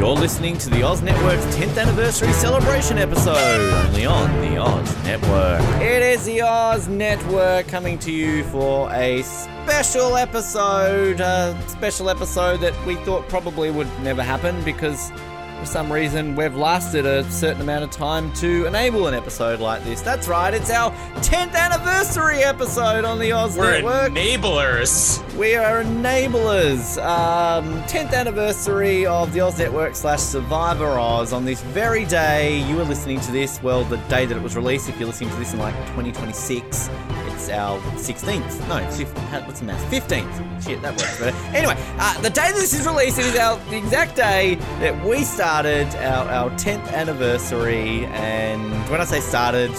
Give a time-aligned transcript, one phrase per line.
[0.00, 5.60] You're listening to the Oz Network's 10th anniversary celebration episode, only on the Oz Network.
[5.82, 12.60] It is the Oz Network coming to you for a special episode, a special episode
[12.60, 15.12] that we thought probably would never happen because
[15.60, 19.84] for some reason we've lasted a certain amount of time to enable an episode like
[19.84, 20.00] this.
[20.00, 24.12] That's right, it's our 10th anniversary episode on the Oz We're Network.
[24.12, 25.22] enablers.
[25.36, 26.96] We are enablers.
[27.04, 31.32] Um, 10th anniversary of the Oz Network slash Survivor Oz.
[31.32, 33.62] On this very day, you are listening to this.
[33.62, 34.88] Well, the day that it was released.
[34.88, 36.88] If you're listening to this in like 2026,
[37.26, 38.66] it's our 16th.
[38.68, 39.82] No, fif- how- what's the math?
[39.90, 40.64] 15th.
[40.64, 41.36] Shit, that works better.
[41.56, 45.22] Anyway, uh, the day this is released, it is our the exact day that we
[45.50, 48.04] started our, our 10th anniversary.
[48.06, 49.72] And when I say started,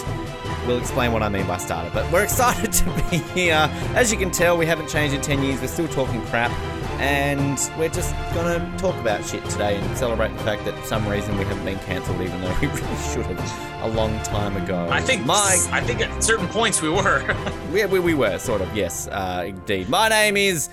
[0.66, 1.92] We'll explain what I mean by started.
[1.92, 3.68] But we're excited to be here.
[3.96, 5.60] As you can tell, we haven't changed in 10 years.
[5.60, 6.52] We're still talking crap.
[7.00, 11.08] And we're just to talk about shit today and celebrate the fact that for some
[11.08, 14.88] reason we haven't been cancelled, even though we really should have a long time ago.
[14.88, 17.34] I think My, I think at certain points we were.
[17.72, 19.88] we, we, we were, sort of, yes, uh, indeed.
[19.88, 20.68] My name is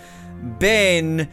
[0.60, 1.30] Ben,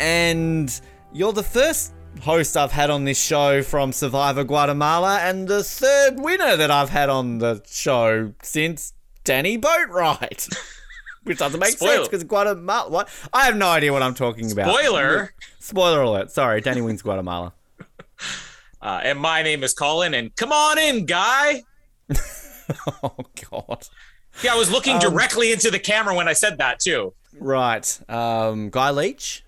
[0.00, 0.80] and
[1.12, 1.92] you're the first
[2.22, 6.90] host I've had on this show from Survivor Guatemala, and the third winner that I've
[6.90, 8.92] had on the show since
[9.24, 10.54] Danni Boatwright.
[11.24, 11.96] Which doesn't make Spoiler.
[11.96, 12.88] sense because Guatemala.
[12.90, 13.08] What?
[13.32, 14.74] I have no idea what I'm talking about.
[14.74, 15.34] Spoiler.
[15.58, 16.30] Spoiler alert.
[16.30, 17.52] Sorry, Danny wins Guatemala.
[18.80, 20.14] Uh, and my name is Colin.
[20.14, 21.64] And come on in, guy.
[23.02, 23.16] oh
[23.50, 23.88] God.
[24.42, 27.12] Yeah, I was looking Um, directly into the camera when I said that too.
[27.40, 27.98] Right.
[28.08, 29.42] Um, Guy Leech,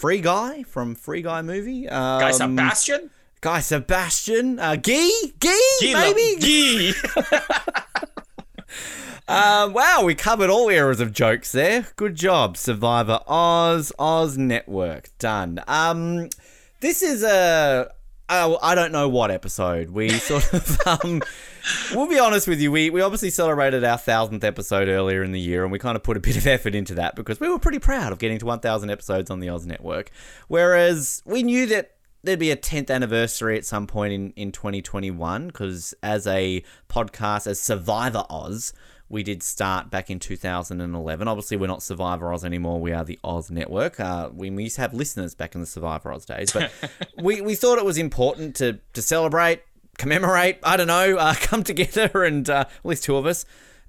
[0.00, 1.88] Free Guy from Free Guy movie.
[1.88, 3.10] Um, Guy Sebastian.
[3.40, 5.52] Guy Sebastian, uh, Guy, Guy,
[5.82, 6.92] Guy maybe.
[6.92, 7.40] Guy.
[9.28, 11.88] Um, wow, we covered all eras of jokes there.
[11.96, 15.60] Good job, Survivor Oz, Oz Network, done.
[15.66, 16.28] Um,
[16.78, 17.90] this is a
[18.28, 19.90] oh, I don't know what episode.
[19.90, 21.22] We sort of um,
[21.94, 22.70] we'll be honest with you.
[22.72, 26.02] We we obviously celebrated our thousandth episode earlier in the year, and we kind of
[26.02, 28.46] put a bit of effort into that because we were pretty proud of getting to
[28.46, 30.10] one thousand episodes on the Oz Network.
[30.48, 31.92] Whereas we knew that
[32.22, 37.46] there'd be a 10th anniversary at some point in, in 2021 because as a podcast
[37.46, 38.72] as survivor oz
[39.08, 43.18] we did start back in 2011 obviously we're not survivor oz anymore we are the
[43.24, 46.52] oz network uh, we, we used to have listeners back in the survivor oz days
[46.52, 46.70] but
[47.22, 49.62] we, we thought it was important to, to celebrate
[49.98, 53.44] commemorate i don't know uh, come together and uh, at least two of us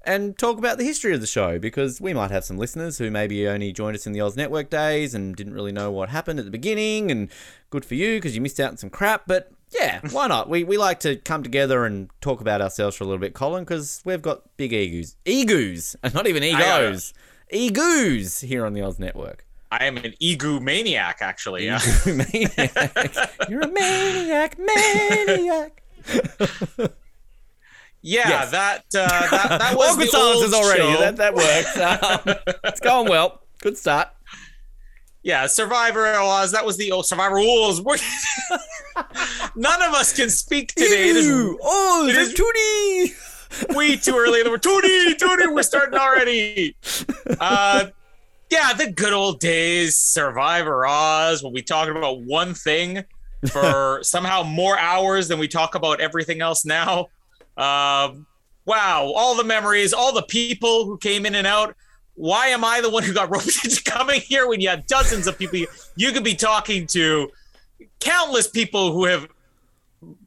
[0.08, 3.10] and talk about the history of the show because we might have some listeners who
[3.10, 6.38] maybe only joined us in the Oz Network days and didn't really know what happened
[6.38, 7.10] at the beginning.
[7.10, 7.28] And
[7.68, 9.24] good for you because you missed out on some crap.
[9.26, 10.48] But yeah, why not?
[10.48, 13.64] We, we like to come together and talk about ourselves for a little bit, Colin,
[13.64, 15.16] because we've got big egos.
[15.24, 15.96] Egos!
[16.14, 17.12] Not even egos.
[17.50, 19.44] Egos here on the Oz Network.
[19.70, 21.66] I am an egu maniac, actually.
[22.06, 23.48] Maniac.
[23.50, 25.82] You're a maniac, maniac.
[28.00, 28.50] Yeah, Yes.
[28.52, 30.82] that uh, that that was Awkward the silences old already.
[30.82, 30.98] show.
[31.00, 31.76] That, that works.
[32.46, 33.42] Um, it's going well.
[33.60, 34.08] Good start.
[35.22, 37.80] Yeah, Survivor was that was the old Survivor rules.
[39.56, 41.10] None of us can speak today.
[41.10, 41.58] It is Ew.
[41.62, 43.74] Oh, it's is- Tootie.
[43.76, 44.42] way too early.
[44.48, 46.76] We're Tony, Tony, we're starting already.
[47.40, 47.86] Uh,
[48.50, 51.42] yeah, the good old days, Survivor Oz.
[51.42, 53.04] We'll be talking about one thing
[53.52, 57.08] for somehow more hours than we talk about everything else now.
[57.58, 58.26] Um,
[58.64, 61.76] wow, all the memories, all the people who came in and out.
[62.18, 65.26] Why am I the one who got roped into coming here when you had dozens
[65.26, 65.60] of people
[65.96, 67.30] you could be talking to?
[68.00, 69.28] Countless people who have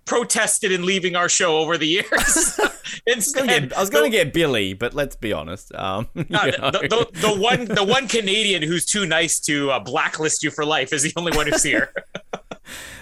[0.06, 2.60] protested and leaving our show over the years.
[3.08, 5.74] I was gonna Instead, I was going to get Billy, but let's be honest.
[5.76, 6.72] Um, you know.
[6.72, 10.66] the, the, the one the one Canadian who's too nice to uh, blacklist you for
[10.66, 11.94] life is the only one who's here.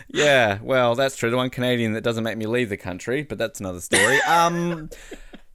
[0.07, 1.30] yeah, well, that's true.
[1.30, 4.19] The one Canadian that doesn't make me leave the country, but that's another story.
[4.21, 4.89] Um,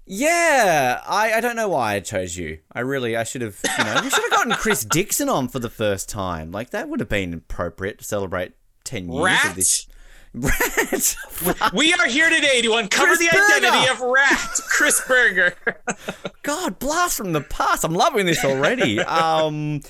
[0.06, 2.58] yeah, I, I don't know why I chose you.
[2.72, 5.58] I really, I should have, you know, we should have gotten Chris Dixon on for
[5.58, 6.50] the first time.
[6.52, 8.52] Like that would have been appropriate to celebrate
[8.84, 9.50] ten years Rat?
[9.50, 9.86] of this.
[10.34, 11.16] Rat.
[11.72, 13.66] We are here today to uncover Chris the Berger.
[13.66, 15.54] identity of Rat, Chris Berger.
[16.42, 17.84] God, blast from the past.
[17.84, 18.98] I'm loving this already.
[19.04, 19.80] Um,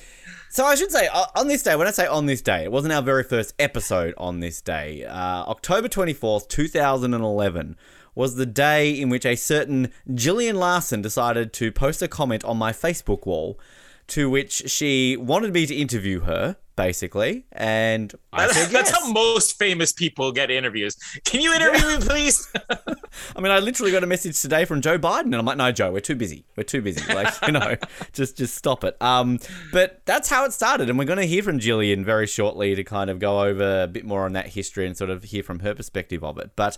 [0.49, 1.75] so I should say uh, on this day.
[1.75, 5.03] When I say on this day, it wasn't our very first episode on this day.
[5.03, 5.13] Uh,
[5.47, 7.75] October 24th, 2011
[8.15, 12.57] was the day in which a certain Gillian Larson decided to post a comment on
[12.57, 13.59] my Facebook wall,
[14.07, 18.99] to which she wanted me to interview her, basically, and I said That's yes.
[18.99, 20.95] how most famous people get interviews.
[21.23, 22.51] Can you interview me, please?
[23.35, 25.71] I mean, I literally got a message today from Joe Biden, and I'm like, no,
[25.71, 26.45] Joe, we're too busy.
[26.55, 27.01] We're too busy.
[27.13, 27.75] Like, you know,
[28.13, 29.01] just just stop it.
[29.01, 29.39] Um,
[29.71, 32.83] but that's how it started, and we're going to hear from Gillian very shortly to
[32.83, 35.59] kind of go over a bit more on that history and sort of hear from
[35.59, 36.51] her perspective of it.
[36.55, 36.77] But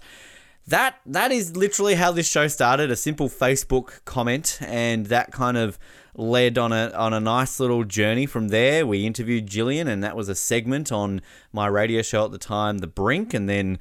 [0.68, 2.92] that that is literally how this show started.
[2.92, 5.80] A simple Facebook comment, and that kind of
[6.14, 8.86] led on a on a nice little journey from there.
[8.86, 11.22] We interviewed Gillian, and that was a segment on
[11.54, 13.80] my radio show at the time, The Brink, and then.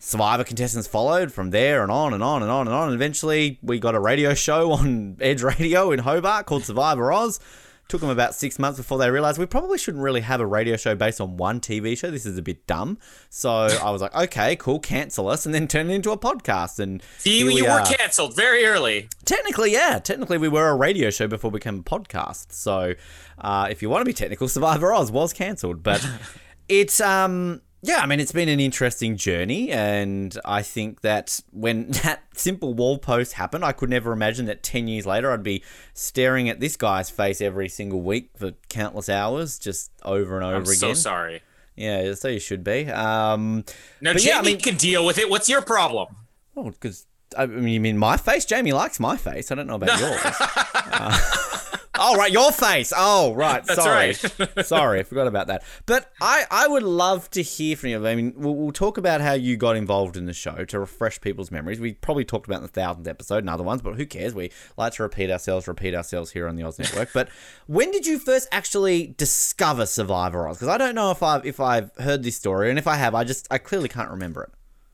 [0.00, 2.86] Survivor contestants followed from there and on and on and on and on.
[2.86, 7.40] And eventually, we got a radio show on Edge Radio in Hobart called Survivor Oz.
[7.88, 10.76] Took them about six months before they realized we probably shouldn't really have a radio
[10.76, 12.10] show based on one TV show.
[12.10, 12.98] This is a bit dumb.
[13.30, 16.80] So I was like, okay, cool, cancel us, and then turn it into a podcast.
[16.80, 19.08] And You, we you were canceled very early.
[19.24, 19.98] Technically, yeah.
[19.98, 22.52] Technically, we were a radio show before we became a podcast.
[22.52, 22.92] So,
[23.38, 25.82] uh, if you want to be technical, Survivor Oz was cancelled.
[25.82, 26.06] But
[26.68, 29.70] it's, um, yeah, I mean, it's been an interesting journey.
[29.70, 34.62] And I think that when that simple wall post happened, I could never imagine that
[34.62, 35.62] 10 years later I'd be
[35.94, 40.56] staring at this guy's face every single week for countless hours, just over and over
[40.56, 40.74] I'm again.
[40.76, 41.42] so sorry.
[41.76, 42.88] Yeah, so you should be.
[42.90, 43.64] Um,
[44.00, 45.30] Now, Jamie yeah, I mean- can deal with it.
[45.30, 46.08] What's your problem?
[46.54, 47.04] well, because.
[47.36, 48.46] I mean, you mean my face?
[48.46, 49.52] Jamie likes my face.
[49.52, 50.18] I don't know about yours.
[50.24, 51.57] Uh,
[51.98, 52.92] oh, right, your face.
[52.96, 53.64] Oh, right.
[53.64, 54.14] That's sorry.
[54.56, 54.66] right.
[54.66, 55.62] sorry, I forgot about that.
[55.86, 58.06] But I, I would love to hear from you.
[58.06, 61.20] I mean, we'll, we'll talk about how you got involved in the show to refresh
[61.20, 61.80] people's memories.
[61.80, 64.34] We probably talked about in the thousandth episode and other ones, but who cares?
[64.34, 67.12] We like to repeat ourselves, repeat ourselves here on the Oz Network.
[67.12, 67.28] but
[67.66, 70.56] when did you first actually discover Survivor Oz?
[70.58, 73.14] Because I don't know if I've if I've heard this story, and if I have,
[73.14, 74.50] I just I clearly can't remember it.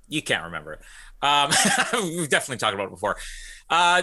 [0.08, 0.80] You can't remember it.
[1.22, 1.50] Um,
[2.16, 3.16] we've definitely talked about it before.
[3.70, 4.02] Uh,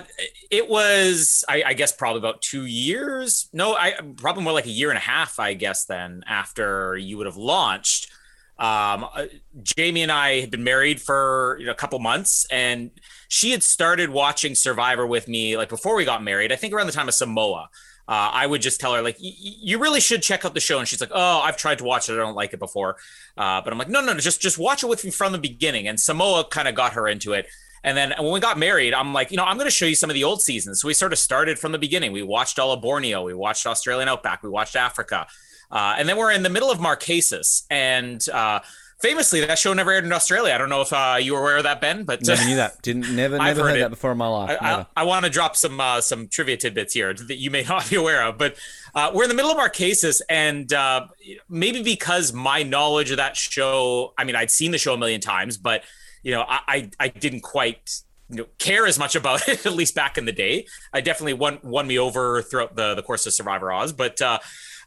[0.50, 3.48] it was, I, I guess, probably about two years.
[3.54, 5.86] No, I probably more like a year and a half, I guess.
[5.86, 8.12] Then after you would have launched,
[8.58, 9.26] um, uh,
[9.64, 12.92] Jamie and I had been married for you know, a couple months, and
[13.28, 16.52] she had started watching Survivor with me like before we got married.
[16.52, 17.70] I think around the time of Samoa.
[18.08, 20.60] Uh, I would just tell her like, "Y- y- you really should check out the
[20.60, 22.98] show, and she's like, oh, I've tried to watch it, I don't like it before.
[23.38, 25.38] Uh, but I'm like, no, no, no, just just watch it with me from the
[25.38, 25.88] beginning.
[25.88, 27.48] And Samoa kind of got her into it.
[27.84, 29.96] And then when we got married, I'm like, you know, I'm going to show you
[29.96, 30.82] some of the old seasons.
[30.82, 32.12] So we sort of started from the beginning.
[32.12, 35.28] We watched all of Borneo, we watched Australian Outback, we watched Africa,
[35.72, 37.64] uh, and then we're in the middle of Marquesas.
[37.72, 38.60] And uh,
[39.02, 40.54] famously, that show never aired in Australia.
[40.54, 42.82] I don't know if uh, you were aware of that, Ben, but Never knew that.
[42.82, 44.58] Didn't never I've never heard, heard that before in my life.
[44.62, 47.64] I, I, I want to drop some uh, some trivia tidbits here that you may
[47.70, 48.56] not be aware of, but
[48.94, 51.08] uh, we're in the middle of cases, and uh,
[51.50, 55.22] maybe because my knowledge of that show, I mean, I'd seen the show a million
[55.22, 55.84] times, but
[56.24, 59.74] you know, I I, I didn't quite you know, care as much about it at
[59.74, 60.66] least back in the day.
[60.94, 64.22] I definitely won won me over throughout the the course of Survivor Oz, but.
[64.22, 64.40] Uh,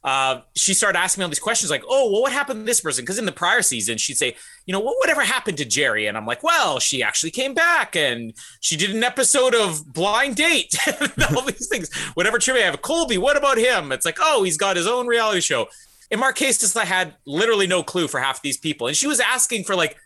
[0.04, 2.80] uh, she started asking me all these questions like, oh, well, what happened to this
[2.80, 3.02] person?
[3.02, 6.06] Because in the prior season, she'd say, you know, what whatever happened to Jerri?
[6.06, 10.37] And I'm like, well, she actually came back and she did an episode of Blind
[10.37, 10.76] Date,
[11.35, 11.92] all these things.
[12.12, 13.92] Whatever trivia I have, Colby, what about him?
[13.92, 15.68] It's like, oh, he's got his own reality show.
[16.11, 19.64] In Marquesas, I had literally no clue for half these people, and she was asking
[19.64, 19.97] for like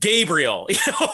[0.00, 1.08] Gabriel, you know,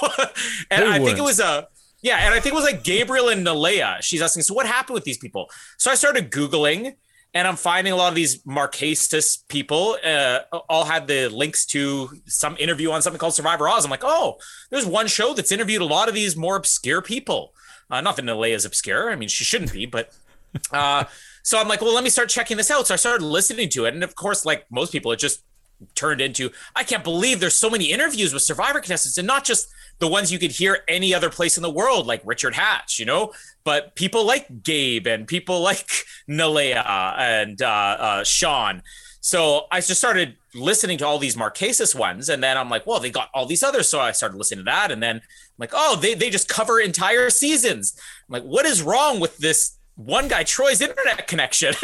[0.71, 1.19] and Who I think wouldn't?
[1.19, 1.69] it was a.
[2.03, 4.03] Yeah, and I think it was like Gabriel and Neleh.
[4.03, 5.49] She's asking, so what happened with these people?
[5.79, 6.97] So I started Googling
[7.35, 12.11] and I'm finding a lot of these Marquesas people uh, all had the links to
[12.27, 13.85] some interview on something called Survivor Oz.
[13.85, 14.37] I'm like, oh,
[14.71, 17.55] there's one show that's interviewed a lot of these more obscure people.
[17.91, 19.11] Uh, not that Neleh is obscure.
[19.11, 20.15] I mean, she shouldn't be, but
[20.73, 21.05] uh,
[21.43, 22.87] so I'm like, well, let me start checking this out.
[22.87, 25.43] So I started listening to it, and of course, like most people, it just
[25.95, 29.69] turned into I can't believe there's so many interviews with Survivor contestants, and not just
[29.99, 33.05] the ones you could hear any other place in the world, like Richard Hatch, you
[33.05, 33.33] know,
[33.65, 35.87] but people like Gabe and people like
[36.29, 36.75] Neleh
[37.19, 38.83] and uh, uh, Sean.
[39.21, 42.99] So I just started listening to all these Marquesas ones, and then I'm like, well,
[42.99, 43.89] they got all these others.
[43.89, 45.23] So I started listening to that, and then I'm
[45.59, 47.95] like, oh, they they just cover entire seasons.
[48.29, 51.75] I'm like, what is wrong with this one guy, Troy's internet connection.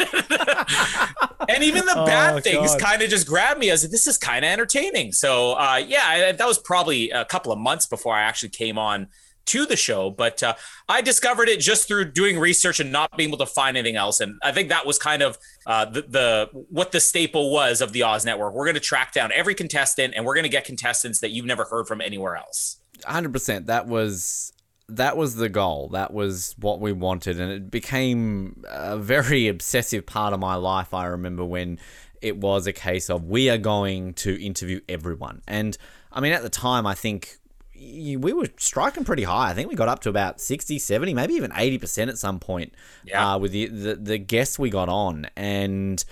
[1.49, 4.43] and even the bad Oh, things kind of just grabbed me as this is kind
[4.45, 5.11] of entertaining.
[5.11, 8.77] So, uh, yeah, I- that was probably a couple of months before I actually came
[8.77, 9.07] on
[9.45, 10.09] to the show.
[10.11, 10.53] But uh,
[10.87, 14.19] I discovered it just through doing research and not being able to find anything else.
[14.19, 17.91] And I think that was kind of uh, the, the what the staple was of
[17.93, 18.53] the Oz Network.
[18.53, 21.45] We're going to track down every contestant, and we're going to get contestants that you've
[21.47, 22.77] never heard from anywhere else.
[23.05, 23.67] hundred percent.
[23.67, 24.53] That was
[24.89, 25.89] that was the goal.
[25.89, 30.93] That was what we wanted, and it became a very obsessive part of my life.
[30.93, 31.79] I remember when
[32.21, 35.77] it was a case of we are going to interview everyone, and
[36.11, 37.37] I mean at the time I think
[37.81, 39.51] we were striking pretty high.
[39.51, 42.73] I think we got up to about 60, 70, maybe even 80% at some point
[43.05, 43.35] Yeah.
[43.35, 45.27] uh, with the, the, the guests we got on.
[45.37, 46.03] And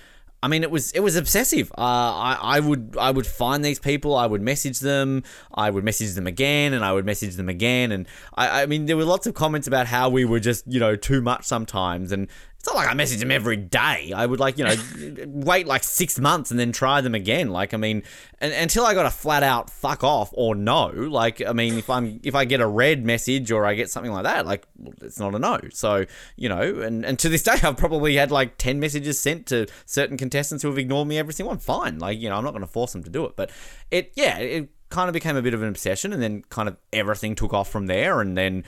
[0.44, 1.72] I mean, it was it was obsessive.
[1.72, 4.16] Uh, I I would I would find these people.
[4.16, 5.24] I would message them.
[5.54, 7.92] I would message them again, and I would message them again.
[7.92, 10.80] And I I mean, there were lots of comments about how we were just you
[10.80, 12.12] know too much sometimes.
[12.12, 12.28] And
[12.60, 14.12] it's not like I message them every day.
[14.16, 14.76] I would like you know
[15.28, 17.50] wait like six months and then try them again.
[17.50, 18.04] Like I mean,
[18.40, 20.88] and, until I got a flat out fuck off or no.
[20.88, 24.12] Like I mean, if I'm if I get a red message or I get something
[24.12, 25.60] like that, like well, it's not a no.
[25.72, 29.46] So you know, and and to this day, I've probably had like ten messages sent
[29.48, 31.60] to certain contestants who have ignored me every single one.
[31.60, 33.36] Fine, like you know, I'm not going to force them to do it.
[33.36, 33.52] But
[33.92, 36.78] it, yeah, it kind of became a bit of an obsession, and then kind of
[36.92, 38.64] everything took off from there, and then.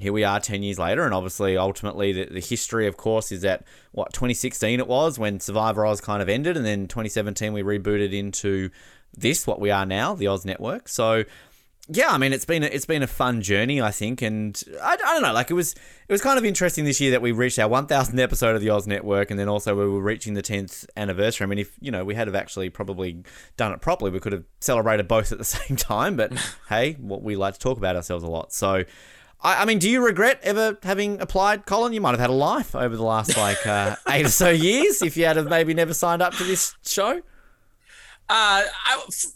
[0.00, 3.42] Here we are 10 years later, and obviously, ultimately, the, the history, of course, is
[3.42, 7.62] that what 2016 it was when Survivor Oz kind of ended, and then 2017 we
[7.62, 8.70] rebooted into
[9.16, 10.88] this, what we are now, the Oz Network.
[10.88, 11.24] So,
[11.88, 14.92] yeah, I mean, it's been a, it's been a fun journey, I think, and I,
[14.92, 17.32] I don't know, like it was it was kind of interesting this year that we
[17.32, 20.42] reached our 1,000th episode of the Oz Network, and then also we were reaching the
[20.42, 21.44] 10th anniversary.
[21.44, 23.24] I mean, if you know we had have actually probably
[23.56, 26.16] done it properly, we could have celebrated both at the same time.
[26.16, 26.32] But
[26.68, 28.84] hey, what we like to talk about ourselves a lot, so.
[29.42, 31.92] I, I mean, do you regret ever having applied, Colin?
[31.92, 35.02] You might have had a life over the last like uh, eight or so years
[35.02, 37.20] if you had have maybe never signed up to this show.
[38.28, 38.62] Uh,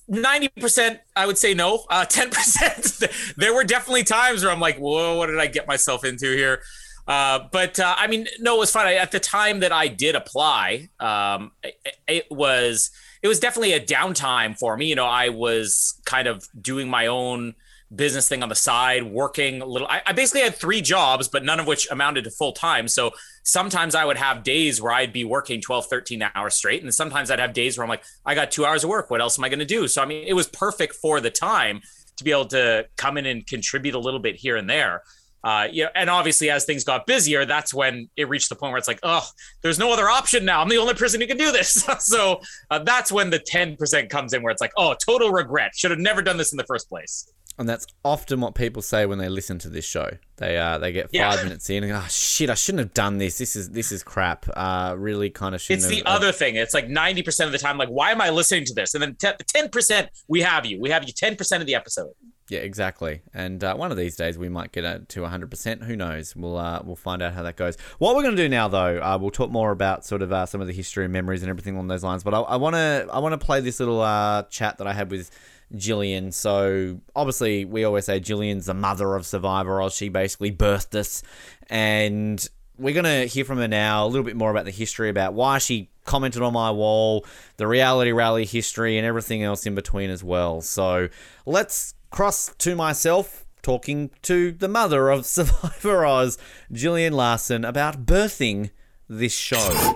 [0.09, 1.85] ninety percent, I would say no.
[1.91, 3.03] Uh, Ten percent,
[3.37, 6.63] there were definitely times where I'm like, "Whoa, what did I get myself into here?"
[7.07, 8.87] Uh, but uh, I mean, no, it was fun.
[8.87, 11.77] I, at the time that I did apply, um, it,
[12.09, 12.91] it was
[13.23, 14.87] it was definitely a downtime for me.
[14.87, 17.55] You know, I was kind of doing my own
[17.95, 19.87] business thing on the side, working a little.
[19.89, 22.89] I, I basically had three jobs, but none of which amounted to full time.
[22.89, 23.13] So
[23.43, 26.83] sometimes I would have days where I'd be working 12, 13 hours straight.
[26.83, 29.11] And sometimes I'd have days where I'm like, I got two hours of work.
[29.11, 29.87] What else am I going to do?
[29.87, 31.81] So, I mean, it was perfect for the time
[32.17, 35.03] to be able to come in and contribute a little bit here and there.
[35.45, 38.89] Uh, and obviously, as things got busier, that's when it reached the point where it's
[38.89, 39.25] like, oh,
[39.63, 40.61] there's no other option now.
[40.61, 41.87] I'm the only person who can do this.
[42.01, 45.71] so uh, that's when the 10% comes in, where it's like, oh, total regret.
[45.77, 47.31] Should have never done this in the first place.
[47.59, 50.11] And that's often what people say when they listen to this show.
[50.37, 51.43] They uh they get five Yeah.
[51.43, 53.39] minutes in and go, oh shit, I shouldn't have done this.
[53.39, 54.45] This is this is crap.
[54.55, 55.85] Uh, really kind of shouldn't.
[55.85, 56.57] It's the have, uh, other thing.
[56.57, 58.93] It's like 90% of the time, like, why am I listening to this?
[58.95, 59.37] And then 10,
[59.71, 60.79] 10% we have you.
[60.81, 62.11] We have you 10% of the episode.
[62.49, 63.23] Yeah, exactly.
[63.35, 65.83] And uh, one of these days we might get it to 100%.
[65.83, 66.37] Who knows?
[66.37, 67.77] We'll uh, we'll find out how that goes.
[67.99, 70.47] What we're going to do now, though, uh, we'll talk more about sort of uh,
[70.47, 72.23] some of the history and memories and everything along those lines.
[72.23, 75.11] But I want to I want to play this little uh, chat that I had
[75.11, 75.31] with
[75.75, 76.33] Gillian.
[76.33, 79.95] So obviously we always say Gillian's the mother of Survivor Oz.
[79.95, 81.23] She basically birthed us,
[81.69, 82.47] and
[82.79, 85.59] we're to hear from her now a little bit more about the history, about why
[85.59, 87.25] she commented on my wall,
[87.57, 90.61] the reality rally history, and everything else in between as well.
[90.61, 91.09] So
[91.45, 96.39] let's cross to myself talking to the mother of Survivor Oz,
[96.73, 98.71] Gillian Larson, about birthing
[99.09, 99.95] this show.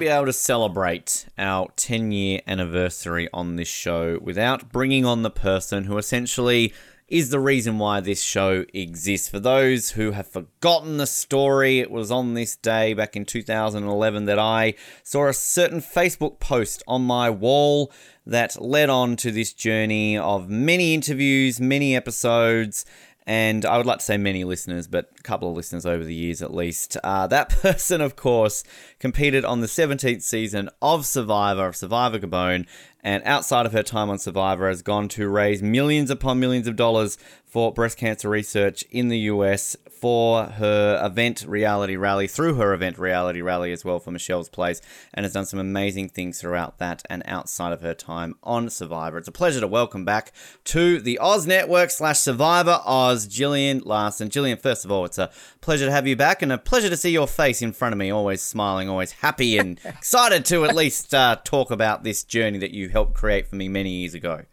[0.00, 5.30] Be able to celebrate our 10 year anniversary on this show without bringing on the
[5.30, 6.72] person who essentially
[7.06, 9.28] is the reason why this show exists.
[9.28, 14.24] For those who have forgotten the story, it was on this day back in 2011
[14.24, 17.92] that I saw a certain Facebook post on my wall
[18.24, 22.86] that led on to this journey of many interviews, many episodes,
[23.30, 26.12] and I would like to say many listeners, but a couple of listeners over the
[26.12, 26.96] years at least.
[27.04, 28.64] Uh, that person, of course,
[28.98, 32.66] competed on the 17th season of Survivor, of Survivor Gabon,
[33.04, 36.74] and outside of her time on Survivor, has gone to raise millions upon millions of
[36.74, 42.72] dollars for breast cancer research in the US for her event reality rally, through her
[42.72, 44.80] event reality rally as well for Michelle's Place,
[45.12, 49.18] and has done some amazing things throughout that and outside of her time on Survivor.
[49.18, 50.32] It's a pleasure to welcome back
[50.64, 54.30] to the Oz Network slash Survivor Oz, Gillian Larson.
[54.30, 55.30] Gillian, first of all, it's a
[55.60, 57.98] pleasure to have you back and a pleasure to see your face in front of
[57.98, 62.58] me, always smiling, always happy and excited to at least uh, talk about this journey
[62.58, 64.44] that you helped create for me many years ago.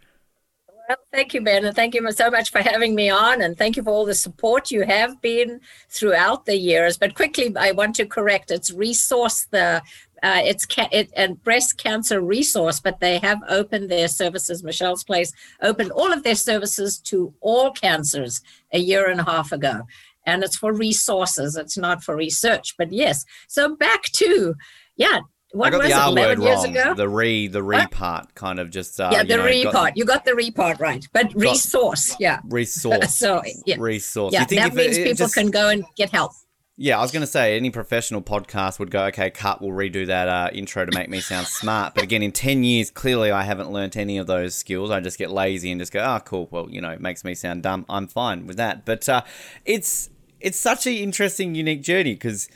[0.88, 3.76] Well, thank you, Ben, and thank you so much for having me on, and thank
[3.76, 6.98] you for all the support you have been throughout the years.
[6.98, 9.82] But quickly, I want to correct: it's resource the
[10.24, 14.64] uh, it's ca- it, and breast cancer resource, but they have opened their services.
[14.64, 18.42] Michelle's Place opened all of their services to all cancers
[18.72, 19.82] a year and a half ago,
[20.26, 21.58] and it's for resources.
[21.58, 22.76] It's not for research.
[22.78, 24.56] But yes, so back to
[24.96, 25.20] yeah,
[25.54, 26.66] what I got was the R word wrong.
[26.78, 26.94] ago?
[26.94, 27.92] The re, the re What?
[27.92, 29.00] part, kind of just.
[29.00, 29.98] Uh, yeah, you the know, re got part.
[29.98, 32.40] You got the re part right, but resource, yeah.
[32.50, 33.16] Resource.
[33.18, 34.34] So yeah, resource.
[34.34, 36.32] yeah, You think that if means it- it people just- can go and get help.
[36.80, 40.06] Yeah, I was going to say any professional podcast would go, okay, cut, we'll redo
[40.06, 41.96] that uh, intro to make me sound smart.
[41.96, 44.92] But again, in 10 years, clearly I haven't learnt any of those skills.
[44.92, 46.48] I just get lazy and just go, oh, cool.
[46.52, 47.84] Well, you know, it makes me sound dumb.
[47.90, 48.86] I'm fine with that.
[48.86, 49.24] But uh,
[49.66, 52.48] it's it's such an interesting, unique journey because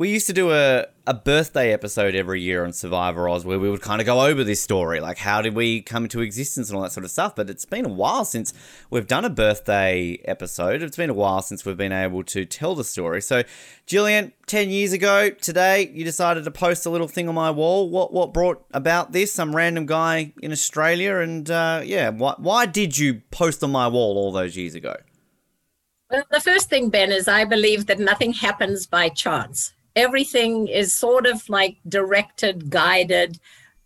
[0.00, 3.68] we used to do a, a birthday episode every year on Survivor Oz where we
[3.68, 6.76] would kind of go over this story, like how did we come into existence and
[6.78, 7.36] all that sort of stuff.
[7.36, 8.54] But it's been a while since
[8.88, 10.80] we've done a birthday episode.
[10.80, 13.20] It's been a while since we've been able to tell the story.
[13.20, 13.42] So,
[13.84, 17.90] Gillian, 10 years ago today, you decided to post a little thing on my wall.
[17.90, 19.30] What what brought about this?
[19.30, 21.18] Some random guy in Australia.
[21.18, 24.96] And uh, yeah, why, why did you post on my wall all those years ago?
[26.10, 29.74] Well, the first thing, Ben, is I believe that nothing happens by chance.
[29.96, 33.38] Everything is sort of like directed, guided.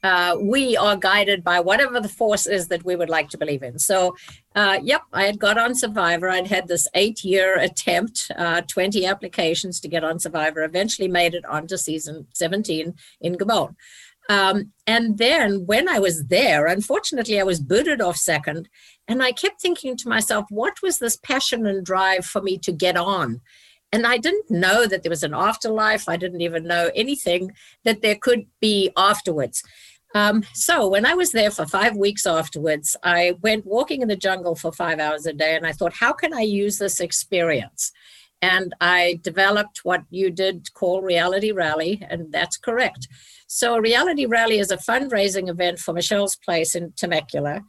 [0.02, 3.62] Uh, we are guided by whatever the force is that we would like to believe
[3.62, 3.78] in.
[3.78, 4.14] So,
[4.54, 6.28] uh, yep, I had got on Survivor.
[6.28, 11.32] I'd had this eight year attempt, uh, 20 applications to get on Survivor, eventually made
[11.32, 13.76] it onto season 17 in Gabon.
[14.28, 18.68] Um, and then when I was there, unfortunately, I was booted off second.
[19.06, 22.73] And I kept thinking to myself, what was this passion and drive for me to
[22.73, 23.40] get on?
[23.94, 26.08] And I didn't know that there was an afterlife.
[26.08, 27.52] I didn't even know anything
[27.84, 29.62] that there could be afterwards.
[30.16, 34.16] Um, so when I was there for five weeks afterwards, I went walking in the
[34.16, 35.54] jungle for five hours a day.
[35.54, 37.92] And I thought, how can I use this experience?
[38.42, 43.06] And I developed what you did call Reality Rally, and that's correct.
[43.46, 47.62] So, Reality Rally is a fundraising event for Michelle's Place in Temecula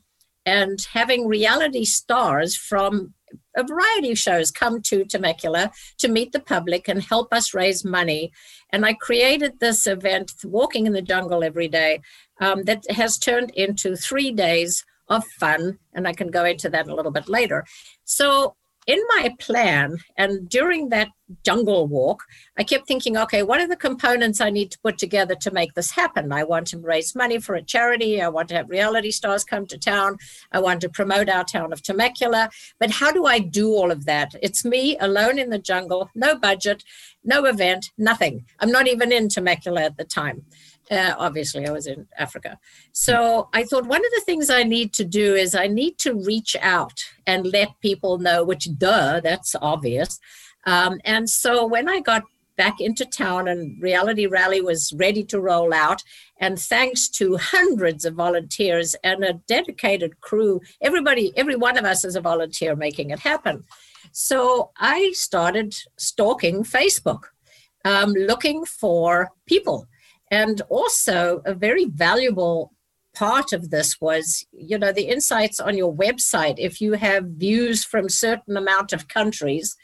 [0.46, 3.14] and having reality stars from
[3.56, 7.84] a variety of shows come to Temecula to meet the public and help us raise
[7.84, 8.32] money.
[8.72, 12.02] And I created this event, Walking in the Jungle Every Day,
[12.42, 15.80] um, that has turned into three days of fun.
[15.94, 17.66] And I can go into that a little bit later.
[18.04, 18.56] So,
[18.88, 21.10] in my plan, and during that
[21.44, 22.24] jungle walk,
[22.56, 25.74] I kept thinking, okay, what are the components I need to put together to make
[25.74, 26.32] this happen?
[26.32, 28.22] I want to raise money for a charity.
[28.22, 30.18] I want to have reality stars come to town.
[30.52, 32.50] I want to promote our town of Temecula.
[32.80, 34.36] But how do I do all of that?
[34.44, 36.84] It's me alone in the jungle, no budget,
[37.24, 38.46] no event, nothing.
[38.60, 40.46] I'm not even in Temecula at the time.
[40.92, 42.60] Uh, obviously, I was in Africa.
[42.92, 46.14] So I thought one of the things I need to do is I need to
[46.14, 50.20] reach out and let people know, which, duh, that's obvious.
[50.66, 52.24] Um, and so when I got
[52.56, 56.02] back into town and Reality Rally was ready to roll out,
[56.40, 62.06] and thanks to hundreds of volunteers and a dedicated crew, everybody, every one of us
[62.06, 63.64] is a volunteer making it happen.
[64.12, 67.24] So I started stalking Facebook,
[67.84, 69.88] um, looking for people.
[70.32, 72.74] And also, a very valuable
[73.14, 76.56] part of this was, you know, the insights on your website.
[76.58, 79.76] If you have views from certain amount of countries,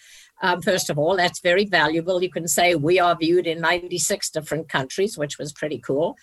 [0.42, 2.22] um, first of all, that's very valuable.
[2.22, 6.18] You can say we are viewed in 96 different countries, which was pretty cool.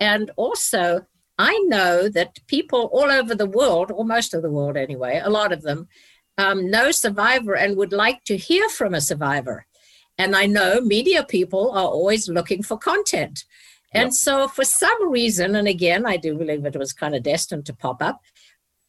[0.00, 1.06] And also,
[1.38, 5.30] I know that people all over the world, or most of the world anyway, a
[5.30, 5.88] lot of them,
[6.38, 9.66] um, know Survivor and would like to hear from a survivor.
[10.18, 13.44] And I know media people are always looking for content.
[13.92, 14.12] And Yep.
[14.12, 17.72] so, for some reason, and again, I do believe it was kind of destined to
[17.72, 18.20] pop up,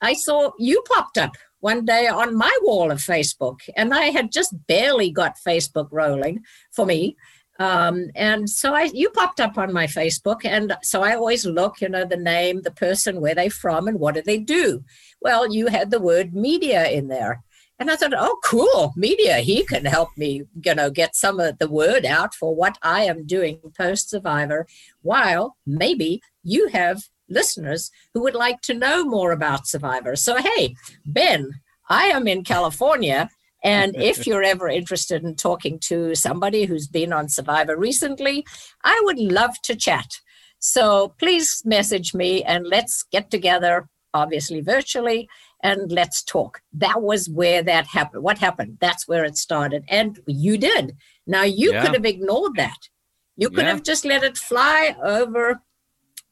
[0.01, 3.59] I saw you popped up one day on my wall of Facebook.
[3.75, 7.15] And I had just barely got Facebook rolling for me.
[7.59, 11.81] Um, and so I, you popped up on my Facebook, and so I always look,
[11.81, 14.85] you know, the name, the person, where they from, and what do they do.
[15.19, 17.43] Well, you had the word media in there,
[17.79, 19.37] and I thought, oh, cool, media.
[19.37, 23.03] He can help me, you know, get some of the word out for what I
[23.03, 24.67] am doing post Survivor.
[25.01, 30.17] While maybe you have listeners who would like to know more about Survivor.
[30.17, 31.51] So hey, Ben,
[31.89, 33.29] I am in California.
[33.63, 38.45] And if you're ever interested in talking to somebody who's been on Survivor recently,
[38.83, 40.19] I would love to chat.
[40.59, 45.29] So please message me and let's get together, obviously virtually,
[45.61, 46.61] and let's talk.
[46.73, 48.23] That was where that happened.
[48.23, 48.77] What happened?
[48.79, 49.83] That's where it started.
[49.89, 50.95] And you did.
[51.27, 51.81] Now, you Yeah.
[51.81, 52.89] could have ignored that.
[53.35, 53.71] You could Yeah.
[53.71, 55.61] have just let it fly over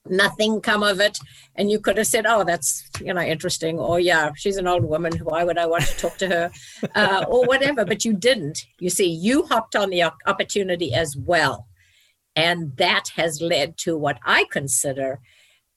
[0.09, 1.17] nothing come of it
[1.55, 4.85] and you could have said oh that's you know interesting or yeah she's an old
[4.85, 6.49] woman why would i want to talk to her
[6.95, 11.67] uh, or whatever but you didn't you see you hopped on the opportunity as well
[12.35, 15.19] and that has led to what i consider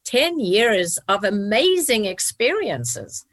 [0.05, 3.25] 10 years of amazing experiences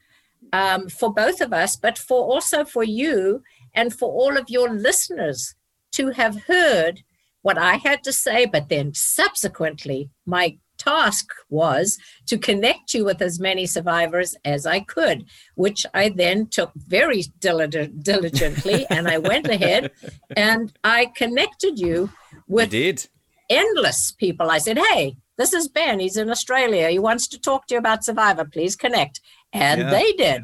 [0.54, 4.70] um, for both of us but for also for you and for all of your
[4.70, 5.56] listeners
[5.92, 7.04] to have heard
[7.42, 13.22] what I had to say, but then subsequently, my task was to connect you with
[13.22, 18.86] as many survivors as I could, which I then took very diligently.
[18.90, 19.92] and I went ahead
[20.36, 22.10] and I connected you
[22.48, 23.08] with you did.
[23.50, 24.50] endless people.
[24.52, 26.00] I said, hey, this is Ben.
[26.00, 26.90] He's in Australia.
[26.90, 28.46] He wants to talk to you about Survivor.
[28.46, 29.22] Please connect.
[29.54, 29.90] And yeah.
[29.90, 30.44] they did.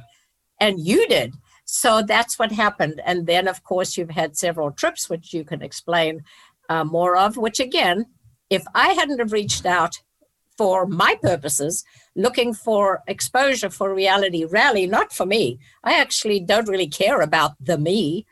[0.60, 1.34] And you did.
[1.66, 3.02] So that's what happened.
[3.06, 6.24] And then, of course, you've had several trips, which you can explain
[6.70, 8.06] uh, more of, which again,
[8.50, 9.96] if I hadn't have reached out
[10.58, 11.84] for my purposes,
[12.16, 15.60] looking for exposure for reality rally, not for me.
[15.84, 18.26] I actually don't really care about the me.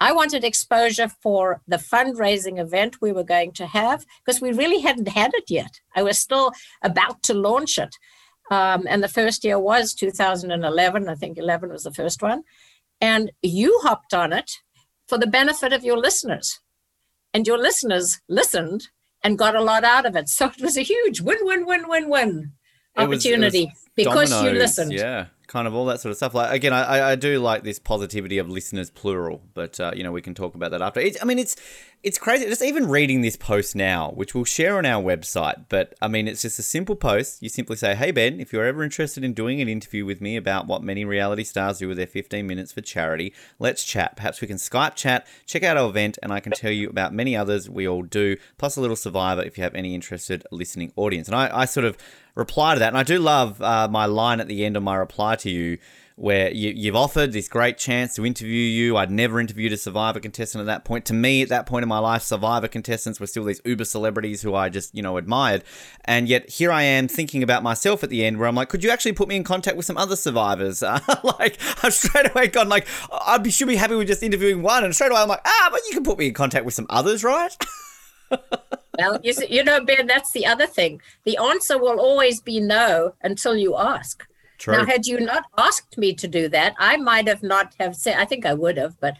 [0.00, 4.80] I wanted exposure for the fundraising event we were going to have because we really
[4.80, 5.80] hadn't had it yet.
[5.94, 7.94] I was still about to launch it.
[8.50, 11.08] Um, and the first year was 2011.
[11.08, 12.42] I think 11 was the first one.
[13.00, 14.50] And you hopped on it
[15.08, 16.60] for the benefit of your listeners.
[17.32, 18.88] And your listeners listened
[19.22, 20.28] and got a lot out of it.
[20.28, 22.52] So it was a huge win, win, win, win, win
[22.96, 24.92] opportunity was, because dominoes, you listened.
[24.92, 26.34] Yeah, kind of all that sort of stuff.
[26.34, 30.12] Like again, I, I do like this positivity of listeners plural, but uh, you know
[30.12, 31.00] we can talk about that after.
[31.00, 31.56] I mean, it's
[32.04, 32.44] it's crazy.
[32.44, 35.64] Just even reading this post now, which we'll share on our website.
[35.70, 37.42] But I mean, it's just a simple post.
[37.42, 40.36] You simply say, "Hey Ben, if you're ever interested in doing an interview with me
[40.36, 44.16] about what many reality stars do with their 15 minutes for charity, let's chat.
[44.16, 45.26] Perhaps we can Skype chat.
[45.46, 48.36] Check out our event, and I can tell you about many others we all do,
[48.58, 51.86] plus a little Survivor if you have any interested listening audience." And I, I sort
[51.86, 51.96] of
[52.34, 52.88] reply to that.
[52.88, 55.78] And I do love uh, my line at the end of my reply to you
[56.16, 58.96] where you, have offered this great chance to interview you.
[58.96, 61.04] I'd never interviewed a Survivor contestant at that point.
[61.06, 64.40] To me, at that point in my life, Survivor contestants were still these uber celebrities
[64.40, 65.64] who I just, you know, admired.
[66.04, 68.84] And yet here I am thinking about myself at the end where I'm like, could
[68.84, 70.84] you actually put me in contact with some other survivors?
[70.84, 71.00] Uh,
[71.38, 74.84] like, I've straight away gone like, I should be happy with just interviewing one.
[74.84, 76.86] And straight away I'm like, ah, but you can put me in contact with some
[76.90, 77.56] others, right?
[78.98, 81.02] well, you, see, you know, Ben, that's the other thing.
[81.24, 84.24] The answer will always be no until you ask.
[84.64, 84.78] True.
[84.78, 88.16] Now, had you not asked me to do that, I might have not have said.
[88.16, 89.18] I think I would have, but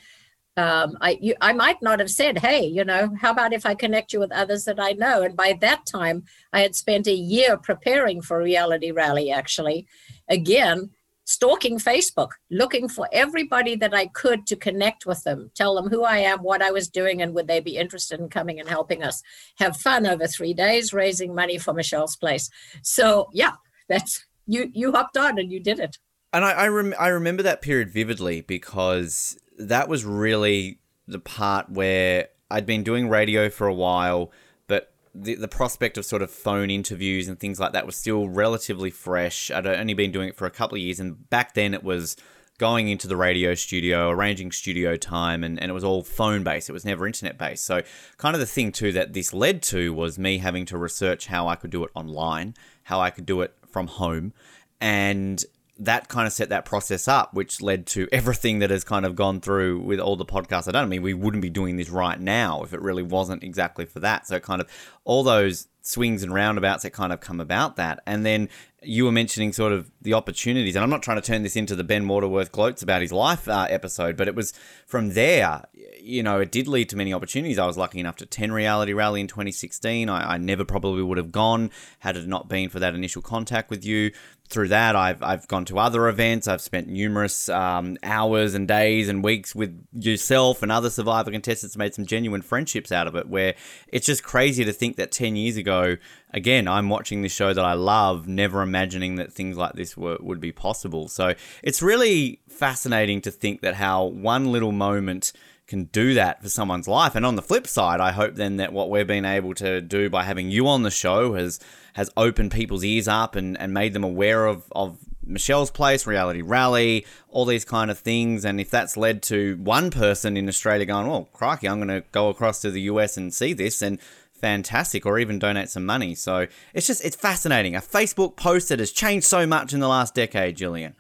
[0.57, 3.75] um, I you, I might not have said, "Hey, you know, how about if I
[3.75, 7.13] connect you with others that I know?" And by that time, I had spent a
[7.13, 9.31] year preparing for Reality Rally.
[9.31, 9.87] Actually,
[10.31, 10.89] again,
[11.27, 16.05] stalking Facebook, looking for everybody that I could to connect with them, tell them who
[16.05, 19.03] I am, what I was doing, and would they be interested in coming and helping
[19.03, 19.23] us
[19.59, 22.49] have fun over three days, raising money for Michelle's place.
[22.83, 23.57] So yeah,
[23.91, 24.71] that's you.
[24.73, 25.99] You hopped on and you did it.
[26.33, 31.71] And I I, rem- I remember that period vividly because that was really the part
[31.71, 34.33] where I'd been doing radio for a while
[34.67, 38.29] but the, the prospect of sort of phone interviews and things like that was still
[38.29, 39.51] relatively fresh.
[39.51, 42.17] I'd only been doing it for a couple of years, and back then it was
[42.59, 46.69] going into the radio studio, arranging studio time, and, and it was all phone based.
[46.69, 47.65] It was never internet based.
[47.65, 47.83] So,
[48.17, 51.49] kind of the thing too that this led to was me having to research how
[51.49, 52.55] I could do it online,
[52.85, 54.33] how I could do it from home,
[54.81, 55.45] and
[55.79, 59.17] that kind of set that process up, which led to everything that has kind of
[59.17, 60.85] gone through with all the podcasts I've done.
[60.85, 64.01] I mean, we wouldn't be doing this right now if it really wasn't exactly for
[64.01, 64.27] that.
[64.27, 64.69] So, kind of
[65.05, 68.03] all those swings and roundabouts that kind of come about that.
[68.07, 68.49] And then
[68.83, 71.77] you were mentioning sort of the opportunities, and I'm not trying to turn this into
[71.77, 74.53] the Ben Waterworth gloats about his life uh, episode, but it was
[74.87, 75.63] from there,
[76.01, 77.59] you know, it did lead to many opportunities.
[77.59, 80.09] I was lucky enough to 10 Reality Rally in 2016.
[80.09, 83.71] I, I never probably would have gone had it not been for that initial contact
[83.71, 84.11] with you
[84.49, 86.47] through that, I've, I've gone to other events.
[86.47, 91.77] I've spent numerous um, hours and days and weeks with yourself and other Survivor contestants,
[91.77, 93.29] made some genuine friendships out of it.
[93.29, 93.55] Where
[93.89, 95.97] it's just crazy to think that 10 years ago,
[96.31, 100.19] again, I'm watching this show that I love, never imagining that things like this were,
[100.21, 101.09] would be possible.
[101.09, 105.33] So it's really fascinating to think that how one little moment
[105.67, 107.15] can do that for someone's life.
[107.15, 110.11] And on the flip side, I hope then that what we've been able to do
[110.11, 111.59] by having you on the show has
[111.95, 116.43] has opened people's ears up and, and made them aware of, of Michelle's Place, Reality
[116.43, 118.45] Rally, all these kind of things.
[118.45, 122.07] And if that's led to one person in Australia going, well, crikey, I'm going to
[122.13, 123.99] go across to the US and see this, and
[124.33, 126.15] fantastic, or even donate some money.
[126.15, 127.75] So it's just, it's fascinating.
[127.75, 130.95] A Facebook post that has changed so much in the last decade, Gillian.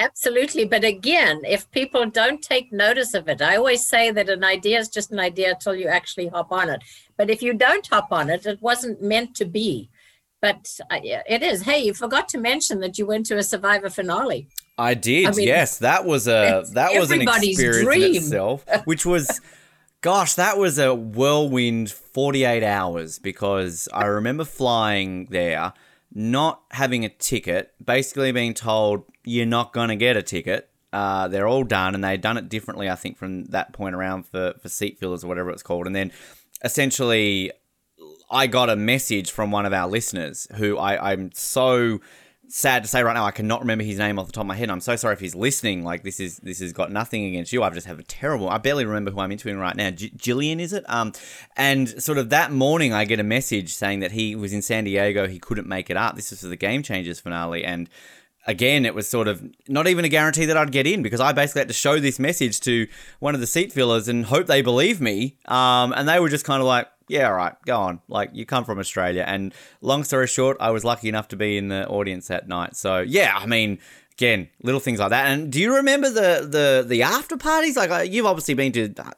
[0.00, 0.64] Absolutely.
[0.64, 4.78] But again, if people don't take notice of it, I always say that an idea
[4.78, 6.82] is just an idea until you actually hop on it.
[7.16, 9.90] But if you don't hop on it, it wasn't meant to be
[10.40, 11.62] but uh, yeah, it is.
[11.62, 14.48] Hey, you forgot to mention that you went to a Survivor finale.
[14.76, 15.26] I did.
[15.26, 18.14] I mean, yes, that was a that was an experience in dream.
[18.16, 19.40] itself, which was
[20.00, 25.72] gosh, that was a whirlwind 48 hours because I remember flying there,
[26.14, 30.68] not having a ticket, basically being told you're not going to get a ticket.
[30.92, 34.26] Uh, they're all done, and they'd done it differently, I think, from that point around
[34.26, 35.86] for, for seat fillers or whatever it's called.
[35.86, 36.12] And then
[36.64, 37.52] essentially,
[38.30, 42.00] I got a message from one of our listeners who I, I'm so
[42.50, 44.56] sad to say right now I cannot remember his name off the top of my
[44.56, 44.70] head.
[44.70, 45.84] I'm so sorry if he's listening.
[45.84, 47.62] Like this is this has got nothing against you.
[47.62, 48.48] I've just have a terrible.
[48.48, 49.90] I barely remember who I'm interviewing right now.
[49.90, 50.84] G- Gillian is it?
[50.88, 51.12] Um,
[51.56, 54.84] and sort of that morning I get a message saying that he was in San
[54.84, 55.26] Diego.
[55.26, 56.16] He couldn't make it up.
[56.16, 57.88] This is for the Game Changers finale and.
[58.46, 61.32] Again, it was sort of not even a guarantee that I'd get in because I
[61.32, 62.86] basically had to show this message to
[63.18, 65.36] one of the seat fillers and hope they believe me.
[65.44, 68.00] Um, and they were just kind of like, yeah, all right, go on.
[68.08, 69.24] Like, you come from Australia.
[69.26, 72.76] And long story short, I was lucky enough to be in the audience that night.
[72.76, 73.78] So, yeah, I mean,
[74.18, 75.26] again, little things like that.
[75.26, 77.76] And do you remember the the the after parties?
[77.76, 79.10] Like, you've obviously been to uh,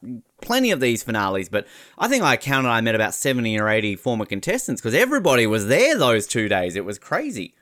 [0.42, 1.66] plenty of these finales, but
[1.98, 5.66] I think I counted I met about 70 or 80 former contestants because everybody was
[5.68, 6.76] there those two days.
[6.76, 7.54] It was crazy.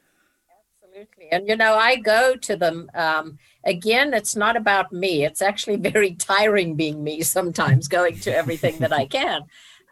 [0.99, 1.29] Absolutely.
[1.31, 2.91] And you know, I go to them.
[2.95, 5.25] Um, again, it's not about me.
[5.25, 9.43] It's actually very tiring being me sometimes, going to everything that I can.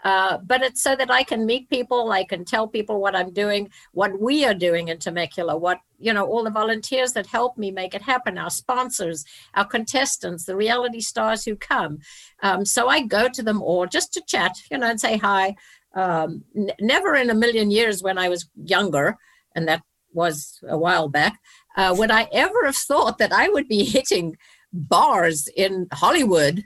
[0.07, 3.33] Uh, but it's so that I can meet people, I can tell people what I'm
[3.33, 7.59] doing, what we are doing in Temecula, what, you know, all the volunteers that help
[7.59, 11.99] me make it happen, our sponsors, our contestants, the reality stars who come.
[12.45, 15.57] Um, so I go to them all just to chat, you know, and say hi.
[15.93, 19.17] Um, n- never in a million years when I was younger,
[19.57, 21.41] and that was a while back,
[21.77, 24.37] uh, would I ever have thought that I would be hitting
[24.73, 26.65] bars in Hollywood,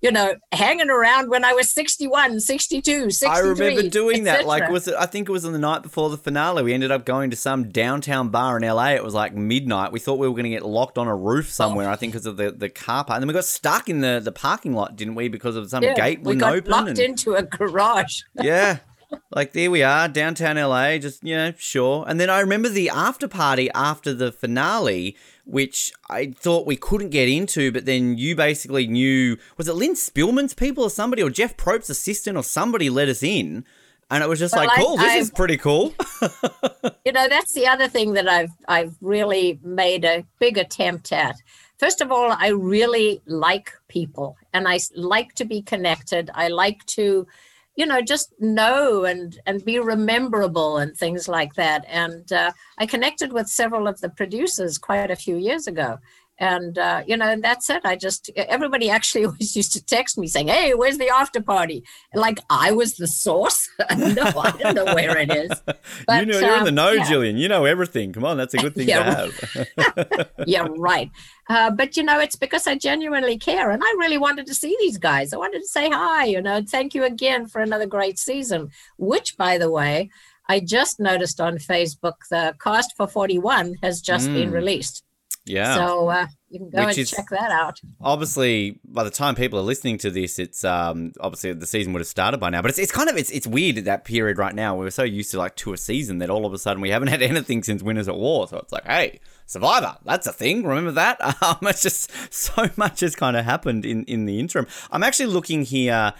[0.00, 3.28] you know, hanging around when I was 61, 62, 63.
[3.28, 4.46] I remember doing that.
[4.46, 4.94] Like, was it?
[4.98, 6.62] I think it was on the night before the finale.
[6.62, 8.90] We ended up going to some downtown bar in LA.
[8.90, 9.92] It was like midnight.
[9.92, 11.50] We thought we were going to get locked on a roof oh.
[11.50, 11.88] somewhere.
[11.88, 11.92] Oh.
[11.92, 13.16] I think because of the, the car park.
[13.16, 15.28] And then we got stuck in the, the parking lot, didn't we?
[15.28, 16.70] Because of some Yeah, gate we wouldn't got open.
[16.70, 18.22] locked and- into a garage.
[18.34, 18.78] yeah.
[19.32, 22.04] Like there we are, downtown LA, just you know, sure.
[22.08, 27.10] And then I remember the after party after the finale, which I thought we couldn't
[27.10, 31.30] get into, but then you basically knew was it Lynne Spillman's people or somebody or
[31.30, 33.64] Jeff Probst's assistant or somebody let us in.
[34.12, 35.94] And it was just Well, like, I- cool, this I- is pretty cool.
[37.04, 41.36] you know that's the other thing that i've i've really made a big attempt at
[41.78, 46.84] first of all i really like people and I like to be connected i like
[46.86, 47.26] to
[47.80, 51.86] you know just know and and be rememberable and things like that.
[51.88, 55.98] And uh, i connected with several of the producers quite a few years ago
[56.40, 60.18] and uh, you know and that's it i just everybody actually always used to text
[60.18, 64.74] me saying hey where's the after party like i was the source no i don't
[64.74, 65.50] know where it is
[66.18, 67.08] you know, you're in the um, know, yeah.
[67.08, 67.36] Gillian.
[67.36, 68.12] You know everything.
[68.12, 70.28] Come on, that's a good thing Yeah, to have.
[70.46, 71.10] yeah, right.
[71.48, 74.76] Uh, but you know, it's because I genuinely care, and I really wanted to see
[74.80, 75.32] these guys.
[75.32, 76.24] I wanted to say hi.
[76.24, 78.70] You know, thank you again for another great season.
[78.98, 80.10] Which, by the way,
[80.48, 84.54] I just noticed on Facebook the cast for Forty One has just been Mm.
[84.54, 85.02] released.
[85.44, 85.74] Yeah.
[85.76, 87.80] So uh, you can go Which and check that out.
[88.00, 92.00] obviously by the time people are listening to this it's um obviously the season would
[92.00, 94.36] have started by now but it's, it's kind of it's, it's weird at that period
[94.36, 96.80] right now we're so used to like to a season that all of a sudden
[96.80, 100.32] we haven't had anything since winners at war so it's like hey survivor that's a
[100.32, 104.38] thing remember that um it's just so much has kind of happened in in the
[104.40, 106.12] interim i'm actually looking here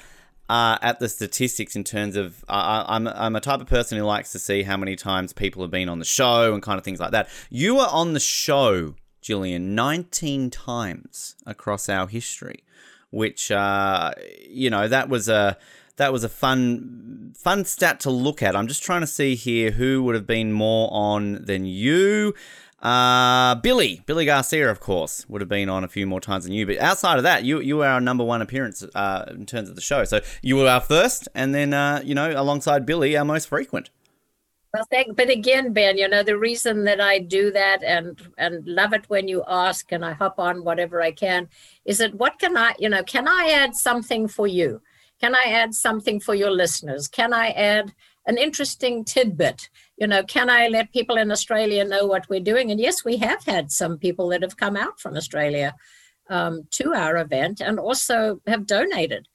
[0.48, 3.96] uh, at the statistics in terms of uh, I- I'm I'm a type of person
[3.96, 6.76] who likes to see how many times people have been on the show and kind
[6.76, 7.28] of things like that.
[7.50, 12.64] You were on the show, Gillian, 19 times across our history,
[13.10, 14.12] which uh,
[14.48, 15.56] you know that was a
[15.96, 18.56] that was a fun fun stat to look at.
[18.56, 22.34] I'm just trying to see here who would have been more on than you.
[22.82, 26.54] Uh, Billy, Billy Garcia, of course, would have been on a few more times than
[26.54, 26.64] you.
[26.64, 29.74] But outside of that, you you were our number one appearance uh, in terms of
[29.74, 30.04] the show.
[30.04, 33.90] So you were our first, and then uh, you know, alongside Billy, our most frequent.
[34.72, 38.64] Well, thank, but again, Ben, you know the reason that I do that and and
[38.64, 41.48] love it when you ask and I hop on whatever I can
[41.84, 44.80] is that what can I, you know, can I add something for you?
[45.20, 47.08] Can I add something for your listeners?
[47.08, 47.92] Can I add
[48.26, 49.68] an interesting tidbit?
[49.96, 52.70] You know, can I let people in Australia know what we're doing?
[52.70, 55.74] And yes, we have had some people that have come out from Australia
[56.28, 59.26] um, to our event and also have donated.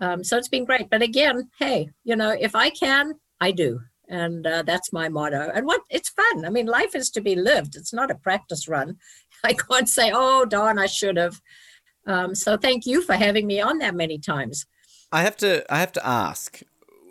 [0.00, 0.88] Um, so it's been great.
[0.88, 5.50] But again, hey, you know, if I can, I do and uh, that's my motto.
[5.54, 6.44] And what it's fun.
[6.44, 7.76] I mean life is to be lived.
[7.76, 8.96] It's not a practice run.
[9.44, 11.40] I can't say oh darn i should have.
[12.06, 14.66] Um, so thank you for having me on that many times.
[15.12, 16.62] I have to I have to ask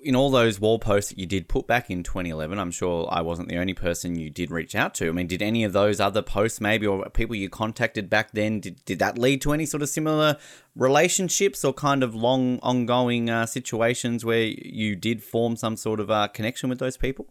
[0.03, 3.21] in all those wall posts that you did put back in 2011, I'm sure I
[3.21, 5.09] wasn't the only person you did reach out to.
[5.09, 8.59] I mean, did any of those other posts, maybe, or people you contacted back then,
[8.59, 10.37] did, did that lead to any sort of similar
[10.75, 16.11] relationships or kind of long, ongoing uh, situations where you did form some sort of
[16.11, 17.27] uh, connection with those people?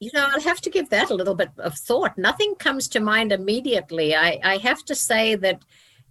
[0.00, 2.18] You know, I'll have to give that a little bit of thought.
[2.18, 4.16] Nothing comes to mind immediately.
[4.16, 5.62] I, I have to say that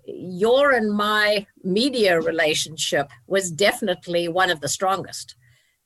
[0.05, 5.35] your and my media relationship was definitely one of the strongest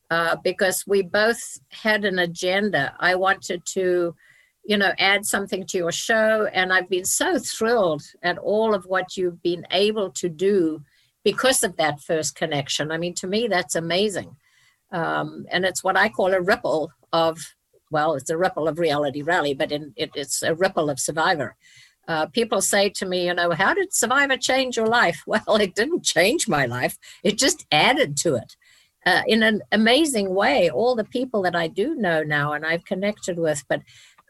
[0.10, 1.40] uh, because we both
[1.70, 2.96] had an agenda.
[3.00, 4.16] I wanted to,
[4.64, 8.86] you know, add something to your show, and I've been so thrilled at all of
[8.86, 10.82] what you've been able to do
[11.24, 12.92] because of that first connection.
[12.92, 14.36] I mean, to me, that's amazing.
[14.92, 17.40] Um, and it's what I call a ripple of,
[17.92, 21.56] well, it's a ripple of reality rally, but in, it, it's a ripple of survivor.
[22.08, 25.24] Uh, people say to me, you know, how did Survivor change your life?
[25.28, 28.56] Well, it didn't change my life, it just added to it.
[29.06, 32.86] Uh, in an amazing way, all the people that I do know now and I've
[32.86, 33.82] connected with, but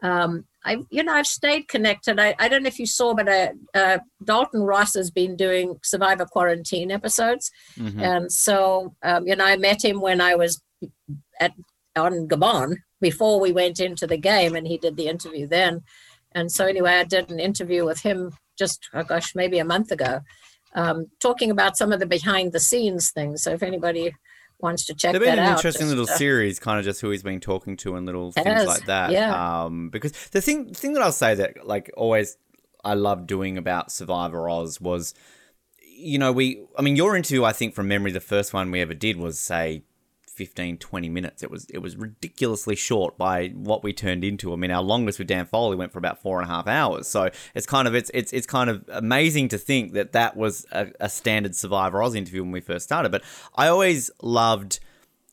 [0.04, 2.20] um, I, you know, I've stayed connected.
[2.20, 5.80] I, I don't know if you saw, but uh, uh, Dalton Ross has been doing
[5.84, 8.00] Survivor Quarantine episodes, mm-hmm.
[8.00, 10.62] and so um, you know, I met him when I was
[11.40, 11.54] at
[11.96, 15.84] on Gabon before we went into the game, and he did the interview then.
[16.34, 19.92] And so anyway, I did an interview with him just, oh gosh, maybe a month
[19.92, 20.20] ago,
[20.76, 23.44] um, talking about some of the behind the scenes things.
[23.44, 24.14] So if anybody
[24.60, 27.10] wants to check They've been an out, interesting little uh, series, kind of just who
[27.10, 29.12] he's been talking to and little things like that.
[29.12, 29.63] yeah.
[29.63, 32.38] Um, because the thing, thing that I'll say that like always
[32.84, 35.13] I love doing about Survivor Oz was,
[35.82, 38.82] you know, we, I mean, your interview, I think from memory, the first one we
[38.82, 39.84] ever did was say
[40.36, 41.43] 15 20 minutes.
[41.43, 44.54] It was it was ridiculously short by what we turned into.
[44.54, 47.08] I mean our longest with dan foley went for about four and a half hours.
[47.08, 50.65] So it's kind of it's it's, it's kind of amazing to think that that was
[50.71, 53.12] a, a standard survivor oz interview when we first started.
[53.12, 53.24] But
[53.56, 54.80] i always loved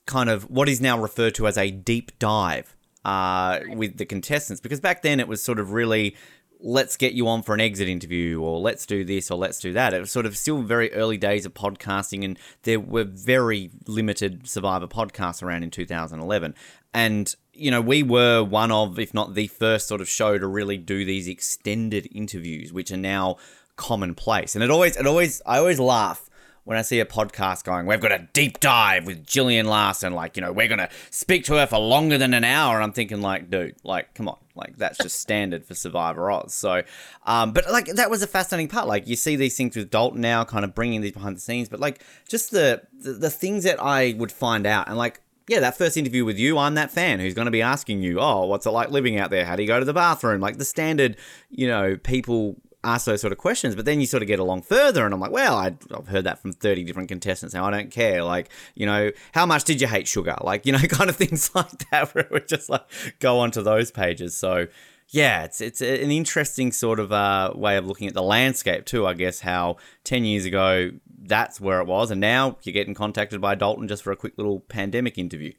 [0.07, 4.61] kind of what is now referred to as a deep dive uh, with the contestants
[4.61, 6.17] because back then it was sort of really
[6.63, 9.73] let's get you on for an exit interview or let's do this or let's do
[9.73, 9.93] that.
[9.93, 14.49] It was sort of still very early days of podcasting and there were very limited
[14.49, 16.55] Survivor podcasts around in 2011.
[16.95, 20.47] And, you know, we were one of, if not the first sort of show to
[20.47, 23.37] really do these extended interviews, which are now
[23.77, 24.55] commonplace.
[24.55, 26.31] And it always, it always, I always laugh
[26.65, 30.37] when I see a podcast going, we've got a deep dive with Gillian Larson, like,
[30.37, 32.77] you know, we're going to speak to her for longer than an hour.
[32.77, 34.39] And I'm thinking, like, dude, like, come on.
[34.55, 36.53] Like, that's just standard for Survivor Oz.
[36.55, 36.83] So,
[37.25, 38.87] um, but like, that was a fascinating part.
[38.87, 41.69] Like, you see these things with Dalton now, kind of bringing these behind the scenes,
[41.69, 45.61] but like, just the, the, the things that I would find out and like, yeah,
[45.61, 48.47] that first interview with you, I'm that fan who's going to be asking you, oh,
[48.47, 49.45] what's it like living out there?
[49.45, 50.41] How do you go to the bathroom?
[50.41, 51.17] Like the standard,
[51.51, 53.75] you know, people ask those sort of questions.
[53.75, 56.25] But then you sort of get along further, and I'm like, well, i have heard
[56.25, 57.65] that from 30 different contestants now.
[57.65, 58.23] I don't care.
[58.23, 60.37] Like, you know, how much did you hate sugar?
[60.43, 62.85] Like, you know, kind of things like that, where we just like
[63.21, 64.37] go onto those pages.
[64.37, 64.67] So,
[65.09, 69.07] yeah, it's it's an interesting sort of uh, way of looking at the landscape too.
[69.07, 70.91] I guess how 10 years ago
[71.25, 74.35] that's where it was, and now you're getting contacted by Dalton just for a quick
[74.37, 75.53] little pandemic interview.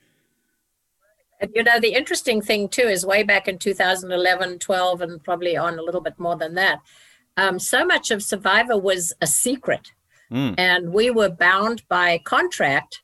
[1.53, 5.77] You know, the interesting thing too is way back in 2011, 12, and probably on
[5.77, 6.79] a little bit more than that
[7.37, 9.91] um, so much of Survivor was a secret.
[10.31, 10.55] Mm.
[10.57, 13.01] And we were bound by contract,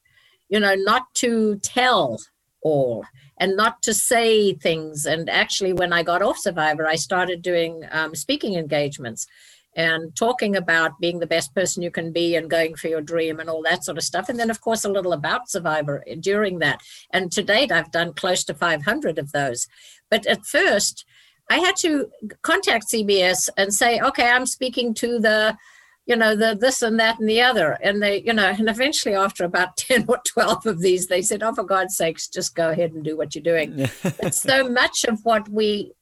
[0.49, 2.19] you know, not to tell
[2.61, 3.05] all
[3.37, 5.05] and not to say things.
[5.05, 9.27] And actually, when I got off Survivor, I started doing um, speaking engagements
[9.75, 13.39] and talking about being the best person you can be and going for your dream
[13.39, 14.27] and all that sort of stuff.
[14.27, 16.81] And then, of course, a little about Survivor during that.
[17.11, 19.67] And to date, I've done close to 500 of those.
[20.09, 21.05] But at first,
[21.49, 22.09] I had to
[22.43, 25.57] contact CBS and say, okay, I'm speaking to the,
[26.05, 27.77] you know, the this and that and the other.
[27.81, 31.41] And they, you know, and eventually after about 10 or 12 of these, they said,
[31.41, 33.89] oh, for God's sakes, just go ahead and do what you're doing.
[34.03, 35.93] but so much of what we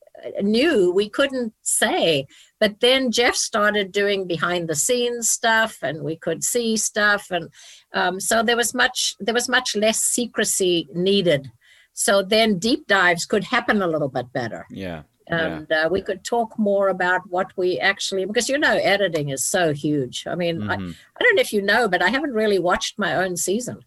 [0.42, 2.26] knew we couldn't say.
[2.60, 7.28] But then Jeff started doing behind the scenes stuff and we could see stuff.
[7.30, 7.50] And
[7.94, 11.52] um, so there was much, there was much less secrecy needed.
[11.94, 14.66] So then deep dives could happen a little bit better.
[14.70, 15.86] Yeah and yeah.
[15.86, 19.74] uh, we could talk more about what we actually because you know editing is so
[19.74, 20.70] huge i mean mm-hmm.
[20.70, 23.80] I, I don't know if you know but i haven't really watched my own season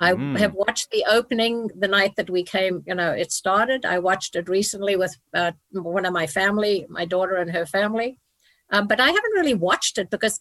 [0.00, 0.38] i mm.
[0.38, 4.36] have watched the opening the night that we came you know it started i watched
[4.36, 8.18] it recently with uh, one of my family my daughter and her family
[8.70, 10.38] um, but i haven't really watched it because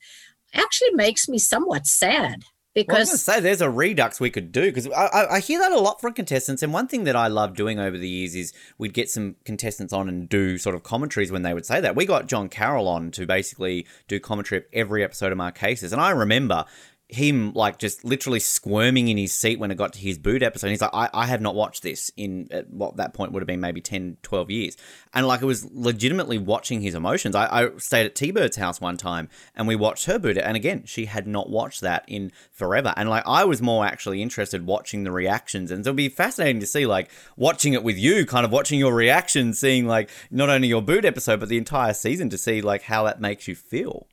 [0.53, 2.43] it actually makes me somewhat sad
[2.75, 5.27] because well, I was going to say there's a redux we could do because I,
[5.31, 6.61] I, hear that a lot from contestants.
[6.61, 9.93] And one thing that I love doing over the years is we'd get some contestants
[9.93, 11.95] on and do sort of commentaries when they would say that.
[11.95, 16.01] We got John Carroll on to basically do commentary of every episode of Marquesas, and
[16.01, 16.65] I remember
[17.07, 20.69] him like just literally squirming in his seat when it got to his boot episode.
[20.69, 23.47] He's like, I, I have not watched this in at what that point would have
[23.47, 24.77] been maybe 10, 12 years.
[25.13, 27.35] And like it was legitimately watching his emotions.
[27.35, 30.37] I, I stayed at T Bird's house one time and we watched her boot.
[30.37, 32.93] And again, she had not watched that in forever.
[32.97, 35.69] And like I was more actually interested watching the reactions.
[35.69, 38.79] And so it'll be fascinating to see like watching it with you, kind of watching
[38.79, 42.61] your reactions, seeing like not only your boot episode, but the entire season to see
[42.61, 44.07] like how that makes you feel.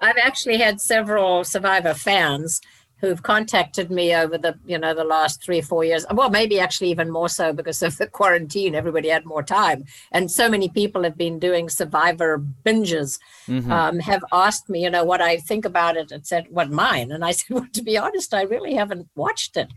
[0.00, 2.60] I've actually had several Survivor fans
[3.04, 6.06] who've contacted me over the you know the last three or four years.
[6.10, 9.84] Well maybe actually even more so because of the quarantine everybody had more time.
[10.12, 13.70] And so many people have been doing survivor binges mm-hmm.
[13.70, 17.10] um, have asked me you know what i think about it and said what mine?
[17.12, 19.70] And i said well to be honest i really haven't watched it.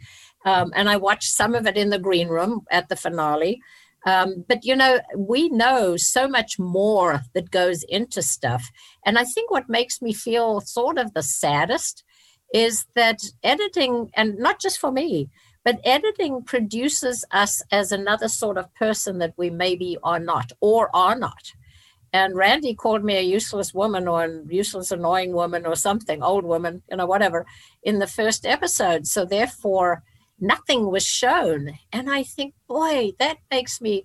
[0.45, 3.61] Um, and i watched some of it in the green room at the finale
[4.05, 8.69] um, but you know, we know so much more that goes into stuff.
[9.05, 12.03] And I think what makes me feel sort of the saddest
[12.53, 15.29] is that editing, and not just for me,
[15.65, 20.89] but editing produces us as another sort of person that we maybe are not or
[20.95, 21.51] are not.
[22.13, 26.45] And Randy called me a useless woman or a useless, annoying woman or something, old
[26.45, 27.45] woman, you know, whatever,
[27.83, 29.07] in the first episode.
[29.07, 30.03] So therefore,
[30.39, 31.77] nothing was shown.
[31.91, 34.03] And I think, boy, that makes me,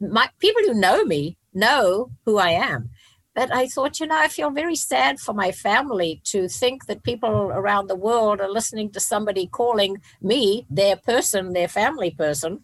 [0.00, 2.90] my people who know me know who I am.
[3.34, 7.02] But I thought, you know, I feel very sad for my family to think that
[7.02, 12.60] people around the world are listening to somebody calling me, their person, their family person,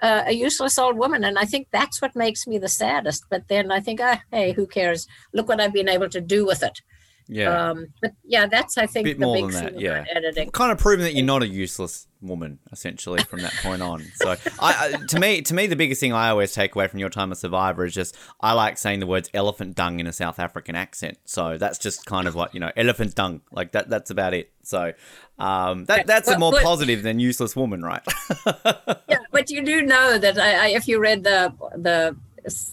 [0.00, 1.22] uh, a useless old woman.
[1.22, 3.24] And I think that's what makes me the saddest.
[3.28, 5.06] But then I think, oh, hey, who cares?
[5.34, 6.80] Look what I've been able to do with it.
[7.28, 7.70] Yeah.
[7.70, 10.04] Um, but yeah, that's I think Bit the more big than that, yeah.
[10.10, 10.50] editing.
[10.50, 14.30] kind of proving that you're not a useless woman essentially from that point on so
[14.58, 17.10] I, I to me to me the biggest thing i always take away from your
[17.10, 20.38] time as survivor is just i like saying the words elephant dung in a south
[20.38, 24.10] african accent so that's just kind of what you know elephant dung like that that's
[24.10, 24.92] about it so
[25.38, 28.02] um, that that's a more but- positive than useless woman right
[28.46, 32.16] yeah, but you do know that I, I, if you read the the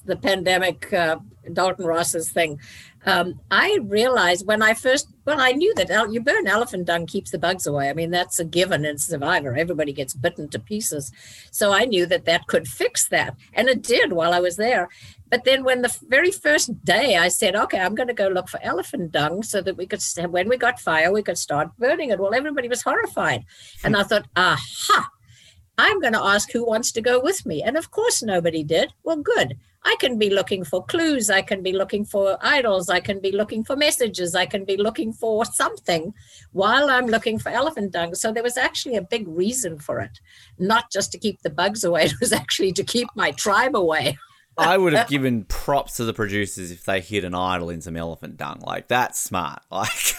[0.06, 1.18] the pandemic uh,
[1.52, 2.60] Dalton Ross's thing,
[3.06, 7.06] um, I realized when I first well I knew that el- you burn elephant dung
[7.06, 7.90] keeps the bugs away.
[7.90, 9.56] I mean that's a given in Survivor.
[9.56, 11.12] Everybody gets bitten to pieces,
[11.52, 14.90] so I knew that that could fix that, and it did while I was there.
[15.34, 18.48] But then when the very first day I said, okay, I'm going to go look
[18.50, 22.12] for elephant dung so that we could, when we got fire, we could start burning
[22.12, 22.20] it.
[22.20, 23.44] Well, everybody was horrified.
[23.84, 25.10] And I thought, aha,
[25.80, 27.64] I'm going to ask who wants to go with me.
[27.64, 28.94] And of course, nobody did.
[29.04, 29.58] Well, good.
[29.86, 31.30] I can be looking for clues.
[31.30, 32.90] I can be looking for idols.
[32.90, 34.34] I can be looking for messages.
[34.34, 36.14] I can be looking for something
[36.52, 38.16] while I'm looking for elephant dung.
[38.16, 40.20] So there was actually a big reason for it,
[40.58, 42.04] not just to keep the bugs away.
[42.14, 44.18] It was actually to keep my tribe away.
[44.58, 47.98] i would have given props to the producers if they hid an idol in some
[47.98, 50.16] elephant dung like that's smart like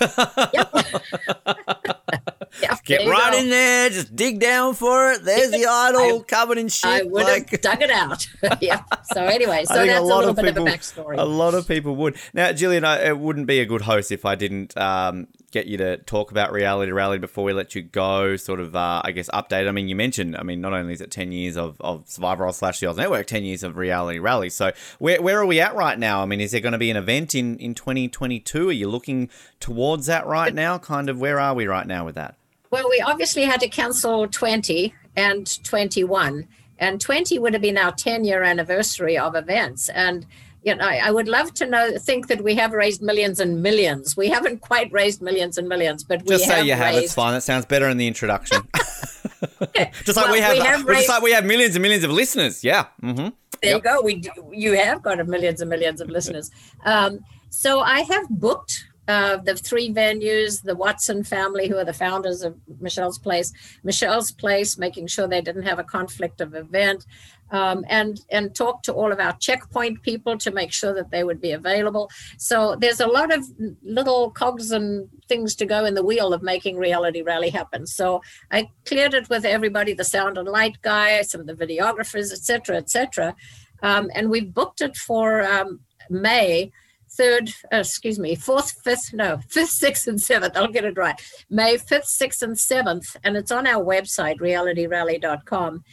[2.63, 3.39] Yeah, get right go.
[3.39, 7.25] in there just dig down for it there's the idol covered in shit I would
[7.25, 8.29] like have dug it out.
[8.61, 8.83] yeah.
[9.13, 11.19] So anyway, so that's a, lot little of bit people, of a backstory.
[11.19, 12.17] A lot of people would.
[12.33, 15.77] Now, Gillian, I, it wouldn't be a good host if I didn't um, get you
[15.79, 18.37] to talk about reality rally before we let you go.
[18.37, 19.69] Sort of, uh, I guess, update.
[19.69, 20.37] I mean, you mentioned.
[20.37, 23.27] I mean, not only is it ten years of, of Survivor slash the Oz Network,
[23.27, 24.51] ten years of reality rally.
[24.51, 26.23] So, where where are we at right now?
[26.23, 28.69] I mean, is there going to be an event in in twenty twenty two?
[28.69, 29.31] Are you looking
[29.61, 30.79] towards that right now?
[30.79, 32.37] Kind of, where are we right now with that?
[32.75, 36.49] Well, we obviously had to cancel 20 and 21.
[36.81, 39.89] And 20 would have been our 10 year anniversary of events.
[39.91, 40.27] And
[40.65, 43.63] you know, I, I would love to know, think that we have raised millions and
[43.63, 44.17] millions.
[44.17, 46.97] We haven't quite raised millions and millions, but we Just say you have.
[46.97, 47.35] It's fine.
[47.35, 48.63] That sounds better in the introduction.
[48.75, 52.11] just like Well, we have, we have just like we have millions and millions of
[52.11, 52.65] listeners.
[52.65, 52.87] Yeah.
[53.03, 53.29] Mm-hmm.
[53.63, 53.77] There Yep.
[53.77, 54.03] you go.
[54.03, 56.51] We you have got millions and millions of listeners.
[56.85, 57.21] Um,
[57.51, 62.43] so I have booked uh, the three venues, the Watson family, who are the founders
[62.43, 63.53] of Michelle's Place,
[63.83, 67.05] Michelle's Place, making sure they didn't have a conflict of event,
[67.51, 71.23] um, and and talk to all of our checkpoint people to make sure that they
[71.23, 72.09] would be available.
[72.39, 73.45] So there's a lot of
[73.83, 77.87] little cogs and things to go in the wheel of making Reality Rally happen.
[77.87, 82.33] So I cleared it with everybody, the sound and light guy, some of the videographers,
[82.33, 83.37] et cetera, et cetera.
[83.83, 86.73] Um, and we've booked it for um, May
[87.19, 90.57] 3rd, uh, excuse me, 4th, 5th, no, 5th, 6th, and 7th.
[90.57, 91.21] I'll get it right.
[91.51, 93.17] May 5th, 6th, and 7th.
[93.25, 95.85] And it's on our website, realityrally.com,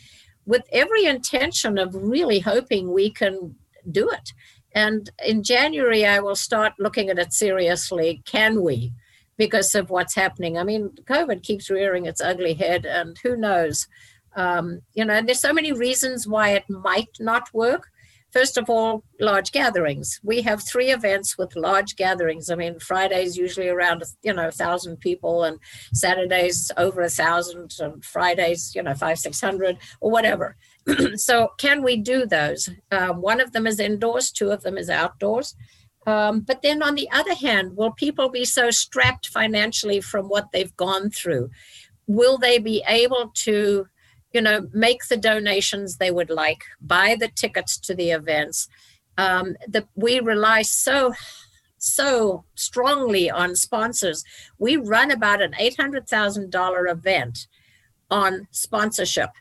[0.46, 3.56] with every intention of really hoping we can
[3.90, 4.34] do it.
[4.74, 8.22] And in January, I will start looking at it seriously.
[8.26, 8.94] Can we?
[9.38, 10.58] Because of what's happening.
[10.58, 13.88] I mean, COVID keeps rearing its ugly head, and who knows?
[14.36, 17.91] Um, you know, and there's so many reasons why it might not work.
[18.32, 20.20] First of all, large gatherings.
[20.24, 22.50] We have three events with large gatherings.
[22.50, 25.60] I mean, Fridays usually around you know a thousand people, and
[25.94, 30.56] Saturdays over a thousand, and Fridays you know five six hundred or whatever.
[31.16, 32.70] so can we do those?
[32.92, 35.56] Um, one of them is indoors, two of them is outdoors.
[36.08, 40.52] Um, but then on the other hand, will people be so strapped financially from what
[40.52, 41.52] they've gone through?
[42.08, 43.88] Will they be able to
[44.34, 48.68] you know, make the donations they would like, buy the tickets to the events.
[49.18, 51.14] Um, the, we rely so
[51.78, 54.24] so strongly on sponsors.
[54.60, 57.48] We run about an eight hundred thousand dollar event
[58.10, 59.32] on sponsorship,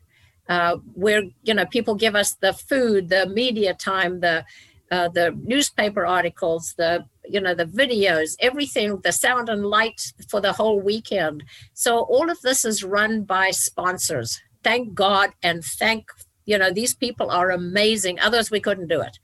[0.48, 4.44] uh, where you know people give us the food, the media time, the
[4.90, 10.40] uh, the newspaper articles, the you know the videos, everything, the sound and light for
[10.40, 11.44] the whole weekend.
[11.74, 16.10] So all of this is run by sponsors thank God and thank,
[16.46, 18.20] you know, these people are amazing.
[18.20, 19.18] Others, we couldn't do it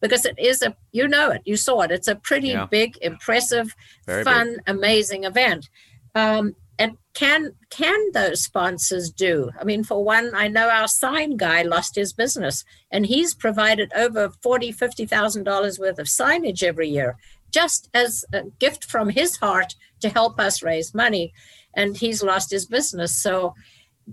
[0.00, 1.90] because it is a, you know it, you saw it.
[1.90, 2.66] It's a pretty yeah.
[2.66, 3.74] big, impressive,
[4.06, 4.62] Very fun, big.
[4.66, 5.68] amazing event.
[6.14, 9.50] Um, and can can those sponsors do?
[9.60, 13.92] I mean, for one, I know our sign guy lost his business, and he's provided
[13.94, 17.16] over forty, fifty thousand dollars worth of signage every year,
[17.50, 21.34] just as a gift from his heart to help us raise money.
[21.74, 23.14] And he's lost his business.
[23.14, 23.54] So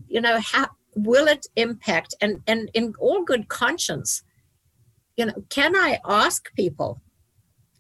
[0.07, 4.23] you know how will it impact and and in all good conscience
[5.15, 7.01] you know can i ask people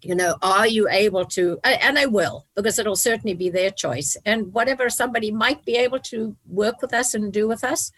[0.01, 4.15] you know are you able to and i will because it'll certainly be their choice
[4.25, 7.91] and whatever somebody might be able to work with us and do with us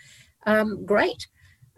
[0.46, 1.28] um, great.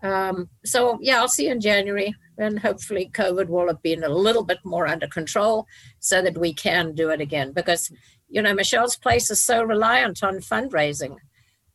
[0.04, 4.10] Um, so yeah i'll see you in january and hopefully covid will have been a
[4.10, 5.68] little bit more under control
[6.00, 7.92] so that we can do it again because
[8.28, 11.18] you know michelle's place is so reliant on fundraising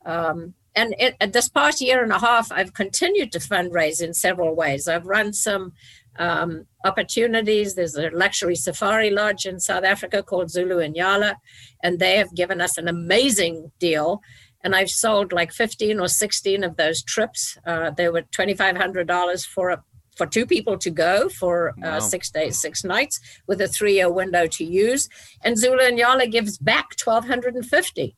[0.06, 4.54] um, and it, this past year and a half, I've continued to fundraise in several
[4.54, 4.86] ways.
[4.86, 5.72] I've run some
[6.18, 7.74] um, opportunities.
[7.74, 11.36] There's a luxury safari lodge in South Africa called Zulu Nyala,
[11.82, 14.20] and they have given us an amazing deal.
[14.62, 17.56] And I've sold like 15 or 16 of those trips.
[17.66, 19.82] Uh, they were $2,500 for a
[20.16, 21.98] for two people to go for uh, wow.
[21.98, 25.10] six days, six nights, with a three-year window to use.
[25.44, 28.16] And Zulu Nyala gives back 1,250.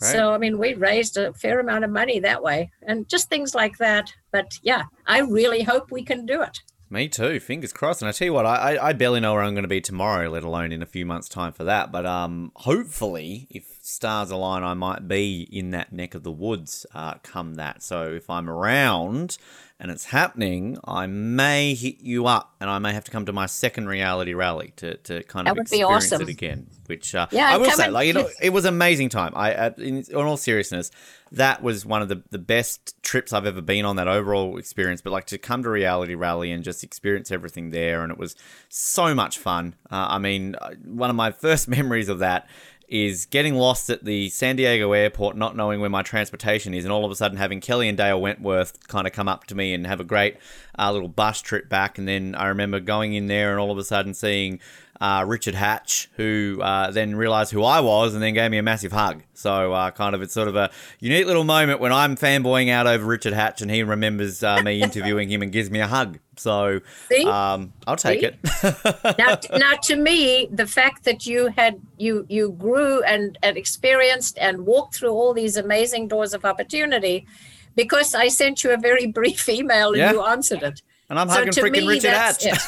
[0.00, 0.12] Right.
[0.12, 3.54] So, I mean, we raised a fair amount of money that way and just things
[3.54, 4.12] like that.
[4.30, 6.60] But yeah, I really hope we can do it.
[6.90, 7.38] Me too.
[7.40, 8.00] Fingers crossed.
[8.00, 10.30] And I tell you what, I, I barely know where I'm going to be tomorrow,
[10.30, 11.92] let alone in a few months' time for that.
[11.92, 16.84] But um, hopefully, if stars align, I might be in that neck of the woods
[16.94, 17.82] uh, come that.
[17.82, 19.38] So if I'm around
[19.80, 23.32] and it's happening, I may hit you up and I may have to come to
[23.32, 26.22] my second reality rally to, to kind of experience awesome.
[26.22, 26.66] it again.
[26.86, 29.32] Which uh, yeah, I will say, like you know, it was amazing time.
[29.34, 30.90] I, uh, in, in all seriousness,
[31.32, 33.96] that was one of the, the best trips I've ever been on.
[33.96, 38.02] That overall experience, but like to come to reality rally and just experience everything there,
[38.02, 38.36] and it was
[38.68, 39.74] so much fun.
[39.90, 42.48] Uh, I mean, uh, one of my first memories of that
[42.88, 46.92] is getting lost at the San Diego airport, not knowing where my transportation is, and
[46.92, 49.74] all of a sudden having Kelley and Dale Wentworth kind of come up to me
[49.74, 50.36] and have a great
[50.78, 51.98] uh, little bus trip back.
[51.98, 54.58] And then I remember going in there and all of a sudden seeing
[55.00, 58.62] uh, Richard Hatch, who uh, then realized who I was and then gave me a
[58.62, 59.22] massive hug.
[59.34, 62.86] So, uh, kind of, it's sort of a unique little moment when I'm fanboying out
[62.86, 66.18] over Richard Hatch and he remembers uh, me interviewing him and gives me a hug.
[66.36, 66.80] So,
[67.26, 68.26] um, I'll take See?
[68.26, 69.18] it.
[69.18, 74.38] now, now, to me, the fact that you had you you grew and, and experienced
[74.38, 77.26] and walked through all these amazing doors of opportunity,
[77.74, 80.12] because I sent you a very brief email and yeah.
[80.12, 80.82] you answered it.
[81.10, 82.44] And I'm so hugging freaking me, Richard Hatch.
[82.44, 82.58] It.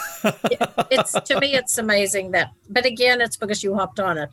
[0.90, 2.52] it's to me, it's amazing that.
[2.68, 4.30] But again, it's because you hopped on it.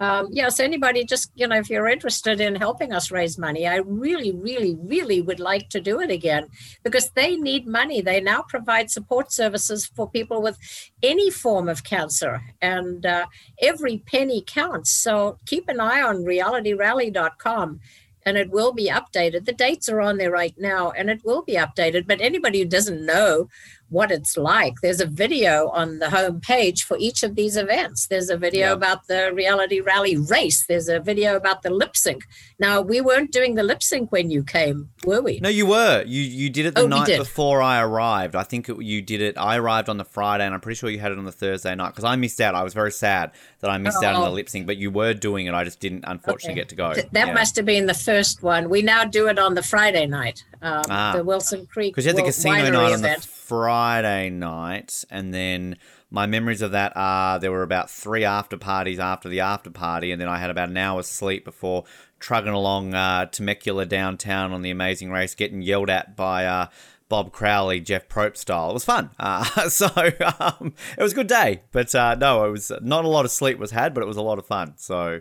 [0.00, 3.66] Um, yeah, so anybody just, you know, if you're interested in helping us raise money,
[3.66, 6.46] I really, really, really would like to do it again
[6.84, 8.00] because they need money.
[8.00, 10.56] They now provide support services for people with
[11.02, 13.26] any form of cancer, and uh,
[13.60, 14.92] every penny counts.
[14.92, 17.80] So keep an eye on realityrally.com
[18.28, 19.46] and it will be updated.
[19.46, 22.06] The dates are on there right now and it will be updated.
[22.06, 23.48] But anybody who doesn't know
[23.90, 24.74] what it's like.
[24.82, 28.06] There's a video on the home page for each of these events.
[28.06, 30.66] There's a video about the reality rally race.
[30.66, 32.24] There's a video about the lip sync.
[32.58, 35.40] Now we weren't doing the lip sync when you came, were we?
[35.40, 36.04] No, you were.
[36.06, 38.36] You you did it the oh, night before I arrived.
[38.36, 39.38] I think it, you did it.
[39.38, 41.74] I arrived on the Friday, and I'm pretty sure you had it on the Thursday
[41.74, 42.54] night because I missed out.
[42.54, 44.06] I was very sad that I missed oh.
[44.06, 44.32] out on the oh.
[44.32, 45.54] lip sync, but you were doing it.
[45.54, 46.60] I just didn't unfortunately okay.
[46.60, 46.94] get to go.
[46.94, 47.34] Th- that yeah.
[47.34, 48.68] must have been the first one.
[48.68, 50.44] We now do it on the Friday night.
[50.60, 51.12] Um, ah.
[51.14, 55.78] The Wilson Creek because you had the casino night on the Friday night, and then
[56.10, 60.12] my memories of that are there were about three after parties after the after party,
[60.12, 61.84] and then I had about an hour's sleep before
[62.20, 66.66] trugging along uh, Temecula downtown on the Amazing Race, getting yelled at by uh,
[67.08, 68.68] Bob Crowley, Jeff Probst style.
[68.68, 69.10] It was fun.
[69.18, 71.62] Uh, so um, it was a good day.
[71.72, 74.18] But uh, no, it was not a lot of sleep was had, but it was
[74.18, 74.74] a lot of fun.
[74.76, 75.20] So.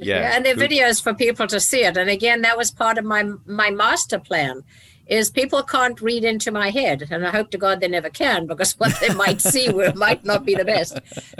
[0.00, 0.70] Yeah, and there are good.
[0.70, 1.98] videos for people to see it.
[1.98, 4.62] And again, that was part of my my master plan.
[5.06, 8.46] Is people can't read into my head, and I hope to God they never can,
[8.46, 10.98] because what they might see might not be the best.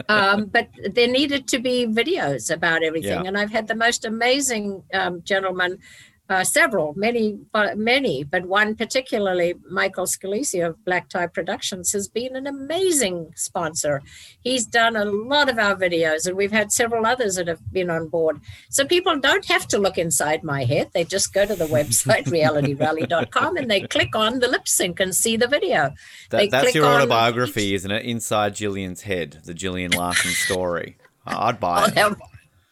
[0.09, 3.29] Um, but there needed to be videos about everything, Yeah.
[3.29, 5.79] and I've had the most amazing um, gentlemen,
[6.29, 7.39] uh, several, many,
[7.77, 14.03] many, but one particularly, Michael Scalisi of Black Tie Productions, has been an amazing sponsor.
[14.41, 17.91] He's done a lot of our videos, and we've had several others that have been
[17.91, 18.41] on board.
[18.70, 20.91] So people don't have to look inside my head.
[20.93, 25.14] They just go to the website, realityrally.com, and they click on the lip sync and
[25.14, 25.95] see the video.
[26.31, 28.05] that, that's click your on autobiography, isn't it?
[28.05, 30.97] Inside Gillian's head, the Gillian Larson story.
[31.24, 32.16] I'd buy it.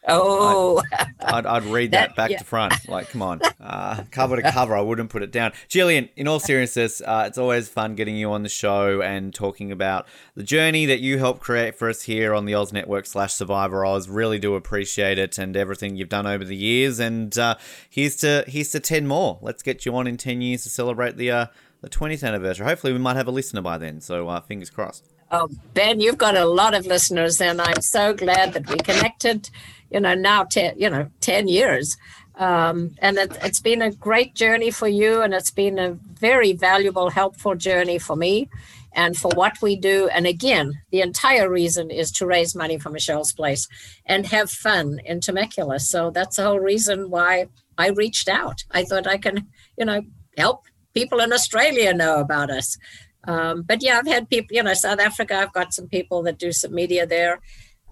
[0.07, 0.83] Oh,
[1.21, 2.39] I'd, I'd read that, That- back yeah.
[2.39, 2.75] to front.
[2.89, 4.77] Like, come on, uh, cover to cover.
[4.77, 5.53] I wouldn't put it down.
[5.69, 9.73] Gillian, in all seriousness, uh, it's always fun getting you on the show and talking
[9.73, 13.33] about the journey that you helped create for us here on the Oz Network slash
[13.33, 14.09] Survivor Oz.
[14.09, 16.99] Really do appreciate it and everything you've done over the years.
[17.01, 17.55] And uh,
[17.89, 19.39] here's to here's to ten more.
[19.41, 21.47] Let's get you on in ten years to celebrate the uh,
[21.81, 22.67] the 20th anniversary.
[22.67, 24.01] Hopefully, we might have a listener by then.
[24.01, 25.07] So uh, fingers crossed.
[25.31, 29.51] oh, Ben, you've got a lot of listeners, and I'm so glad that we connected.
[29.95, 31.97] You know, now ten, you know, ten years,
[32.35, 35.97] um, and it, it's been a great journey for you, and it's been a
[36.29, 38.49] very valuable, helpful journey for me,
[38.93, 40.09] and for what we do.
[40.09, 43.69] And again, the entire reason is to raise money for Michelle's Place
[44.07, 45.79] and have fun in Temecula.
[45.79, 47.47] So that's the whole reason why
[47.79, 48.65] I reached out.
[48.79, 49.47] I thought I can,
[49.79, 50.03] you know,
[50.37, 52.79] help people in Australia know about us.
[53.27, 55.37] Um, but yeah, I've had people, you know, South Africa.
[55.37, 57.41] I've got some people that do some media there.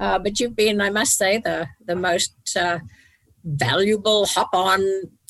[0.03, 2.78] Uh, but you've been, I must say, the the most uh,
[3.44, 4.80] valuable, hop on,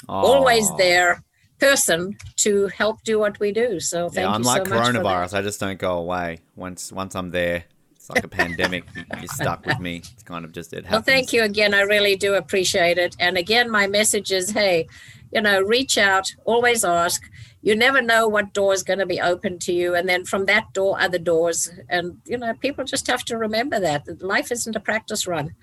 [0.09, 1.23] always there
[1.59, 3.79] person to help do what we do.
[3.79, 6.39] So thank yeah, you unlike so much coronavirus, I just don't go away.
[6.57, 7.65] Once once I'm there,
[7.95, 8.85] it's like a pandemic.
[8.97, 9.97] You- You're stuck with me.
[10.15, 10.93] It's kind of just it happens.
[10.93, 11.75] Well, thank you again.
[11.75, 13.15] I really do appreciate it.
[13.21, 14.89] And again, my message is hey,
[15.33, 17.23] you know, reach out, always ask.
[17.63, 19.95] You never know what door is going to be open to you.
[19.95, 21.71] And then from that door, other doors.
[21.89, 25.55] And, you know, people just have to remember that, that life isn't a practice run.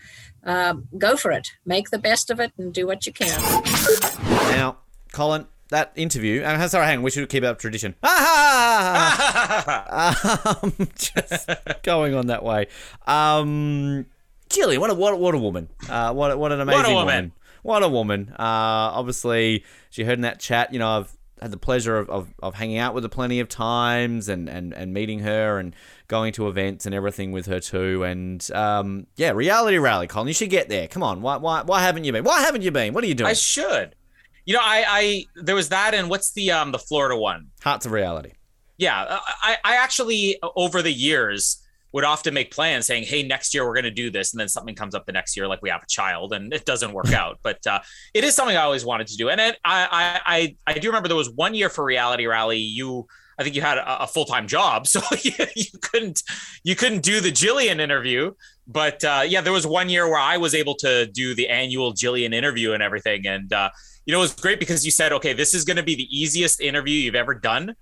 [0.44, 3.42] Um, go for it, make the best of it, and do what you can.
[4.52, 4.78] Now,
[5.12, 6.42] Colin, that interview.
[6.42, 7.04] Uh, sorry, hang on.
[7.04, 7.96] We should keep up tradition.
[8.02, 9.10] Ah!
[10.64, 11.50] um, just
[11.84, 12.68] going on that way.
[13.08, 14.06] Um,
[14.50, 15.70] Gillian, what a what a, what a woman.
[15.88, 17.34] Uh, what what an amazing woman.
[17.62, 18.30] What a woman.
[18.32, 20.74] Uh, obviously, she heard in that chat.
[20.74, 23.50] You know, I've had the pleasure of, of, of hanging out with her plenty of
[23.50, 25.76] times and, and, and meeting her and
[26.08, 28.04] going to events and everything with her too.
[28.04, 30.28] And um, yeah, reality rally, Colin.
[30.28, 30.88] You should get there.
[30.88, 31.22] Come on.
[31.22, 32.24] Why why why haven't you been?
[32.24, 32.94] Why haven't you been?
[32.94, 33.30] What are you doing?
[33.30, 33.96] I should.
[34.46, 37.48] You know, I, I there was that, and what's the um the Florida one?
[37.62, 38.34] Hearts of reality.
[38.78, 41.62] Yeah, I, I actually over the years
[41.92, 44.48] would often make plans saying, "Hey, next year we're going to do this," and then
[44.48, 47.12] something comes up the next year, like we have a child, and it doesn't work
[47.14, 47.40] out.
[47.42, 47.80] But uh,
[48.14, 50.88] it is something I always wanted to do, and it, I, I I I do
[50.88, 52.58] remember there was one year for Reality Rally.
[52.58, 56.24] You, I think you had a, a full time job, so you, you couldn't
[56.64, 58.34] you couldn't do the Gillian interview.
[58.68, 61.92] But uh, yeah, there was one year where I was able to do the annual
[61.92, 63.72] Gillian interview and everything, and uh,
[64.06, 66.08] you know it was great because you said, "Okay, this is going to be the
[66.16, 67.76] easiest interview you've ever done."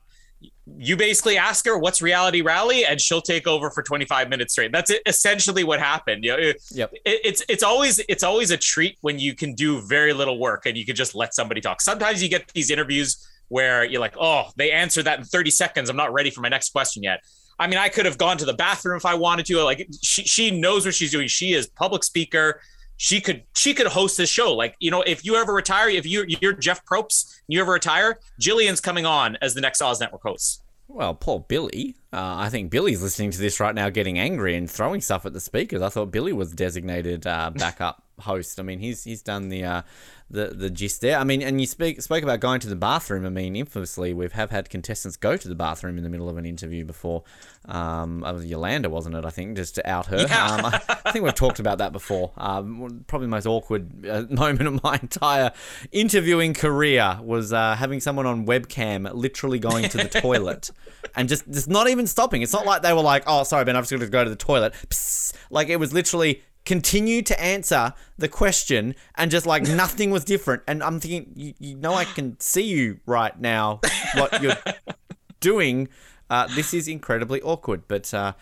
[0.78, 4.72] You basically ask her what's reality rally and she'll take over for 25 minutes straight.
[4.72, 6.24] That's essentially what happened.
[6.26, 6.94] You know, it- Yep.
[7.06, 10.66] it- it's it's always it's always a treat when you can do very little work
[10.66, 11.80] and you can just let somebody talk.
[11.82, 15.90] Sometimes you get these interviews where you're like oh they answered that in 30 seconds.
[15.90, 17.22] I'm not ready for my next question yet.
[17.60, 19.64] I mean i could have gone to the bathroom if i wanted to.
[19.64, 21.28] Like she, she knows what she's doing.
[21.28, 22.62] She is public speaker
[22.98, 24.54] she could she could host this show.
[24.54, 27.72] Like you know, if you ever retire, if you you're Jeff Probst, and you ever
[27.72, 30.64] retire, Gillian's coming on as the next Oz Network host.
[30.88, 31.96] Well, poor Billy.
[32.14, 35.34] Uh, I think Billy's listening to this right now, getting angry and throwing stuff at
[35.34, 35.82] the speakers.
[35.82, 38.60] I thought Billy was designated uh, backup host.
[38.60, 39.82] I mean, he's he's done the uh,
[40.30, 41.18] the the gist there.
[41.18, 43.26] I mean, and you speak spoke about going to the bathroom.
[43.26, 46.38] I mean, infamously, we've have had contestants go to the bathroom in the middle of
[46.38, 47.24] an interview before.
[47.66, 49.26] Um, it was Yolanda, wasn't it?
[49.26, 50.20] I think just to out her.
[50.20, 50.46] Yeah.
[50.46, 52.32] Um, I, I think we've talked about that before.
[52.38, 55.52] Um, probably the most awkward uh, moment of my entire
[55.92, 60.72] interviewing career was uh, having someone on webcam literally going to the toilet
[61.16, 62.42] and just, just not even stopping.
[62.42, 64.30] It's not like they were like, "Oh, sorry, Ben, I've just got to go to
[64.30, 65.34] the toilet." Psst.
[65.50, 70.62] Like it was literally continue to answer the question and just like nothing was different.
[70.68, 73.80] And I'm thinking, you, you know, I can see you right now
[74.16, 74.58] what you're
[75.40, 75.88] doing.
[76.30, 77.88] Uh, this is incredibly awkward.
[77.88, 78.34] But uh,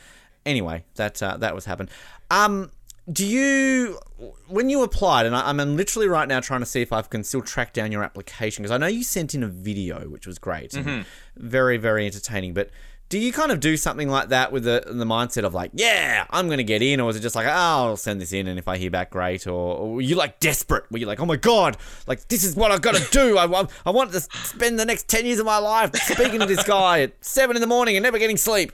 [0.43, 1.91] anyway, that uh, that was happened.
[2.31, 2.71] Um,
[3.11, 3.99] do you
[4.47, 7.23] when you applied and I, i'm literally right now trying to see if i can
[7.23, 10.39] still track down your application because i know you sent in a video which was
[10.39, 11.05] great and
[11.37, 12.71] very very entertaining but
[13.09, 16.25] do you kind of do something like that with the the mindset of like yeah
[16.31, 18.57] i'm gonna get in or is it just like oh i'll send this in and
[18.57, 21.25] if i hear back great or, or were you like desperate were you like oh
[21.25, 21.77] my god
[22.07, 24.85] like this is what i've got to do I, want I want to spend the
[24.85, 27.95] next 10 years of my life speaking to this guy at 7 in the morning
[27.95, 28.71] and never getting sleep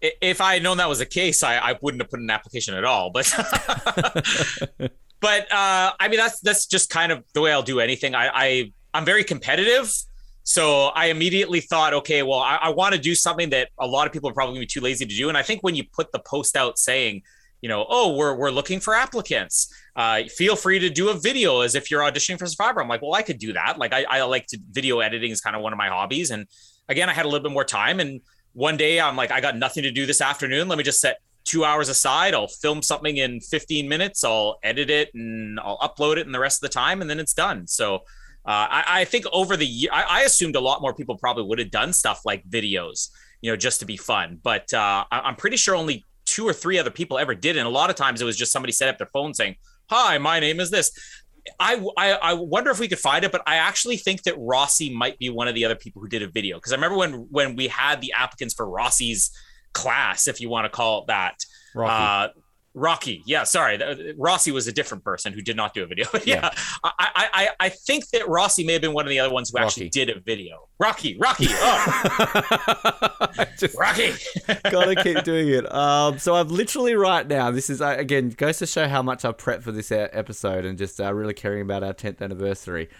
[0.00, 2.74] If I had known that was the case, I, I wouldn't have put an application
[2.74, 3.10] at all.
[3.10, 3.32] But
[5.20, 8.14] but uh, I mean that's that's just kind of the way I'll do anything.
[8.14, 9.90] I, I I'm very competitive.
[10.48, 14.06] So I immediately thought, okay, well, I, I want to do something that a lot
[14.06, 15.28] of people are probably gonna be too lazy to do.
[15.28, 17.22] And I think when you put the post out saying,
[17.62, 19.74] you know, oh, we're we're looking for applicants.
[19.96, 22.80] Uh, feel free to do a video as if you're auditioning for Survivor.
[22.80, 23.76] I'm like, well, I could do that.
[23.78, 26.30] Like I, I like to video editing is kind of one of my hobbies.
[26.30, 26.46] And
[26.88, 27.98] again, I had a little bit more time.
[27.98, 28.20] And
[28.52, 30.68] one day I'm like, I got nothing to do this afternoon.
[30.68, 32.34] Let me just set two hours aside.
[32.34, 34.22] I'll film something in 15 minutes.
[34.22, 37.18] I'll edit it and I'll upload it in the rest of the time, and then
[37.18, 37.66] it's done.
[37.66, 38.02] So
[38.46, 41.44] uh, I, I think over the year, I, I assumed a lot more people probably
[41.44, 43.08] would have done stuff like videos,
[43.40, 44.38] you know, just to be fun.
[44.42, 47.56] But uh, I- I'm pretty sure only two or three other people ever did.
[47.56, 49.56] And a lot of times it was just somebody set up their phone saying,
[49.90, 50.90] "Hi, my name is this."
[51.60, 54.92] I, I I wonder if we could find it, but I actually think that Rossi
[54.92, 57.12] might be one of the other people who did a video because I remember when
[57.30, 59.30] when we had the applicants for Rossi's
[59.72, 61.34] class, if you want to call it that.
[61.74, 61.92] Rocky.
[61.92, 62.40] Uh,
[62.78, 63.80] Rocky, yeah, sorry,
[64.18, 66.06] Rossi was a different person who did not do a video.
[66.12, 66.50] But yeah,
[66.84, 69.58] I, I I think that Rossi may have been one of the other ones who
[69.58, 70.68] actually did a video.
[70.78, 72.36] Rocky, Rocky, oh,
[73.58, 74.12] Just Rocky.
[74.70, 75.72] gotta keep doing it.
[75.74, 77.50] Um, so I've literally right now.
[77.50, 80.76] This is uh, again goes to show how much I've prepped for this episode and
[80.76, 82.90] just uh, really caring about our 10th anniversary.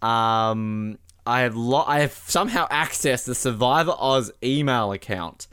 [0.00, 5.48] Um, I have lo- I have somehow accessed the Survivor Oz email account,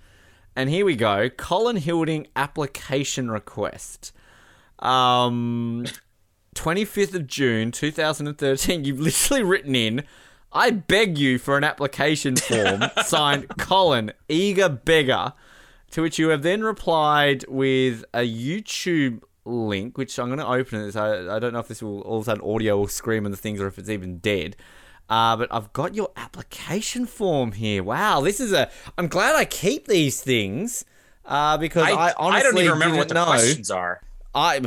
[0.56, 1.30] and here we go.
[1.30, 4.14] Colin Hilding application request.
[4.80, 5.86] Um,
[6.56, 8.84] 25th of June 2013.
[8.84, 10.04] You've literally written in.
[10.52, 15.34] I beg you for an application form signed Colin, eager beggar,
[15.92, 20.82] to which you have then replied with a YouTube link, which I'm going to open
[20.82, 20.96] it.
[20.96, 23.34] I, I don't know if this will all of a sudden audio will scream and
[23.34, 24.56] the things or if it's even dead.
[25.10, 27.84] Uh, but I've got your application form here.
[27.84, 28.70] Wow, this is a.
[28.98, 30.84] I'm glad I keep these things
[31.26, 33.26] uh, because I, I, honestly I don't even remember what the know.
[33.26, 34.02] questions are.
[34.34, 34.60] I,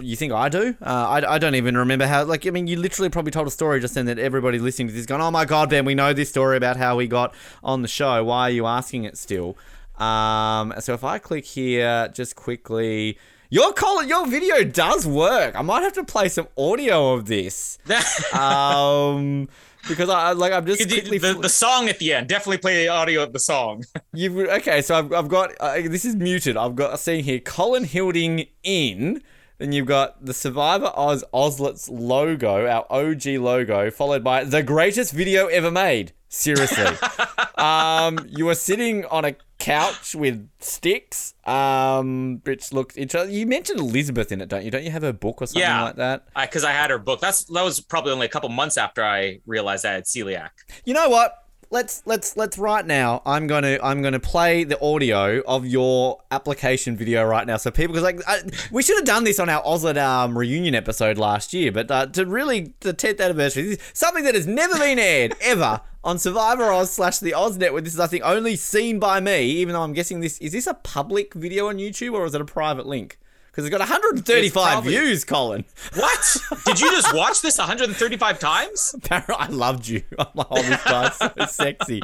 [0.00, 0.76] you think I do?
[0.80, 2.22] Uh, I, I don't even remember how.
[2.24, 4.92] Like, I mean, you literally probably told a story just then that everybody listening to
[4.92, 7.34] this is going, "Oh my god, Ben, we know this story about how we got
[7.64, 8.22] on the show.
[8.24, 9.56] Why are you asking it still?"
[9.96, 13.18] Um, so if I click here, just quickly,
[13.50, 15.56] your call, your video does work.
[15.56, 17.78] I might have to play some audio of this.
[18.34, 19.48] Um,
[19.86, 21.18] because I like I'm just the, quickly.
[21.18, 22.28] the, the song at the end.
[22.28, 23.84] Definitely play the audio of the song.
[24.12, 26.56] You've okay, so I've, I've got uh, this is muted.
[26.56, 29.22] I've got a scene here: Colin Hilding in.
[29.58, 35.12] Then you've got the Survivor Oz Ozlets logo, our OG logo, followed by the greatest
[35.12, 36.12] video ever made.
[36.28, 36.84] Seriously,
[37.56, 43.34] um, you were sitting on a couch with sticks, um, which looks interesting.
[43.34, 44.70] You mentioned Elisabeth in it, don't you?
[44.70, 45.82] Don't you have her book or something Yeah.
[45.84, 46.26] like that?
[46.38, 47.20] Because I, had her book.
[47.20, 50.50] That's that was probably only a couple months after I realized I had celiac.
[50.84, 51.32] You know what?
[51.70, 53.20] Let's let's let's right now.
[53.26, 57.92] I'm gonna I'm gonna play the audio of your application video right now, so people
[57.92, 58.40] because like I,
[58.72, 62.06] we should have done this on our Ozlet um, reunion episode last year, but uh,
[62.06, 66.90] to really the 10th anniversary, something that has never been aired ever on Survivor Oz
[66.90, 67.84] slash the Oz Network.
[67.84, 70.66] This is I think only seen by me, even though I'm guessing this is this
[70.66, 73.18] a public video on YouTube or is it a private link?
[73.58, 75.64] Because it's got 135 It's probably- views, Colin.
[75.94, 76.36] What?
[76.64, 78.94] Did you just watch this 135 times?
[79.10, 80.04] I loved you.
[80.16, 82.00] I'm like, oh, this guy's so sexy.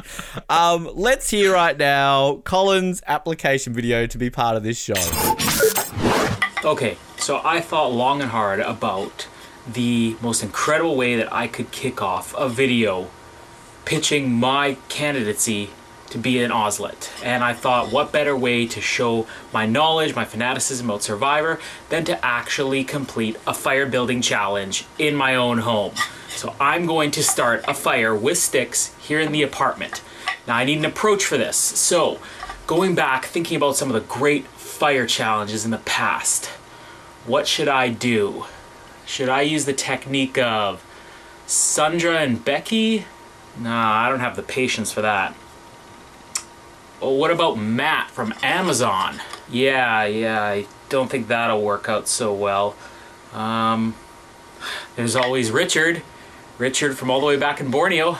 [0.49, 4.95] Um, let's hear right now Colin's application video to be part of this show.
[6.65, 9.25] Okay, so I thought long and hard about
[9.65, 13.09] the most incredible way that I could kick off a video
[13.85, 15.69] pitching my candidacy
[16.09, 17.09] to be an Ozlet.
[17.23, 22.05] And I thought, what better way to show my knowledge, my fanaticism about Survivor, than
[22.05, 25.93] to actually complete a fire building challenge in my own home.
[26.29, 30.01] So I'm going to start a fire with sticks here in the apartment.
[30.47, 31.57] Now I need an approach for this.
[31.57, 32.19] So,
[32.67, 36.47] going back, thinking about some of the great fire challenges in the past,
[37.25, 38.45] what should I do?
[39.05, 40.83] Should I use the technique of
[41.47, 43.05] Sandra and Becky?
[43.57, 45.33] Nah, I don't have the patience for that.
[47.07, 49.21] Oh, what about Matt from Amazon?
[49.47, 52.75] Yeah, yeah, I don't think that'll work out so well.
[53.31, 53.93] Um,
[54.95, 56.01] there's always Richard.
[56.57, 58.17] Richard from all the way back in Borneo.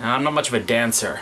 [0.00, 1.18] I'm not much of a dancer.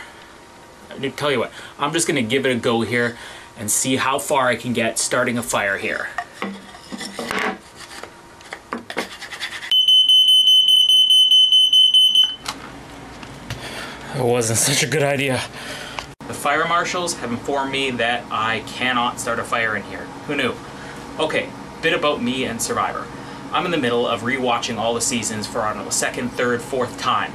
[0.91, 3.17] I tell you what, I'm just gonna give it a go here
[3.57, 6.09] and see how far I can get starting a fire here.
[14.15, 15.41] It wasn't such a good idea.
[16.39, 20.05] Fire marshals have informed me that I cannot start a fire in here.
[20.29, 20.55] Who knew?
[21.19, 21.51] Okay,
[21.83, 23.09] bit about me and Survivor.
[23.51, 26.29] I'm in the middle of rewatching all the seasons for I don't know the second,
[26.29, 27.33] third, fourth time.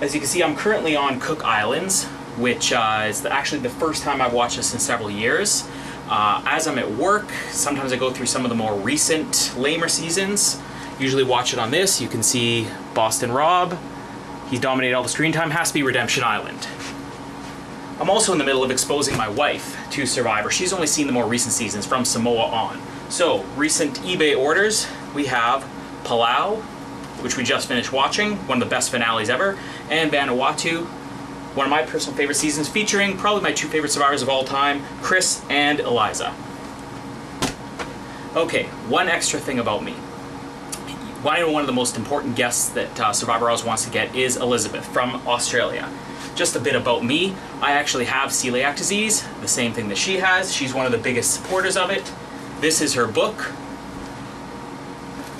[0.00, 2.04] As you can see, I'm currently on Cook Islands,
[2.38, 5.68] which uh, is the, actually the first time I've watched this in several years.
[6.08, 9.88] Uh, as I'm at work, sometimes I go through some of the more recent, lamer
[9.88, 10.60] seasons.
[11.00, 12.00] Usually watch it on this.
[12.00, 13.76] You can see Boston Rob.
[14.50, 15.50] He's dominated all the screen time.
[15.50, 16.68] Has to be Redemption Island.
[17.98, 20.50] I'm also in the middle of exposing my wife to Survivor.
[20.50, 22.80] She's only seen the more recent seasons from Samoa on.
[23.08, 25.66] So, recent eBay orders we have
[26.04, 26.60] Palau,
[27.22, 30.84] which we just finished watching, one of the best finales ever, and Vanuatu,
[31.54, 34.84] one of my personal favorite seasons, featuring probably my two favorite survivors of all time,
[35.00, 36.34] Chris and Eliza.
[38.34, 39.92] Okay, one extra thing about me.
[41.22, 44.84] One of the most important guests that uh, Survivor Oz wants to get is Elisabeth
[44.84, 45.90] from Australia.
[46.36, 47.34] Just a bit about me.
[47.62, 50.54] I actually have celiac disease, the same thing that she has.
[50.54, 52.12] She's one of the biggest supporters of it.
[52.60, 53.40] This is her book,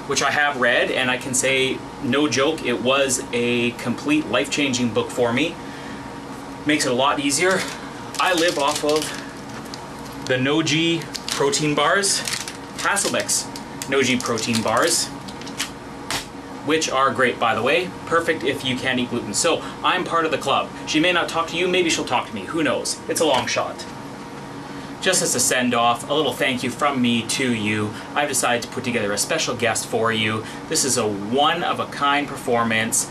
[0.09, 4.51] which I have read, and I can say, no joke, it was a complete life
[4.51, 5.55] changing book for me.
[6.65, 7.61] Makes it a lot easier.
[8.19, 9.03] I live off of
[10.27, 12.21] the NoGii protein bars,
[12.79, 13.45] Hasselbeck's
[13.91, 15.11] NoGii protein bars,
[16.67, 17.89] which are great, by the way.
[18.07, 19.33] Perfect if you can't eat gluten.
[19.33, 20.69] So I'm part of the club.
[20.87, 22.43] She may not talk to you, maybe she'll talk to me.
[22.43, 23.01] Who knows?
[23.09, 23.87] It's a long shot.
[25.01, 28.63] Just as a send off, a little thank you from me to you, I've decided
[28.63, 30.45] to put together a special guest for you.
[30.69, 33.11] This is a one of a kind performance,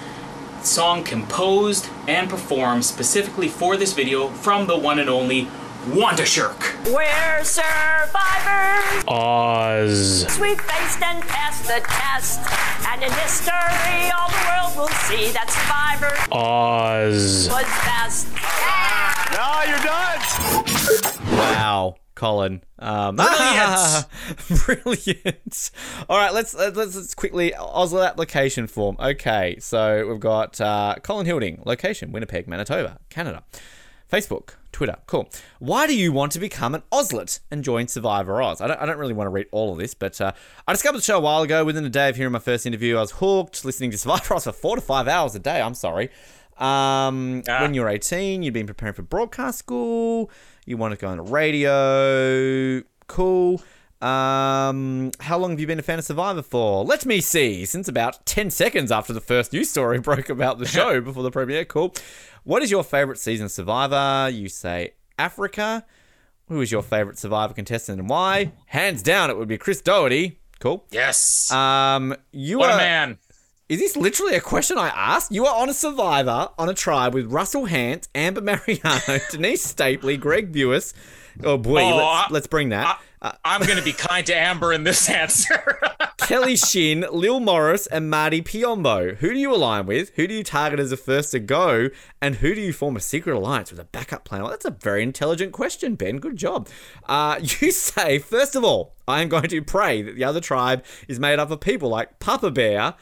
[0.61, 5.47] song composed and performed specifically for this video from the one and only
[5.93, 6.73] Wanda Shirk.
[6.87, 10.25] We're survivors, Oz.
[10.33, 12.39] sweet faced and passed the test.
[12.87, 17.49] And in history, all the world will see that survivors Oz.
[17.49, 18.27] was best.
[19.31, 21.37] No, you're done.
[21.37, 22.61] Wow, Colin.
[22.79, 24.05] Um, Brilliant.
[24.65, 25.71] brilliant.
[26.09, 28.97] All right, let's let's let's quickly Ozlet application form.
[28.99, 33.43] Okay, so we've got uh, Colin Hilding, location Winnipeg, Manitoba, Canada.
[34.11, 35.29] Facebook, Twitter, cool.
[35.59, 38.59] Why do you want to become an Ozlet and join Survivor Oz?
[38.59, 40.33] I don't, I don't really want to read all of this, but uh,
[40.67, 41.63] I discovered the show a while ago.
[41.63, 44.43] Within a day of hearing my first interview, I was hooked, listening to Survivor Oz
[44.43, 45.61] for four to five hours a day.
[45.61, 46.09] I'm sorry.
[46.57, 47.61] Um, Ah.
[47.61, 50.29] When you were 18, you'd been preparing for broadcast school.
[50.65, 52.81] You wanted to go on the radio.
[53.07, 53.61] Cool.
[54.01, 56.83] Um, how long have you been a fan of Survivor for?
[56.83, 57.65] Let me see.
[57.65, 61.31] Since about 10 seconds after the first news story broke about the show before the
[61.31, 61.65] premiere.
[61.65, 61.93] Cool.
[62.45, 64.29] What is your favorite season of Survivor?
[64.29, 65.83] You say Africa.
[66.47, 68.51] Who is your favorite Survivor contestant and why?
[68.67, 70.37] Hands down, it would be Chris Daugherty.
[70.59, 70.85] Cool.
[70.91, 71.51] Yes.
[71.51, 72.75] Um, you what are.
[72.75, 73.17] a man.
[73.67, 75.31] Is this literally a question I asked?
[75.31, 80.19] You are on a survivor on a tribe with Russell Hantz, Amber Mariano, Denise Stapley,
[80.19, 80.93] Greg Buis.
[81.43, 83.01] Oh boy, Oh, let's, I- let's bring that.
[83.23, 85.79] Uh, I'm going to be kind to Amber in this answer.
[86.25, 89.15] Kelly Shinn, Lil Morris, and Marty Piombo.
[89.17, 90.09] Who do you align with?
[90.15, 91.89] Who do you target as the first to go?
[92.19, 94.41] And who do you form a secret alliance with a backup plan?
[94.41, 96.17] Well, that's a very intelligent question, Ben.
[96.17, 96.67] Good job.
[97.03, 100.83] Uh, you say, first of all, I am going to pray that the other tribe
[101.07, 102.95] is made up of people like Papa Bear,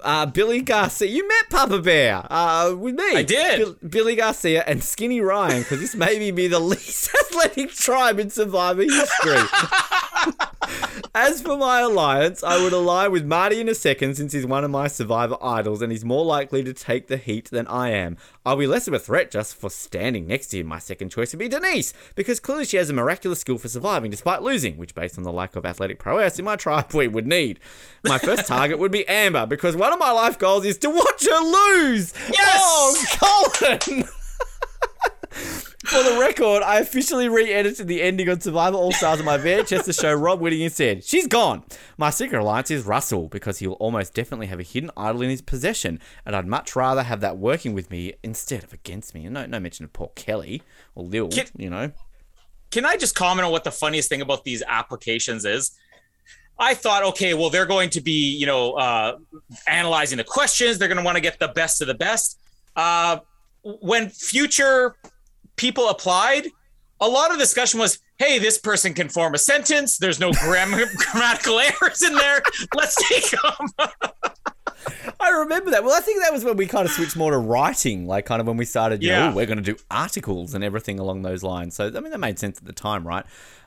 [0.00, 1.08] uh, Billy Garcia.
[1.08, 3.14] You met Papa Bear uh, with me.
[3.16, 3.58] I did.
[3.58, 8.30] Bill- Billy Garcia and Skinny Ryan, because this may be the least athletic tribe in
[8.30, 9.38] Survivor history.
[11.14, 14.64] As for my alliance, I would ally with Marty in a second since he's one
[14.64, 18.16] of my survivor idols and he's more likely to take the heat than I am.
[18.46, 20.66] I'll be less of a threat just for standing next to him.
[20.68, 24.10] My second choice would be Denise, because clearly she has a miraculous skill for surviving
[24.10, 27.26] despite losing, which based on the lack of athletic prowess in my tribe we would
[27.26, 27.60] need.
[28.04, 31.26] My first target would be Amber, because one of my life goals is to watch
[31.28, 32.14] her lose!
[32.28, 33.18] Yes!
[33.20, 34.04] Oh, Colin!
[35.32, 39.84] For the record, I officially re-edited the ending on Survivor All Stars on my VHS
[39.86, 41.02] to show Rob Whitting instead.
[41.02, 41.64] She's gone.
[41.98, 45.30] My secret alliance is Russell because he will almost definitely have a hidden idol in
[45.30, 49.28] his possession, and I'd much rather have that working with me instead of against me.
[49.28, 50.62] No, no mention of poor Kelly
[50.94, 51.90] or Lil, Can- you know.
[52.70, 55.72] Can I just comment on what the funniest thing about these applications is?
[56.62, 59.18] I thought, okay, well, they're going to be, you know, uh,
[59.66, 60.78] analyzing the questions.
[60.78, 62.38] They're going to want to get the best of the best.
[62.76, 63.18] Uh,
[63.62, 64.94] when future
[65.56, 66.46] people applied,
[67.00, 69.98] a lot of discussion was, hey, this person can form a sentence.
[69.98, 72.40] There's no grammar, grammatical errors in there.
[72.76, 73.90] Let's take them.
[75.20, 75.82] I remember that.
[75.84, 78.40] Well, I think that was when we kind of switched more to writing, like kind
[78.40, 79.30] of when we started, know, Yeah.
[79.30, 81.74] "Ooh, we're going to do articles and everything along those lines.
[81.74, 83.24] So, I mean, that made sense at the time, right?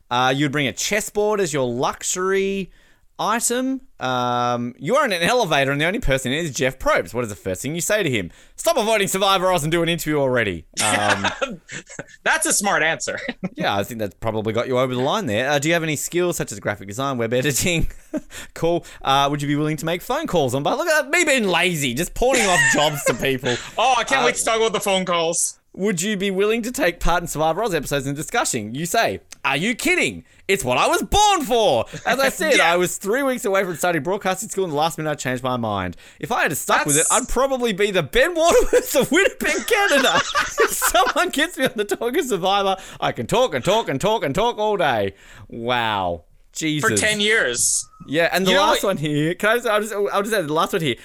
[0.10, 2.72] Uh, you'd bring a chessboard as your luxury.
[3.18, 6.78] Item, um, you are in an elevator and the only person in it is Jeff
[6.78, 7.14] Probst.
[7.14, 8.30] What is the first thing you say to him?
[8.58, 10.66] Stop avoiding Survivor Oz and do an interview already.
[10.84, 11.26] Um,
[12.24, 13.18] That's a smart answer.
[13.56, 15.50] yeah, I think that's probably got you over the line there.
[15.50, 17.88] Uh, do you have any skills such as graphic design, web editing?
[18.54, 18.86] cool.
[19.02, 20.64] Uh, would you be willing to make phone calls on?
[20.64, 23.56] But look at that, me being lazy, just pawning off jobs to people.
[23.78, 25.58] Oh, I can't Uh, wait to talk about the phone calls.
[25.74, 28.74] Would you be willing to take part in Survivor Oz episodes and discussing?
[28.76, 30.24] You say, Are you kidding?
[30.48, 31.86] It's what I was born for.
[32.06, 32.72] As I said, Yeah.
[32.72, 35.44] I was three weeks away from starting broadcasting school, and the last minute I changed
[35.44, 35.98] my mind.
[36.20, 40.16] If I had stuck with it, I'd probably be the Ben Waterworth of Winnipeg, Canada.
[40.60, 44.00] if someone gets me on the Talk of Survivor, I can talk and talk and
[44.00, 45.16] talk and talk all day.
[45.48, 46.26] Wow.
[46.54, 46.90] Jesus.
[46.90, 47.86] For 10 years.
[48.08, 49.34] Yeah, and the You last one here.
[49.36, 50.96] Can I just, I'll just, I'll just add the last one here.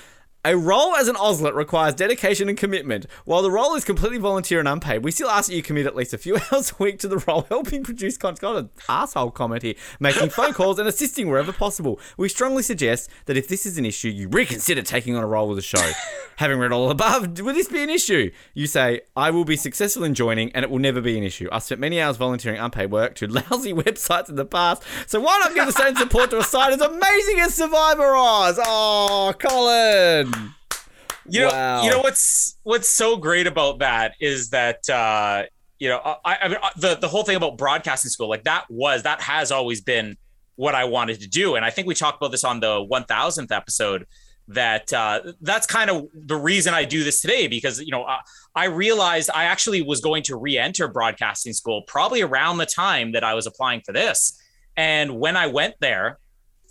[0.43, 3.05] A role as an Ozlet requires dedication and commitment.
[3.27, 5.95] While the role is completely volunteer and unpaid, we still ask that you commit at
[5.95, 8.41] least a few hours a week to the role, helping produce content.
[8.41, 12.01] Got an asshole comment here, making phone calls and assisting wherever possible.
[12.17, 15.47] We strongly suggest that if this is an issue, you reconsider taking on a role
[15.47, 15.91] with the show.
[16.37, 18.31] Having read all above, will this be an issue?
[18.55, 21.51] You say, I will be successful in joining and it will never be an issue.
[21.53, 25.39] I've spent many hours volunteering unpaid work to lousy websites in the past, so why
[25.45, 28.59] not give the same support to a site as amazing as Survivor Oz?
[28.65, 30.30] Oh, Colin!
[31.29, 31.83] You know, Wow.
[31.83, 35.45] you know what's what's so great about that is that uh,
[35.79, 38.65] you know I, I mean uh, the the whole thing about broadcasting school like that
[38.69, 40.17] was that has always been
[40.57, 43.05] what I wanted to do, and I think we talked about this on the one
[43.05, 44.07] thousandth episode.
[44.49, 48.19] That uh, that's kind of the reason I do this today because you know I,
[48.57, 53.23] I realized I actually was going to re-enter broadcasting school probably around the time that
[53.23, 54.37] I was applying for this,
[54.77, 56.19] and when I went there,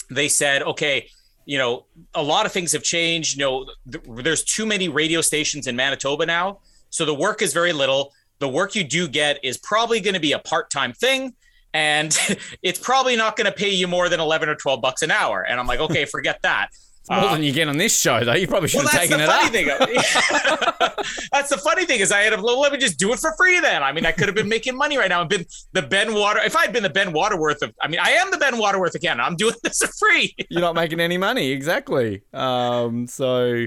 [0.09, 1.09] they said, okay,
[1.49, 3.35] you know, a lot of things have changed.
[3.35, 6.59] You know, th- there's too many radio stations in Manitoba now.
[6.91, 8.13] So the work is very little.
[8.37, 11.33] The work you do get is probably going to be a part time thing.
[11.73, 12.15] And
[12.61, 15.41] it's probably not going to pay you more than 11 or 12 bucks an hour.
[15.41, 16.69] And I'm like, okay, forget that.
[17.09, 18.33] More Uh, than you get on this show, though.
[18.33, 20.95] You probably should well, have that's taken the it funny up.
[20.99, 21.05] thing.
[21.31, 23.59] that's the funny thing is I had well, let me just do it for free
[23.59, 23.81] then.
[23.81, 26.39] I mean, I could have been making money right now I've been the Ben Water.
[26.43, 28.93] If I had been the Ben Waterworth of, I mean, I am the Ben Waterworth
[28.95, 29.19] again.
[29.19, 30.35] I'm doing this for free.
[30.49, 32.21] You're not making any money, exactly.
[32.33, 33.65] Um, so.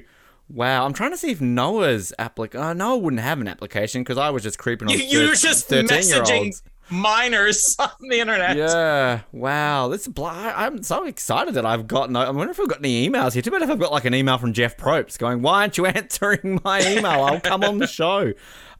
[0.49, 2.55] Wow, I'm trying to see if Noah's applic.
[2.55, 4.99] Uh, Noah wouldn't have an application because I was just creeping on.
[4.99, 6.63] You, you were just messaging 13-year-olds.
[6.93, 8.57] Minors on the internet.
[8.57, 9.21] Yeah.
[9.33, 9.89] Wow.
[9.89, 12.15] This bl- I'm so excited that I've gotten.
[12.15, 13.43] I wonder if I've got any emails here.
[13.43, 15.87] Too bad if I've got like an email from Jeff Probst going, "Why aren't you
[15.87, 17.25] answering my email?
[17.25, 18.33] I'll come on the show."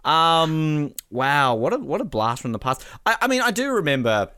[0.05, 0.95] Um.
[1.11, 1.55] Wow.
[1.55, 2.85] What a what a blast from the past.
[3.07, 4.31] I, I mean, I do remember.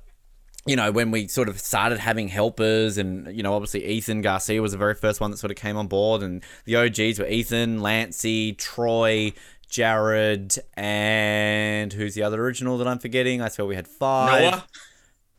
[0.67, 4.63] You know, when we sort of started having helpers, and you know, obviously Ethan Garcia
[4.63, 7.27] was the very first one that sort of came on board, and the OGs were
[7.27, 9.35] Ethan, Lancey, Troy,
[9.75, 13.43] Jared, and who's the other original that I'm forgetting?
[13.43, 14.41] I swear we had five.
[14.41, 14.65] Noah,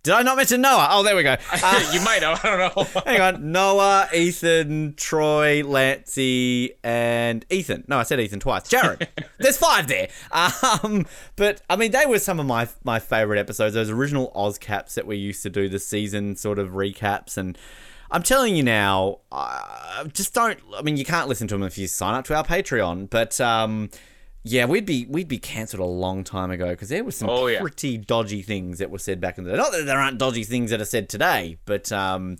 [0.03, 0.89] Did I not mention Noah?
[0.91, 1.37] Oh, there we go.
[1.53, 2.43] Uh, you might have.
[2.43, 3.01] I don't know.
[3.05, 3.53] hang on.
[3.53, 7.85] Noah, Ethan, Troy, Lancey, and Ethan.
[7.87, 8.67] No, I said Ethan twice.
[8.67, 9.07] Jared.
[9.39, 10.09] There's five there.
[10.33, 11.05] Um,
[11.37, 13.73] but I mean, they were some of my my favorite episodes.
[13.73, 17.57] Those original Oz caps that we used to do the season sort of recaps and.
[18.11, 20.59] I'm telling you now, uh, just don't.
[20.77, 23.09] I mean, you can't listen to them if you sign up to our Patreon.
[23.09, 23.89] But um,
[24.47, 27.47] yeah, we'd be we'd be cancelled a long time ago because there were some Oh,
[27.47, 27.59] yeah.
[27.59, 29.57] pretty dodgy things that were said back in the day.
[29.57, 32.37] Not that there aren't dodgy things that are said today, but um,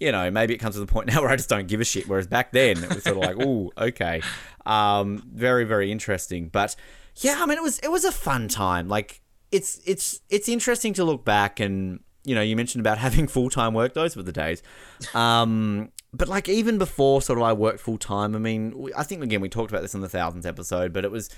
[0.00, 1.84] you know, maybe it comes to the point now where I just don't give a
[1.84, 2.08] shit.
[2.08, 4.22] Whereas back then it was sort of like, ooh, okay,
[4.64, 6.48] um, very very interesting.
[6.48, 6.74] But
[7.16, 8.88] yeah, I mean, it was it was a fun time.
[8.88, 9.20] Like
[9.52, 13.50] it's it's it's interesting to look back and you know, you mentioned about having full
[13.50, 13.92] time work.
[13.92, 14.62] Those were the days.
[15.14, 18.34] Um, but like even before sort of I worked full time.
[18.34, 21.10] I mean, I think again we talked about this in the thousands episode, but it
[21.10, 21.28] was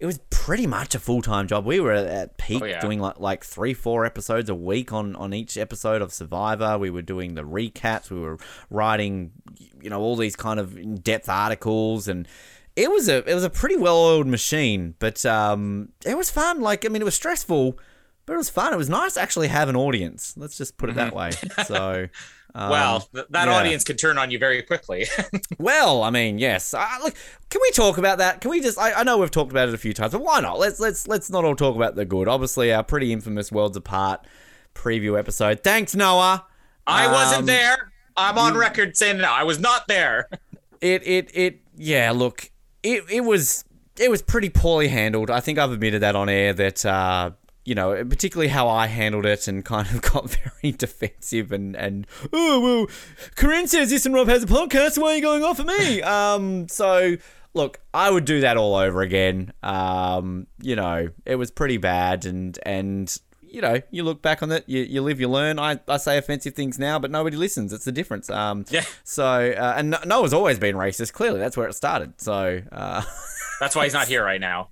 [0.00, 1.64] it was pretty much a full time job.
[1.64, 2.80] We were at, at peak Oh, yeah.
[2.80, 6.76] doing like like three four episodes a week on on each episode of Survivor.
[6.78, 8.10] We were doing the recaps.
[8.10, 8.38] We were
[8.70, 9.30] writing
[9.80, 12.28] you know all these kind of in depth articles and.
[12.76, 16.60] It was a it was a pretty well oiled machine, but um, it was fun.
[16.60, 17.78] Like I mean, it was stressful,
[18.26, 18.72] but it was fun.
[18.72, 20.34] It was nice to actually have an audience.
[20.36, 21.30] Let's just put it that way.
[21.66, 22.08] So,
[22.56, 23.52] um, well, that yeah.
[23.52, 25.06] audience can turn on you very quickly.
[25.58, 26.72] well, I mean, yes.
[26.72, 27.14] Uh, look,
[27.50, 28.40] can we talk about that?
[28.40, 28.78] Can we just?
[28.78, 30.58] I, I know we've talked about it a few times, but why not?
[30.60, 32.28] Let's let's let's not all talk about the good.
[32.28, 34.24] Obviously, our pretty infamous Worlds Apart
[34.74, 35.64] preview episode.
[35.64, 36.46] Thanks, Noah.
[36.86, 37.92] I Um, wasn't there.
[38.16, 40.28] I'm on record saying no, I was not there.
[40.80, 41.60] It it it.
[41.76, 42.10] Yeah.
[42.10, 42.50] Look,
[42.82, 43.64] it it was
[43.98, 45.30] it was pretty poorly handled.
[45.30, 46.52] I think I've admitted that on air.
[46.52, 46.84] That.
[46.84, 47.30] uh
[47.64, 52.06] you know, particularly how I handled it and kind of got very defensive and, and
[52.32, 52.86] oh, well,
[53.36, 56.02] Corinne says this and Rob has a podcast, why are you going off at me?
[56.14, 57.16] Um, so,
[57.54, 59.52] look, I would do that all over again.
[59.62, 63.16] Um, you know, it was pretty bad and, and
[63.54, 65.60] you know, you look back on it, you, you live, you learn.
[65.60, 67.72] I, I say offensive things now, but nobody listens.
[67.72, 68.28] It's the difference.
[68.28, 68.82] Um, Yeah.
[69.04, 71.12] So, uh, and Noah's always been racist.
[71.12, 72.20] Clearly, that's where it started.
[72.20, 73.02] So, uh,
[73.60, 74.68] That's why he's not here right now.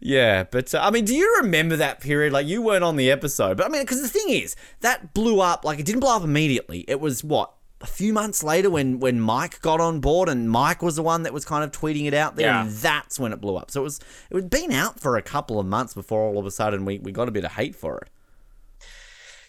[0.00, 0.44] yeah.
[0.44, 2.32] But uh, I mean, do you remember that period?
[2.32, 5.40] Like, you weren't on the episode, but I mean, because the thing is, that blew
[5.40, 5.64] up.
[5.64, 6.84] Like, it didn't blow up immediately.
[6.88, 7.52] It was what
[7.82, 11.22] a few months later when when Mike got on board, and Mike was the one
[11.24, 12.62] that was kind of tweeting it out there, Yeah.
[12.62, 13.70] and that's when it blew up.
[13.70, 14.00] So it was
[14.30, 16.98] it had been out for a couple of months before all of a sudden we
[16.98, 18.08] we got a bit of hate for it.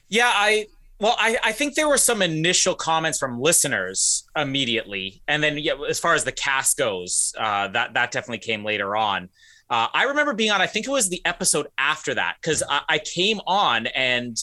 [0.09, 0.67] Yeah, I
[1.00, 5.74] well, I, I think there were some initial comments from listeners immediately, and then yeah,
[5.88, 9.30] as far as the cast goes, uh, that that definitely came later on.
[9.70, 10.62] Uh, I remember being on.
[10.62, 14.38] I think it was the episode after that because I, I came on and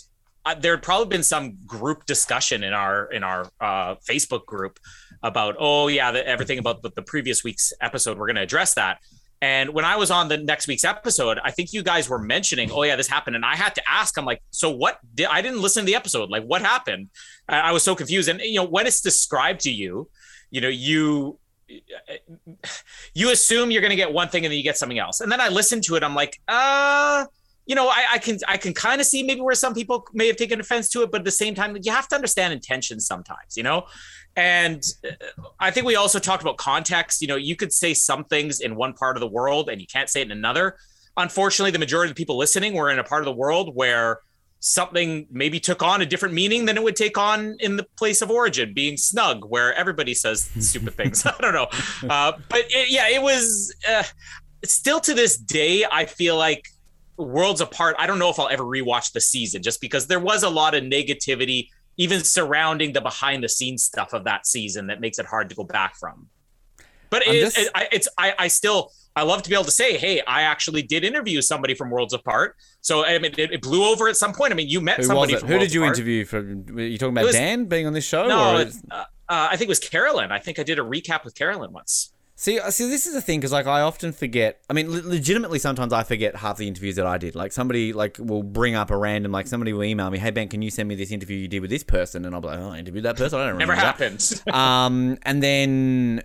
[0.44, 4.78] uh, there had probably been some group discussion in our in our uh, Facebook group
[5.22, 8.18] about oh yeah the, everything about the, the previous week's episode.
[8.18, 8.98] We're going to address that.
[9.44, 12.70] And when I was on the next week's episode, I think you guys were mentioning,
[12.70, 14.16] oh yeah, this happened, and I had to ask.
[14.16, 14.98] I'm like, so what?
[15.14, 16.30] Did, I didn't listen to the episode.
[16.30, 17.10] Like, what happened?
[17.46, 18.30] I, I was so confused.
[18.30, 20.08] And you know, when it's described to you,
[20.50, 21.38] you know, you
[23.14, 25.20] you assume you're going to get one thing and then you get something else.
[25.20, 26.02] And then I listened to it.
[26.02, 27.26] I'm like, uh,
[27.66, 30.26] you know, I, I can I can kind of see maybe where some people may
[30.26, 33.06] have taken offense to it, but at the same time, you have to understand intentions
[33.06, 33.84] sometimes, you know.
[34.36, 37.22] And uh, I think we also talked about context.
[37.22, 39.86] You know, you could say some things in one part of the world and you
[39.86, 40.76] can't say it in another.
[41.16, 44.20] Unfortunately, the majority of the people listening were in a part of the world where
[44.64, 48.22] something maybe took on a different meaning than it would take on in the place
[48.22, 51.24] of origin, being snug, where everybody says stupid things.
[51.26, 51.68] I don't know,
[52.08, 54.02] uh, but it, yeah, it was uh,
[54.64, 55.84] still to this day.
[55.90, 56.66] I feel like
[57.18, 57.94] worlds apart.
[57.98, 60.74] I don't know if I'll ever rewatch the season just because there was a lot
[60.74, 65.26] of negativity, even surrounding the behind the scenes stuff of that season, that makes it
[65.26, 66.28] hard to go back from.
[67.10, 69.70] But it, just- it, I, it's I, I still I love to be able to
[69.70, 72.56] say, hey, I actually did interview somebody from Worlds Apart.
[72.80, 74.52] So I mean, it, it blew over at some point.
[74.52, 75.98] I mean, you met Who somebody from Who Worlds did you Apart.
[75.98, 76.74] interview?
[76.74, 78.26] Were you talking about was- Dan being on this show?
[78.26, 80.32] No, or it, uh, uh, I think it was Carolyn.
[80.32, 82.12] I think I did a recap with Carolyn once.
[82.36, 84.60] See, uh, see, this is the thing because like I often forget.
[84.68, 87.36] I mean, le- legitimately, sometimes I forget half the interviews that I did.
[87.36, 90.48] Like somebody like will bring up a random like somebody will email me, "Hey Ben,
[90.48, 92.58] can you send me this interview you did with this person?" And I'll be like,
[92.58, 93.38] "Oh, I interviewed that person.
[93.38, 94.42] I don't remember." that." happened.
[94.52, 96.22] um, and then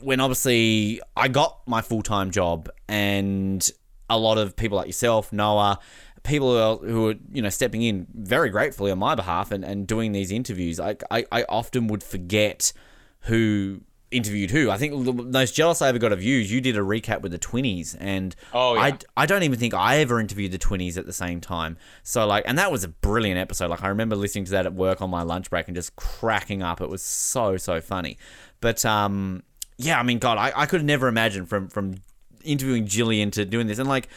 [0.00, 3.68] when obviously I got my full time job, and
[4.08, 5.78] a lot of people like yourself, Noah,
[6.22, 9.62] people who are, who are you know stepping in very gratefully on my behalf and,
[9.62, 12.72] and doing these interviews, I, I I often would forget
[13.20, 13.82] who
[14.14, 14.70] interviewed who.
[14.70, 17.20] I think the most jealous I ever got of you, is you did a recap
[17.20, 18.80] with the Twinnies, and Oh, yeah.
[18.80, 21.76] I I don't even think I ever interviewed the Twinnies at the same time.
[22.02, 23.70] So like, and that was a brilliant episode.
[23.70, 26.62] Like I remember listening to that at work on my lunch break and just cracking
[26.62, 26.80] up.
[26.80, 28.16] It was so so funny.
[28.60, 29.42] But um,
[29.76, 31.96] yeah, I mean, God, I, I could never imagine from from
[32.42, 34.08] interviewing Gillian to doing this, and like.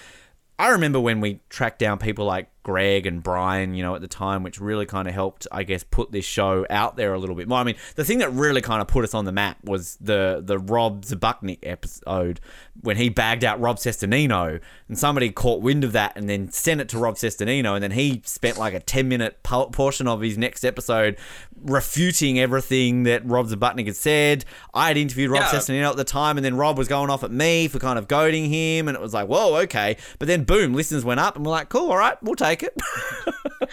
[0.60, 4.10] I remember when we tracked down people like Greg and Brian, you know, at the
[4.10, 7.36] time, which really kind of helped, I guess, put this show out there a little
[7.36, 7.60] bit more.
[7.60, 10.41] I mean, the thing that really kind of put us on the map was the
[10.43, 12.41] the Rob Zbacnik episode
[12.82, 16.82] when he bagged out Rob Cesternino, and somebody caught wind of that and then sent
[16.82, 20.38] it to Rob Cesternino, and then he spent like a ten minute portion of his
[20.38, 21.18] next episode
[21.64, 24.45] refuting everything that Rob Zbacnik had said.
[24.74, 25.89] I had interviewed Rob Yeah.
[25.89, 28.49] At the time, and then Rob was going off at me for kind of goading
[28.49, 29.97] him, and it was like, whoa, okay.
[30.20, 32.76] But then boom, listeners went up, and we're like, cool, all right, we'll take it.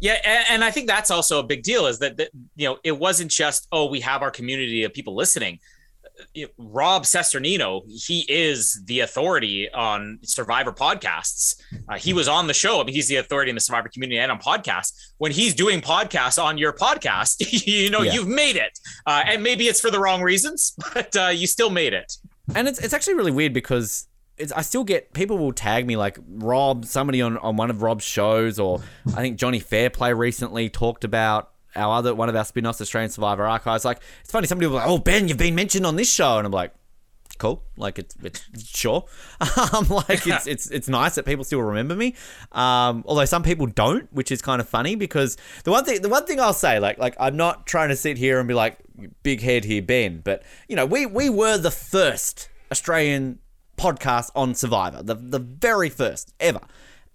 [0.00, 2.78] Yeah, and, and I think that's also a big deal is that, that you know
[2.84, 5.60] it wasn't just oh we have our community of people listening.
[6.32, 11.60] You know, Rob Cesternino, he is the authority on Survivor podcasts.
[11.88, 12.80] Uh, he was on the show.
[12.80, 14.92] I mean, he's the authority in the Survivor community and on podcasts.
[15.18, 17.36] When he's doing podcasts on your podcast,
[17.66, 18.12] you know Yeah.
[18.14, 18.78] you've made it.
[19.06, 22.12] Uh, and maybe it's for the wrong reasons, but uh, you still made it.
[22.54, 24.06] and it's, it's actually really weird because
[24.36, 27.82] it's, I still get people will tag me like Rob, somebody on, on one of
[27.82, 32.44] Rob's shows, or I think Johnny Fairplay recently talked about our other one of our
[32.44, 33.84] spin-offs, Australian Survivor Archives.
[33.84, 36.46] Like it's funny, somebody will like, "Oh Ben, you've been mentioned on this show," and
[36.46, 36.72] I'm like,
[37.38, 39.06] "Cool, like it's it's sure."
[39.72, 42.14] um, like it's it's it's nice that people still remember me.
[42.52, 46.08] Um, although some people don't, which is kind of funny because the one thing the
[46.08, 48.78] one thing I'll say, like like I'm not trying to sit here and be like
[49.22, 53.38] big head here, Ben, but you know we we were the first Australian
[53.76, 56.60] podcast on Survivor, the the very first ever,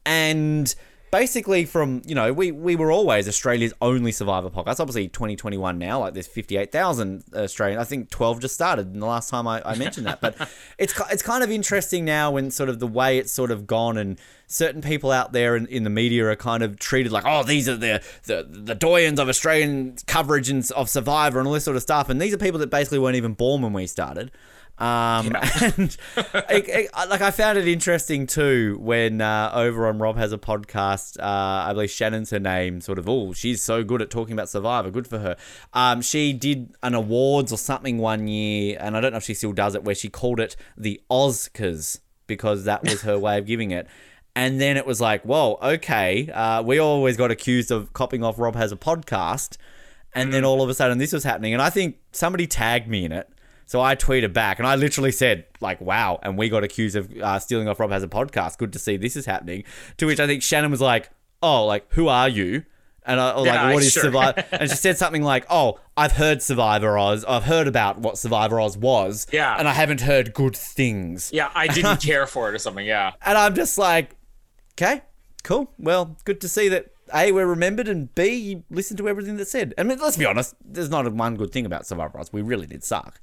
[0.05, 0.75] and
[1.11, 4.80] basically from you know we we were always Australia's only Survivor podcast.
[4.80, 7.80] Obviously, 2021 now, like there's 58,000 Australian.
[7.80, 10.36] I think 12 just started in the last time I, I mentioned that, but
[10.77, 13.98] it's it's kind of interesting now when sort of the way it's sort of gone
[13.98, 17.44] and certain people out there in, in the media are kind of treated like oh
[17.44, 21.64] these are the the the doyens of Australian coverage and of Survivor and all this
[21.64, 24.31] sort of stuff, and these are people that basically weren't even born when we started.
[24.80, 25.97] Um, and
[26.49, 30.38] it, it- like I found it interesting too when uh, over on Rob has a
[30.38, 31.19] podcast.
[31.19, 31.23] Uh,
[31.69, 32.81] I believe Shannon's her name.
[32.81, 34.89] Sort of, oh, she's so good at talking about Survivor.
[34.89, 35.35] Good for her.
[35.73, 39.34] Um, she did an awards or something one year, and I don't know if she
[39.34, 43.45] still does it, where she called it the Oscars because that was her way of
[43.45, 43.88] giving it.
[44.35, 46.30] And then it was like, whoa, okay.
[46.31, 49.57] Uh, we always got accused of copying off Rob has a podcast.
[50.14, 51.53] And then all of a sudden this was happening.
[51.53, 53.27] And I think somebody tagged me in it.
[53.69, 56.17] So I tweeted back and I literally said, like, wow.
[56.23, 58.57] And we got accused of uh, stealing off Rob has a podcast.
[58.57, 59.63] Good to see this is happening.
[59.97, 61.11] To which I think Shannon was like,
[61.43, 62.63] oh, like, who are you?
[63.05, 64.01] And I was Yeah, like, what is sure.
[64.01, 64.43] Survivor?
[64.53, 67.23] and she said something like, oh, I've heard Survivor Oz.
[67.25, 69.27] I've heard about what Survivor Oz was.
[69.31, 69.55] Yeah.
[69.55, 71.29] And I haven't heard good things.
[71.31, 72.87] Yeah, I didn't care for it or something.
[72.87, 73.11] Yeah.
[73.23, 74.15] And I'm just like,
[74.73, 75.03] okay,
[75.43, 75.71] cool.
[75.77, 79.51] Well, good to see that A, we're remembered, and B, you listened to everything that's
[79.51, 79.75] said.
[79.77, 82.33] I mean, let's be honest, there's not one good thing about Survivor Oz.
[82.33, 83.21] We really did suck.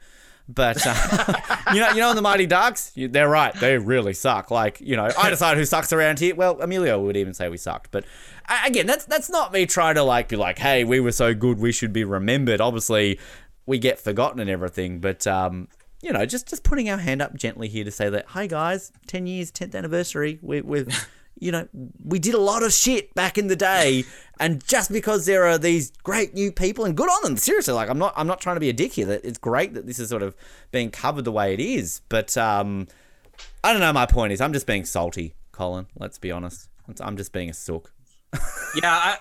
[0.48, 1.35] But uh,
[1.74, 3.52] you know, you know, in the Mighty Ducks, you, they're right.
[3.55, 4.51] They really suck.
[4.51, 6.35] Like, you know, I decide who sucks around here.
[6.35, 7.90] Well, Emilio would even say we sucked.
[7.90, 8.05] But
[8.64, 11.59] again, that's that's not me trying to like be like, hey, we were so good,
[11.59, 12.60] we should be remembered.
[12.60, 13.18] Obviously,
[13.66, 15.01] we get forgotten and everything.
[15.01, 15.68] But um,
[16.02, 18.93] you know, just just putting our hand up gently here to say that, hi guys,
[19.06, 20.39] ten years, tenth anniversary.
[20.43, 21.09] We, we've,
[21.39, 21.69] you know,
[22.05, 24.05] we did a lot of shit back in the day,
[24.41, 27.37] and just because there are these great new people, and good on them.
[27.37, 29.07] Seriously, like I'm not, I'm not trying to be a dick here.
[29.07, 30.35] That it's great that this is sort of
[30.73, 32.89] being covered the way it is, but um,
[33.63, 33.93] I don't know.
[33.93, 35.87] My point is, I'm just being salty, Colin.
[35.97, 36.69] Let's be honest.
[37.01, 37.93] I'm just being a sook.
[38.83, 39.17] yeah I,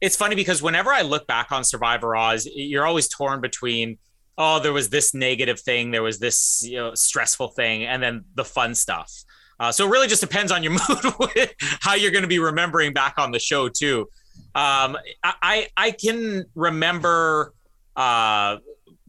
[0.00, 3.98] it's funny because whenever i look back on survivor oz you're always torn between
[4.38, 8.24] oh there was this negative thing there was this you know stressful thing and then
[8.34, 9.24] the fun stuff
[9.58, 12.38] uh, so it really just depends on your mood with how you're going to be
[12.38, 14.08] remembering back on the show too.
[14.54, 17.52] Um, I, I can remember
[17.96, 18.58] uh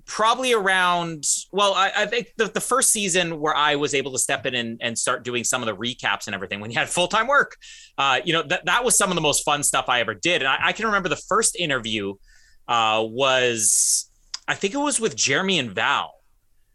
[0.06, 4.18] probably around well i, I think the, the first season where i was able to
[4.18, 6.88] step in and, and start doing some of the recaps and everything when you had
[6.88, 7.57] full-time work.
[7.98, 10.41] Uh, you know that, that was some of the most fun stuff i ever did.
[10.41, 12.14] And i, I can remember the first interview
[12.69, 14.10] uh, was
[14.48, 16.14] i think it was with jeremy and val.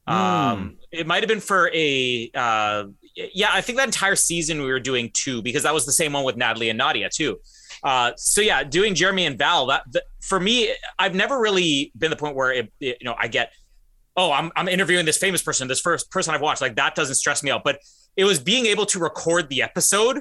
[0.06, 2.84] Um, it might have been for a uh,
[3.16, 6.12] yeah i think that entire season we were doing two because that was the same
[6.12, 7.38] one with natalie and nadia too
[7.84, 9.82] uh, so yeah, doing Jeremy and Val, that,
[10.20, 13.52] for me, I've never really been the point where it, it- you know I get,
[14.16, 17.16] oh, I'm I'm interviewing this famous person, this first person I've watched, like that doesn't
[17.16, 17.64] stress me out.
[17.64, 17.80] But
[18.16, 20.20] it was being able to record the episode,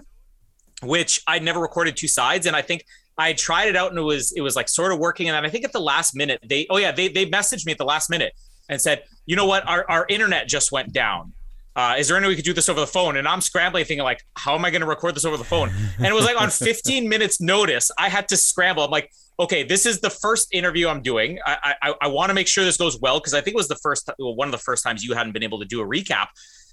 [0.82, 2.84] which I'd never recorded two sides, and I think
[3.16, 5.28] I tried it out and it was it was like sort of working.
[5.30, 7.74] And then I think at the last minute, they oh yeah, they they messaged me
[7.74, 8.34] at the last minute
[8.70, 11.34] and said, you know what, our our internet just went down.
[11.76, 13.18] Uh, is there any way we could do this over the phone?
[13.18, 15.72] And I'm scrambling, thinking like, how am I going to record this over the phone?
[15.98, 18.84] And it was like on 15 minutes notice, I had to scramble.
[18.84, 21.40] I'm like, okay, this is the first interview I'm doing.
[21.46, 23.68] I I, I want to make sure this goes well because I think it was
[23.68, 25.86] the first well, one of the first times you hadn't been able to do a
[25.86, 26.28] recap.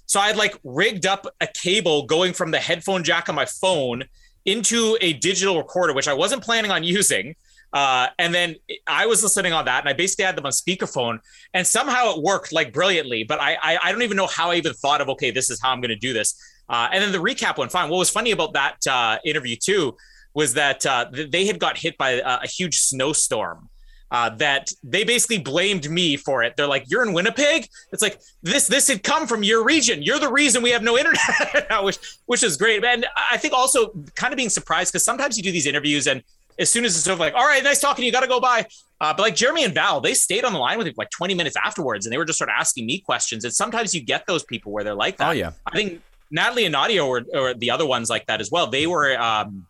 [0.05, 3.45] So I had like rigged up a cable going from the headphone jack on my
[3.45, 4.03] phone
[4.45, 7.35] into a digital recorder, which I wasn't planning on using.
[7.71, 8.55] Uh, and then
[8.87, 11.19] I was listening on that, and I basically had them on speakerphone,
[11.53, 13.23] and somehow it worked like brilliantly.
[13.23, 15.59] But I, I, I don't even know how I even thought of okay, this is
[15.61, 16.35] how I'm going to do this.
[16.67, 17.89] Uh, and then the recap went fine.
[17.89, 19.95] What was funny about that uh, interview too
[20.33, 23.69] was that uh, they had got hit by a, a huge snowstorm.
[24.11, 26.55] Uh, that they basically blamed me for it.
[26.57, 28.67] They're like, "You're in Winnipeg." It's like this.
[28.67, 30.01] This had come from your region.
[30.01, 31.19] You're the reason we have no internet,
[31.83, 32.83] which which is great.
[32.83, 36.23] And I think also kind of being surprised because sometimes you do these interviews and
[36.59, 38.65] as soon as it's over, like, all right, nice talking you, got to go by.
[39.01, 41.33] Uh, but like Jeremy and Val, they stayed on the line with me like 20
[41.33, 43.45] minutes afterwards, and they were just sort of asking me questions.
[43.45, 45.29] And sometimes you get those people where they're like that.
[45.29, 45.51] Oh, yeah.
[45.65, 48.67] I think Natalie and Nadia were, or the other ones like that as well.
[48.67, 49.65] They were um,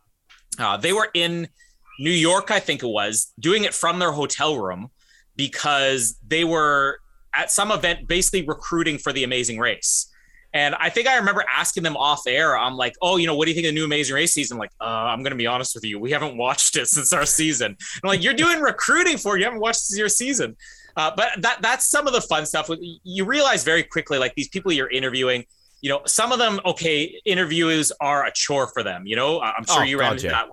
[0.58, 1.48] uh, they were in
[2.00, 4.90] New York, I think it was, doing it from their hotel room
[5.36, 7.00] because they were
[7.34, 10.09] at some event basically recruiting for the Amazing Race.
[10.54, 12.58] And I think I remember asking them off air.
[12.58, 14.56] I'm like, "Oh, you know, what do you think of the new Amazing Race season?"
[14.56, 17.14] I'm like, uh, I'm going to be honest with you, we haven't watched it since
[17.14, 17.78] our season.
[18.04, 19.40] I'm like, "You're doing recruiting for it.
[19.40, 20.56] you haven't watched your season."
[20.98, 22.70] Uh, but that that's some of the fun stuff.
[23.04, 25.46] You realize very quickly, like these people you're interviewing,
[25.82, 29.06] you know, some of them, okay, interviews are a chore for them.
[29.06, 30.48] You know, I'm sure Oh, you ran God, into that.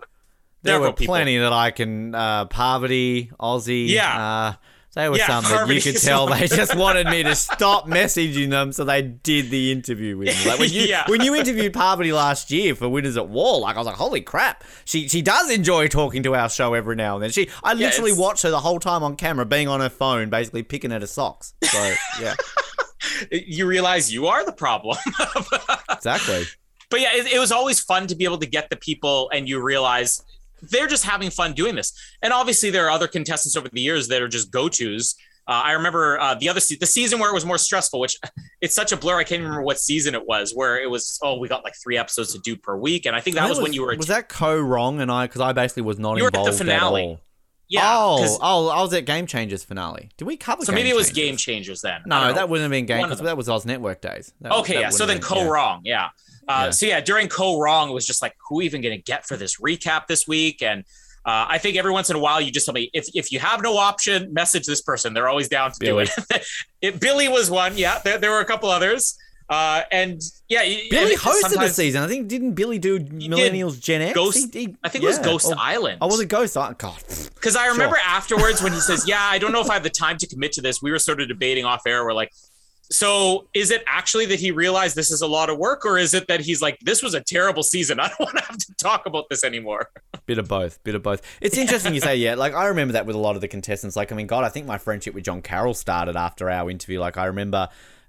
[0.63, 1.15] There were people.
[1.15, 2.15] plenty that I can.
[2.15, 3.89] Uh, Parvati, Ozzy.
[3.89, 4.25] Yeah.
[4.25, 4.55] Uh,
[4.97, 8.51] they were Yeah, some that you could tell they just wanted me to stop messaging
[8.51, 10.51] them, so they did the interview with me.
[10.51, 11.05] Like when you Yeah.
[11.07, 14.23] when you interviewed Parvati last year for Winners at War, like I was like, holy
[14.23, 17.31] crap, she she does enjoy talking to our show every now and then.
[17.31, 19.89] She I Yeah, literally it's- watched her the whole time on camera, being on her
[19.91, 21.55] phone, basically picking at her socks.
[21.63, 22.35] So yeah,
[23.31, 24.97] You realize you are the problem.
[25.91, 26.45] exactly.
[26.91, 29.49] but yeah, it, it was always fun to be able to get the people, and
[29.49, 30.23] you realize
[30.71, 31.93] they're just having fun doing this.
[32.23, 35.15] And obviously, there are other contestants over the years that are just go tos.
[35.49, 38.19] Uh, I remember uh, the other se- the season where it was more stressful, which
[38.61, 39.17] it's such a blur.
[39.19, 41.97] I can't remember what season it was, where it was oh we got like three
[41.97, 44.29] episodes to do per week, and I think that was, when you were Was that
[44.29, 46.35] Kaôh Rōng and I because I basically was not involved.
[46.35, 47.03] You were at the finale.
[47.03, 47.21] at all.
[47.69, 47.83] yeah.
[47.85, 50.11] oh, oh, I was at Game Changers finale.
[50.17, 50.65] Did we cover?
[50.65, 51.25] so Game maybe it was Changers?
[51.25, 52.01] Game Changers then.
[52.07, 54.33] No, that wouldn't have been game because that was Oz Network days.
[54.41, 54.91] That- Okay, that yeah.
[54.91, 56.09] So then Kaôh Rōng, yeah.
[56.49, 56.71] Uh, Yeah.
[56.71, 59.37] So yeah, during Kaôh Rōng, it was just like, who even going to get for
[59.37, 60.63] this recap this week?
[60.63, 60.85] And
[61.25, 63.39] uh, I think every once in a while, you just tell me if if you
[63.41, 65.13] have no option, message this person.
[65.13, 66.05] They're always down to Billy.
[66.07, 66.47] do it.
[66.83, 67.01] it.
[67.01, 67.77] Billy was one.
[67.77, 69.19] Yeah, there, there were a couple others.
[69.49, 72.03] Uh, and yeah, Billy and hosted the season.
[72.03, 74.13] I think didn't Billy do Millennials Gen X?
[74.15, 75.19] Ghost- He- he- I think it was.
[75.21, 75.99] Ghost Oh, Island.
[76.01, 76.79] Oh, was it Ghost Island?
[76.79, 76.97] God.
[77.35, 78.05] Because I remember Sure.
[78.09, 80.51] afterwards when he says, "Yeah, I don't know if I have the time to commit
[80.53, 82.05] to this." We were sort of debating off air.
[82.05, 82.33] We're like,
[82.91, 86.15] "So is it actually that he realized this is a lot of work, or is
[86.15, 88.01] it that he's like, this was a terrible season.
[88.01, 89.91] I don't want to have to talk about this anymore."
[90.27, 90.83] Bit of both.
[90.83, 91.23] Bit of both.
[91.41, 92.35] It's interesting you say, yeah.
[92.35, 93.97] Like, I remember that with a lot of the contestants.
[93.97, 96.99] Like, I mean, God, I think my friendship with John Carroll started after our interview.
[96.99, 97.69] Like, I remember,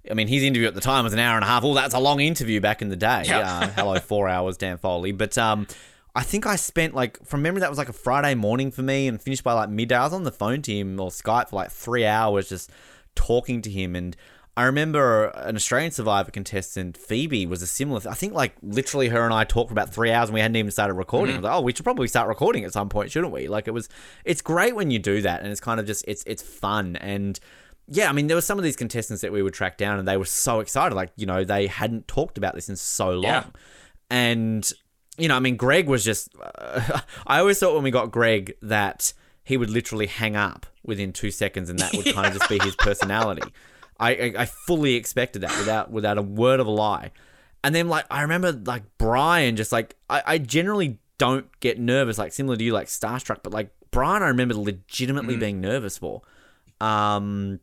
[0.09, 1.63] I mean, his interview at the time was an hour and a half.
[1.63, 3.23] Well, that's a long interview back in the day.
[3.27, 3.39] Yeah.
[3.39, 5.11] Uh, hello, four hours, Dan Foley.
[5.11, 5.67] But, um,
[6.17, 9.07] I think I spent like from memory that was like a Friday morning for me
[9.07, 9.97] and finished by like midday.
[9.97, 12.71] I was on the phone to him or Skype for like three hours just
[13.13, 14.17] talking to him and
[14.57, 18.01] I remember an Australian Survivor contestant, Phoebe, was a similar.
[18.09, 20.55] I think like literally her and I talked for about three hours and we hadn't
[20.57, 21.35] even started recording.
[21.35, 23.47] I was like, oh, we should probably start recording at some point, shouldn't we?
[23.47, 23.87] Like it was,
[24.25, 27.39] it's great when you do that and it's kind of just, it's it's fun and
[27.87, 30.07] yeah, I mean, there were some of these contestants that we would track down and
[30.07, 33.23] they were so excited, like you know they hadn't talked about this in so long,
[33.23, 33.43] Yeah.
[34.09, 34.69] and
[35.19, 36.29] you know, I mean, Greg was just.
[36.57, 39.13] Uh, I always thought when we got Greg that
[39.43, 42.59] he would literally hang up within two seconds, and that would kind of just be
[42.59, 43.51] his personality.
[43.99, 47.11] I, I I fully expected that without without a word of a lie.
[47.63, 52.17] And then like I remember like Brian just like I, I generally don't get nervous
[52.17, 55.39] like similar to you like starstruck, but like Brian I remember legitimately Mm-hmm.
[55.39, 56.21] being nervous for.
[56.79, 57.59] Um,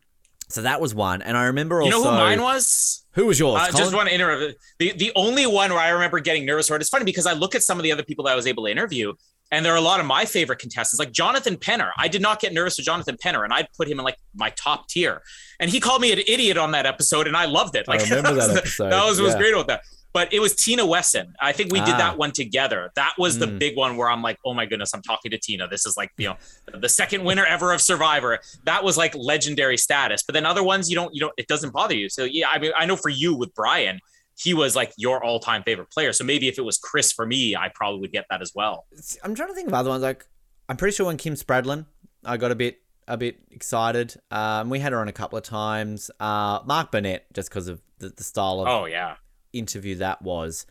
[0.48, 3.04] so that was one, and I remember You also know who mine was?
[3.12, 3.60] Who was yours?
[3.62, 4.56] Uh, just want to interrupt.
[4.78, 6.80] The the only one where I remember getting nervous for it.
[6.82, 8.64] It's funny because I look at some of the other people that I was able
[8.64, 9.14] to interview,
[9.50, 11.90] and there are a lot of my favorite contestants, like Jonathan Penner.
[11.98, 14.50] I did not get nervous with Jonathan Penner, and I'd put him in like my
[14.50, 15.22] top tier.
[15.60, 17.86] And he called me an idiot on that episode, and I loved it.
[17.88, 19.82] I Like remember was that episode, That was what was great about that.
[20.12, 21.34] But it was Tina Wesson.
[21.40, 21.98] I think we did Ah.
[21.98, 22.92] that one together.
[22.94, 23.58] That was the Mm.
[23.58, 25.66] big one where I'm like, oh my goodness, I'm talking to Tina.
[25.66, 26.36] This is like, you know,
[26.72, 28.38] the second winner ever of Survivor.
[28.62, 30.22] That was like legendary status.
[30.22, 32.08] But then other ones, you don't, you don't, it doesn't bother you.
[32.08, 33.98] So yeah, I mean, I know for you with Brian,
[34.36, 36.12] he was like your all-time favorite player.
[36.12, 38.86] So maybe if it was Chris for me, I probably would get that as well.
[39.22, 40.02] I'm trying to think of other ones.
[40.02, 40.26] Like,
[40.68, 41.86] I'm pretty sure when Kim Spradlin,
[42.24, 44.14] I got a bit a bit excited.
[44.30, 46.10] Um, we had her on a couple of times.
[46.18, 49.16] Uh, Mark Burnett, just because of the, the style of Oh yeah.
[49.52, 50.66] interview that was.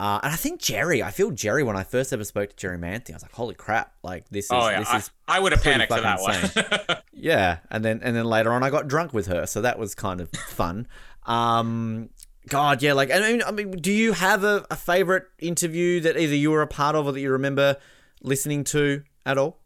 [0.00, 2.78] Uh, and I think Jerri, I feel Jerri when I first ever spoke to Jerri
[2.80, 4.78] Manthey, I was like, holy crap, like this is Oh yeah.
[4.80, 6.98] this I, is I would have panicked for that one.
[7.12, 7.58] yeah.
[7.70, 10.20] And then and then later on I got drunk with her, so that was kind
[10.20, 10.88] of fun.
[11.26, 12.08] Um
[12.50, 16.16] God, yeah, like I mean, I mean, do you have a, a favorite interview that
[16.18, 17.76] either you were a part of or that you remember
[18.22, 19.58] listening to at all?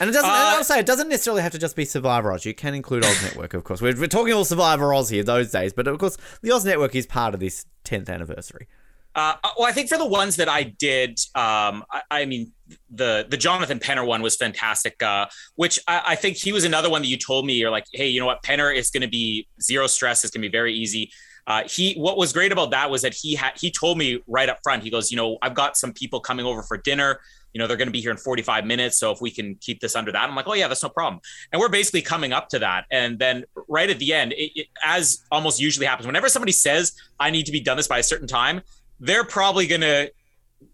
[0.00, 0.28] And it doesn't.
[0.30, 2.44] and Uh, I'll say it doesn't necessarily have to just be Survivor Oz.
[2.44, 3.80] You can include Oz Network, of course.
[3.80, 6.94] We're, we're talking all Survivor Oz here those days, but of course the Oz Network
[6.94, 8.68] is part of this 10th anniversary.
[9.14, 12.52] Uh, well, I think for the ones that I did, um, I, I mean,
[12.90, 15.02] the the Jonathan Penner one was fantastic.
[15.02, 15.26] Uh,
[15.56, 18.06] which I, I think he was another one that you told me you're like, hey,
[18.06, 20.22] you know what, Penner is going to be zero stress.
[20.22, 21.10] It's going to be very easy.
[21.48, 24.50] Uh, he what was great about that was that he had he told me right
[24.50, 24.82] up front.
[24.82, 27.20] He goes, you know, I've got some people coming over for dinner.
[27.54, 28.98] You know, they're going to be here in 45 minutes.
[28.98, 31.22] So if we can keep this under that, I'm like, oh yeah, that's no problem.
[31.50, 32.84] And we're basically coming up to that.
[32.90, 36.92] And then right at the end, it, it, as almost usually happens, whenever somebody says
[37.18, 38.60] I need to be done this by a certain time,
[39.00, 40.10] they're probably going to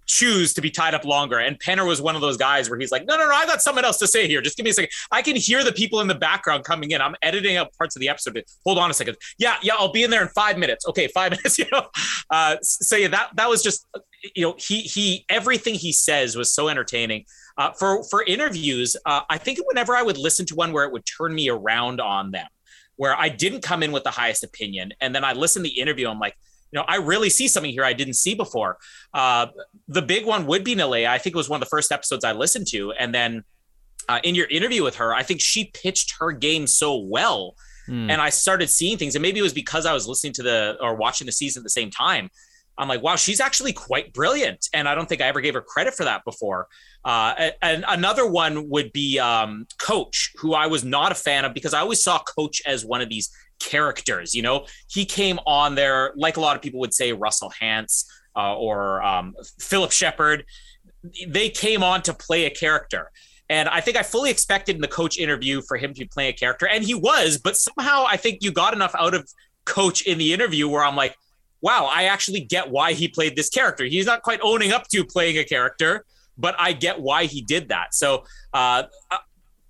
[0.06, 1.38] choose to be tied up longer.
[1.38, 3.62] And Penner was one of those guys where he's like, no, no, no, I got
[3.62, 4.40] something else to say here.
[4.40, 4.90] Just give me a second.
[5.10, 7.00] I can hear the people in the background coming in.
[7.00, 8.42] I'm editing up parts of the episode.
[8.64, 9.16] Hold on a second.
[9.38, 10.86] Yeah, yeah, I'll be in there in five minutes.
[10.88, 11.58] Okay, five minutes.
[11.58, 11.86] You know,
[12.30, 13.86] uh, so yeah, that that was just,
[14.34, 17.24] you know, he he everything he says was so entertaining.
[17.56, 20.92] Uh, for for interviews, uh, I think whenever I would listen to one where it
[20.92, 22.48] would turn me around on them,
[22.96, 25.80] where I didn't come in with the highest opinion, and then I listened to the
[25.80, 26.36] interview, I'm like,
[26.74, 28.78] you know, I really see something here I didn't see before.
[29.12, 29.46] Uh,
[29.86, 31.06] the big one would be Neleh.
[31.06, 33.44] I think it was one of the first episodes I listened to, and then
[34.08, 37.54] uh, in your interview with her, I think she pitched her game so well,
[37.86, 38.08] Hmm.
[38.10, 39.14] and I started seeing things.
[39.14, 41.64] And maybe it was because I was listening to the or watching the season at
[41.64, 42.30] the same time.
[42.78, 45.60] I'm like, wow, she's actually quite brilliant, and I don't think I ever gave her
[45.60, 46.66] credit for that before.
[47.04, 51.54] Uh, and another one would be um, Coach, who I was not a fan of
[51.54, 53.30] because I always saw Coach as one of these
[53.60, 54.34] characters.
[54.34, 58.04] You know, he came on there like a lot of people would say Russell Hantz
[58.36, 60.44] uh, or um, Phillip Sheppard.
[61.26, 63.10] They came on to play a character.
[63.50, 66.32] And I think I fully expected in the coach interview for him to playing a
[66.32, 67.38] character, and he was.
[67.38, 69.30] But somehow I think you got enough out of
[69.66, 71.14] coach in the interview where I'm like,
[71.60, 73.84] wow, I actually get why he played this character.
[73.84, 76.04] He's not quite owning up to playing a character,
[76.36, 77.94] but I get why he did that.
[77.94, 78.84] So uh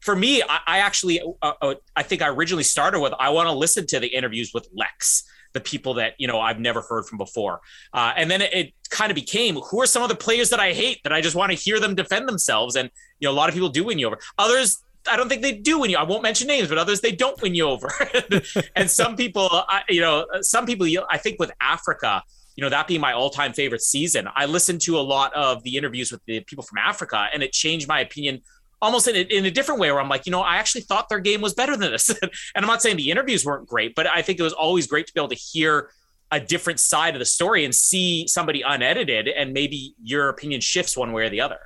[0.04, 3.48] for me, I, I actually, uh, uh, I think I originally started with I want
[3.48, 5.24] to listen to the interviews with Lex,
[5.54, 7.62] the people that you know I've never heard from before,
[7.94, 10.60] uh, and then it, it kind of became who are some of the players that
[10.60, 13.34] I hate that I just want to hear them defend themselves, and you know a
[13.34, 14.18] lot of people do win you over.
[14.36, 15.96] Others I don't think they do win you.
[15.96, 17.90] I won't mention names, but others they don't win you over.
[18.76, 22.22] and some people, I, you know, some people, I think with Africa,
[22.56, 25.76] you know, that being my all-time favorite season, I listened to a lot of the
[25.76, 28.40] interviews with the people from Africa, and it changed my opinion
[28.84, 31.08] almost in a, in a different way where I'm like, you know, I actually thought
[31.08, 32.08] their game was better than this.
[32.22, 35.06] and I'm not saying the interviews weren't great, but I think it was always great
[35.06, 35.90] to be able to hear
[36.30, 40.96] a different side of the story and see somebody unedited and maybe your opinion shifts
[40.96, 41.58] one way or the other.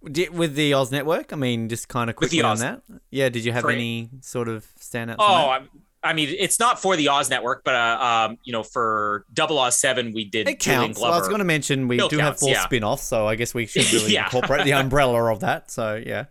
[0.00, 2.82] With the Oz Network, I mean, just kind of quickly on Oz- that.
[3.10, 5.16] Yeah, did you have For- any sort of standouts?
[5.18, 5.58] Oh?
[6.02, 9.58] I, mean, it's not for the Oz Network, but uh, um, you know, for Double
[9.58, 11.00] Oz Seven, we did it counts.
[11.00, 12.64] Well, I was going to mention we Still do have four yeah.
[12.64, 14.26] spin-offs, so I guess we should really Yeah.
[14.26, 15.70] incorporate the umbrella of that.
[15.72, 16.26] So yeah,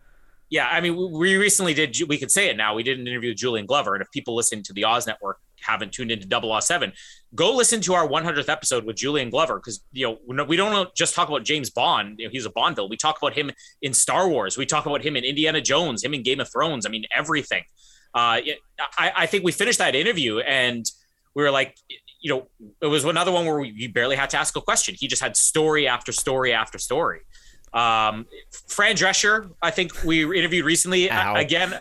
[0.56, 1.98] Yeah, I mean, we- recently did.
[2.08, 2.76] We could say it now.
[2.76, 5.40] We did an interview with Julian Glover, and if people listening to the Oz Network
[5.60, 6.94] haven't tuned into Double Oz Seven,
[7.34, 11.14] go listen to our 100th episode with Julian Glover because you know we don't- just
[11.14, 12.20] talk about James Bond.
[12.20, 12.90] You know, he's a Bond villain.
[12.90, 13.52] We talk about him
[13.82, 14.58] in Star Wars.
[14.58, 16.06] We talk about him in Indiana Jones.
[16.06, 16.86] Him in Game of Thrones.
[16.86, 17.64] I mean, everything.
[18.14, 18.40] Uh,
[18.98, 20.86] I, I think we finished that interview and
[21.34, 21.76] we were like,
[22.22, 22.48] you know,
[22.82, 24.96] it was another one where we barely had to ask a question.
[24.98, 27.22] He just had story after story after story.
[27.76, 28.26] Um,
[28.68, 31.12] Fran Drescher, I think we interviewed recently.
[31.12, 31.36] Ow.
[31.36, 31.72] Again,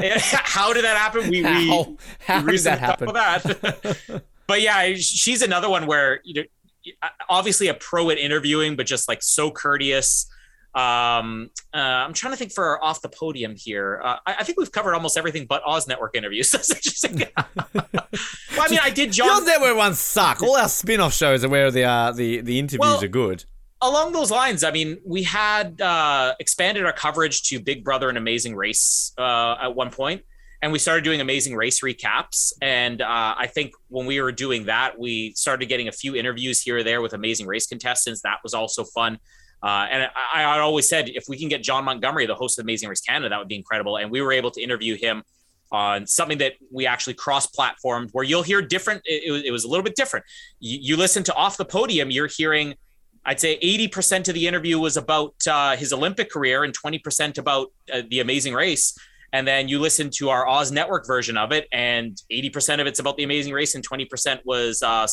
[0.00, 1.28] how did that happen?
[1.28, 1.96] We, we
[2.26, 3.12] how we did that happen?
[3.12, 4.22] that.
[4.46, 6.92] but yeah, she's another one where you know,
[7.28, 10.26] obviously a pro at interviewing, but just like so courteous.
[10.74, 14.00] Um, uh, I'm trying to think for off the podium here.
[14.02, 16.50] Uh, I, I think we've covered almost everything but Oz Network interviews.
[16.52, 17.22] That's interesting.
[17.36, 17.86] well,
[18.58, 19.28] I mean, I did John.
[19.28, 20.42] Oz Network ones suck.
[20.42, 23.44] All our spin-off shows are where the uh, the the interviews Well, are good.
[23.82, 28.18] Along those lines, I mean, we had uh, expanded our coverage to Big Brother and
[28.18, 30.22] Amazing Race uh, at one point,
[30.62, 32.52] and we started doing Amazing Race recaps.
[32.62, 36.62] And uh, I think when we were doing that, we started getting a few interviews
[36.62, 38.22] here or there with Amazing Race contestants.
[38.22, 39.18] That was also fun.
[39.62, 42.64] Uh, and I, I always said if we can get John Montgomery, the host of
[42.64, 43.96] Amazing Race Canada, that would be incredible.
[43.96, 45.22] And we were able to interview him
[45.72, 49.02] on something that we actually cross-platformed, where you'll hear different.
[49.04, 50.24] It, it was, a little bit different.
[50.60, 52.74] You, you listen to off the podium, you're hearing
[53.26, 57.72] I'd say 80% of the interview was about uh, his Olympic career and 20% about
[57.92, 58.96] uh, the amazing race.
[59.32, 63.00] And then you listen to our Oz Network version of it, and 80% of it's
[63.00, 65.06] about the amazing race, and 20% was uh,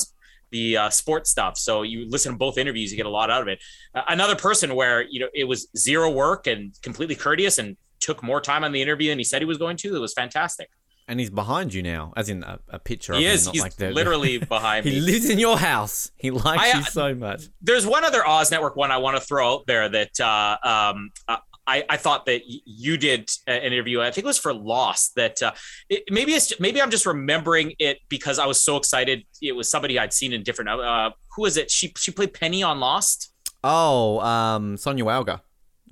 [0.51, 1.57] the uh, sports stuff.
[1.57, 3.59] So you listen to both interviews, you get a lot out of it.
[3.95, 8.21] Uh, another person where you know it was zero work and completely courteous, and took
[8.21, 9.95] more time on the interview than he said he was going to.
[9.95, 10.69] It was fantastic.
[11.07, 13.13] And he's behind you now, as in a, a picture.
[13.13, 13.45] He of him, is.
[13.45, 14.99] not He's like the- literally behind He me.
[15.01, 16.11] lives in your house.
[16.15, 17.43] He likes I, you uh, so much.
[17.61, 21.11] there's one other Oz Network one I want to throw out there that uh, um,
[21.27, 24.01] uh, I, I thought that you did an interview.
[24.01, 25.15] I think it was for Lost.
[25.15, 25.51] That uh,
[25.89, 29.23] it, maybe it's maybe I'm just remembering it because I was so excited.
[29.41, 30.69] It was somebody I'd seen in different.
[30.69, 31.69] Uh, who is it?
[31.71, 33.31] She she played Penny on Lost.
[33.63, 35.39] Oh, um, Sonya Walger.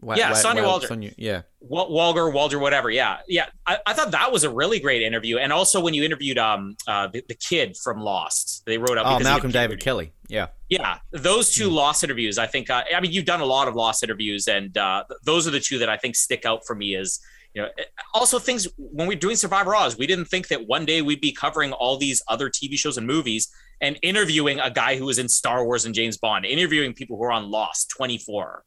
[0.02, 0.88] Wa- Yeah, Wa- Sonya Wal- Walger.
[0.88, 1.41] Sonya, yeah.
[1.60, 2.90] Wal- Walger, Walger, whatever.
[2.90, 3.48] Yeah, yeah.
[3.68, 5.38] I, I thought that was a really great interview.
[5.38, 9.06] And also when you interviewed um uh, the, the kid from Lost, they wrote up.
[9.06, 9.80] Oh, because he had Malcolm David.
[9.80, 10.14] Kelley.
[10.28, 10.48] Yeah.
[10.69, 12.69] Yeah, those two Lost interviews, I think.
[12.69, 15.60] Uh, I mean, you've done a lot of Lost interviews, and uh, those are the
[15.60, 16.95] two that I think stick out for me.
[16.95, 17.19] As
[17.53, 17.84] you know, eh,
[18.14, 21.34] also things when we're doing Survivor Oz, we didn't think that one day we'd be
[21.34, 23.49] covering all these other TV shows and movies
[23.82, 27.23] and interviewing a guy who was in Star Wars and James Bond, interviewing people who
[27.23, 28.64] are on Lost 24.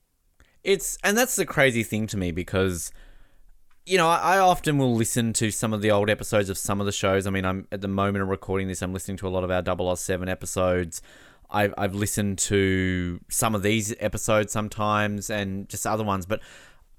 [0.64, 2.90] It's and that's the crazy thing to me because
[3.86, 6.80] you know, I, I often will listen to some of the old episodes of some
[6.80, 7.26] of the shows.
[7.26, 9.50] I mean, I'm at the moment of recording this, I'm listening to a lot of
[9.50, 11.02] our 007 episodes.
[11.50, 16.40] I've, I've listened to some of these episodes sometimes and just other ones, but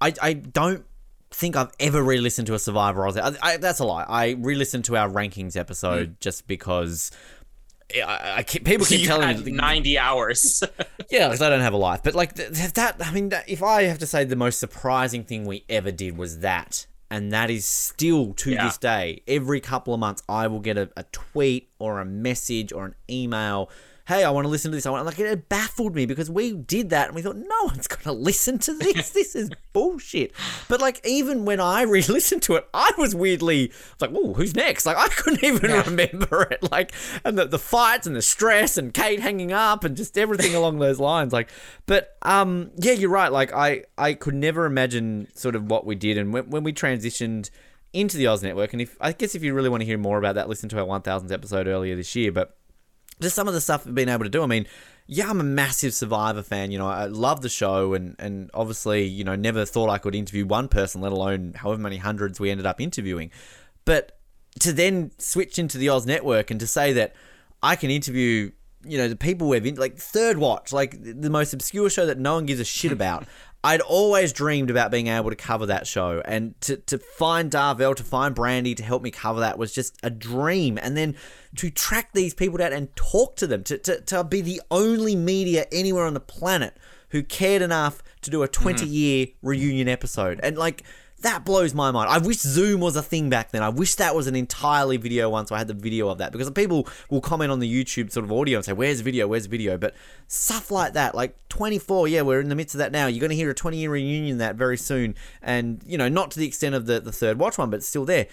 [0.00, 0.84] I, I don't
[1.30, 3.16] think I've ever re-listened to a Survivor Oz.
[3.16, 4.04] I, I, that's a lie.
[4.08, 6.20] I re-listened to our rankings episode mm.
[6.20, 7.10] just because
[7.94, 10.62] I, I keep, people keep You telling me 90 hours.
[11.10, 12.00] yeah, because I don't have a life.
[12.02, 14.58] But like th- th- that, I mean, that, if I have to say the most
[14.58, 18.64] surprising thing we ever did was that, and that is still to Yeah.
[18.64, 22.72] this day, every couple of months I will get a, a tweet or a message
[22.72, 23.70] or an email
[24.06, 24.86] hey, I want to listen to this.
[24.86, 27.88] I want like it baffled me because we did that and we thought no one's
[27.88, 29.10] going to listen to this.
[29.10, 30.32] this is bullshit.
[30.68, 34.86] But like even when I re-listened to it, I was weirdly like, "Oh, who's next?"
[34.86, 36.70] Like I couldn't even remember it.
[36.70, 36.92] Like
[37.24, 40.78] and the, the fights and the stress and Kate hanging up and just everything along
[40.78, 41.32] those lines.
[41.32, 41.50] Like,
[41.86, 43.32] but um, yeah, you're right.
[43.32, 46.72] Like I I could never imagine sort of what we did and when, when we
[46.72, 47.50] transitioned
[47.92, 48.72] into the Oz Network.
[48.72, 50.78] And if I guess if you really want to hear more about that, listen to
[50.78, 52.30] our 1000th episode earlier this year.
[52.30, 52.56] But
[53.20, 54.42] just some of the stuff we've been able to do.
[54.42, 54.66] I mean,
[55.06, 56.70] yeah, I'm a massive Survivor fan.
[56.70, 60.14] You know, I love the show, and and obviously, you know, never thought I could
[60.14, 63.30] interview one person, let alone however many hundreds we ended up interviewing.
[63.84, 64.18] But
[64.60, 67.14] to then switch into the Oz Network and to say that
[67.62, 68.50] I can interview,
[68.84, 72.18] you know, the people we've in, like Third Watch, like the most obscure show that
[72.18, 73.26] no one gives a shit about.
[73.66, 77.96] I'd always dreamed about being able to cover that show, and to, to find Darvell,
[77.96, 80.78] to find Brandy to help me cover that was just a dream.
[80.80, 81.16] And then
[81.56, 85.16] to track these people down and talk to them, to, to, to be the only
[85.16, 86.76] media anywhere on the planet
[87.08, 88.62] who cared enough to do a mm-hmm.
[88.62, 90.38] 20 year reunion episode.
[90.44, 90.84] And like,
[91.22, 92.10] that blows my mind.
[92.10, 93.62] I wish Zoom was a thing back then.
[93.62, 96.30] I wish that was an entirely video one, so I had the video of that.
[96.30, 99.26] Because people will comment on the YouTube sort of audio and say, Where's video?
[99.26, 99.78] Where's video?
[99.78, 99.94] But
[100.28, 103.06] stuff like that, like 24, yeah, we're in the midst of that now.
[103.06, 105.14] You're going to hear a 20 year reunion that very soon.
[105.40, 107.88] And, you know, not to the extent of the, the third watch one, but it's
[107.88, 108.26] still there.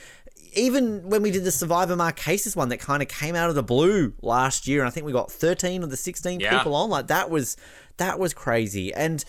[0.56, 3.64] Even when we did the Survivor Marquesas one that kind of came out of the
[3.64, 6.58] blue last year, and I think we got 13 of the 16 Yeah.
[6.58, 7.58] people on, like that was
[7.98, 8.94] that was crazy.
[8.94, 9.24] And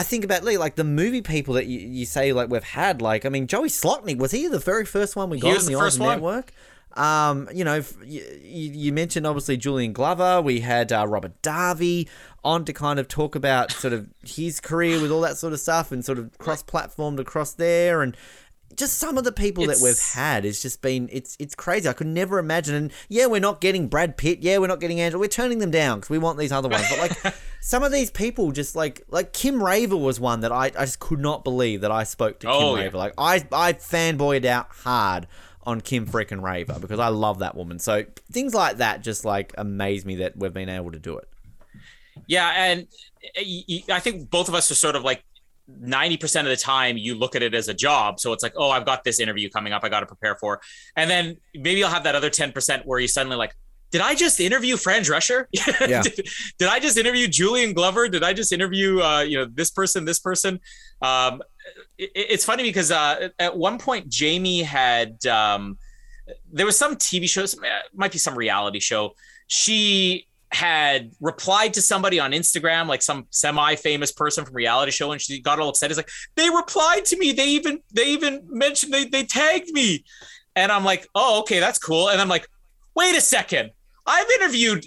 [0.00, 3.02] I think about Lee, like the movie people that you, you say like we've had,
[3.02, 5.72] like I mean Joey Slotnick was he the very first one we got on the,
[5.72, 6.54] the Oz network?
[6.96, 10.40] Um, you know, f- you, you mentioned obviously Julian Glover.
[10.40, 12.08] We had uh, Robert Darby
[12.42, 15.60] on to kind of talk about sort of his career with all that sort of
[15.60, 18.16] stuff and sort of cross-platformed across there and
[18.76, 21.88] just some of the people that we've had has just been it's it's crazy.
[21.88, 22.74] I could never imagine.
[22.74, 24.40] And yeah, we're not getting Brad Pitt.
[24.42, 25.20] Yeah, we're not getting Angela.
[25.20, 26.84] We're turning them down because we want these other ones.
[26.88, 30.66] But like some of these people, just like like Kim Raver was one that I,
[30.66, 32.84] I just could not believe that I spoke to Kim Oh, yeah.
[32.84, 32.98] Raver.
[32.98, 35.26] Like I I fanboyed out hard
[35.64, 37.78] on Kim freaking Raver because I love that woman.
[37.78, 41.28] So things like that just like amaze me that we've been able to do it.
[42.26, 42.86] Yeah, and
[43.36, 45.22] eh, I think both of us are sort of like
[45.82, 48.20] 90% of the time you look at it as a job.
[48.20, 50.60] So it's like, oh, I've got this interview coming up, I got to prepare for.
[50.96, 53.54] And then maybe you'll have that other 10% where you suddenly like,
[53.90, 55.46] did I just interview Fran Drescher?
[55.88, 56.02] Yeah.
[56.02, 56.28] did,
[56.58, 58.08] did I just interview Julian Glover?
[58.08, 60.60] Did I just interview, uh, you know, this person, this person?
[61.02, 61.42] Um,
[61.98, 65.78] it, it's funny because uh, at one point Jamie had, um,
[66.52, 67.56] there was some TV shows,
[67.94, 69.14] might be some reality show.
[69.48, 75.20] She had replied to somebody on Instagram, like some semi-famous person from reality show, and
[75.20, 75.90] she got all upset.
[75.90, 77.32] It's like they replied to me.
[77.32, 80.04] They even they even mentioned they they tagged me,
[80.56, 82.10] and I'm like, oh okay, that's cool.
[82.10, 82.48] And I'm like,
[82.94, 83.70] wait a second,
[84.06, 84.86] I've interviewed.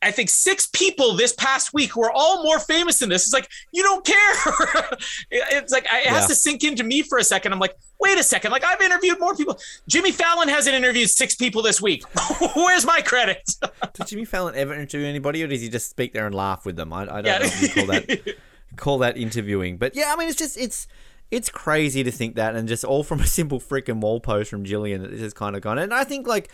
[0.00, 3.24] I think six people this past week who are all more famous than this.
[3.24, 4.34] It's like you don't care.
[5.30, 6.26] it's like it has Yeah.
[6.28, 7.52] to sink into me for a second.
[7.52, 8.52] I'm like, wait a second.
[8.52, 9.58] Like I've interviewed more people.
[9.88, 12.04] Jimmy Fallon hasn't interviewed six people this week.
[12.56, 13.42] Where's my credit?
[13.94, 16.76] Did Jimmy Fallon ever interview anybody, or does he just speak there and laugh with
[16.76, 16.92] them?
[16.92, 17.38] I, I don't Yeah.
[17.38, 18.36] know if you call that
[18.76, 19.78] call that interviewing.
[19.78, 20.86] But yeah, I mean, it's just it's
[21.30, 24.64] it's crazy to think that, and just all from a simple freaking wall post from
[24.64, 25.76] Gillian that this has kind of gone.
[25.78, 26.50] And I think like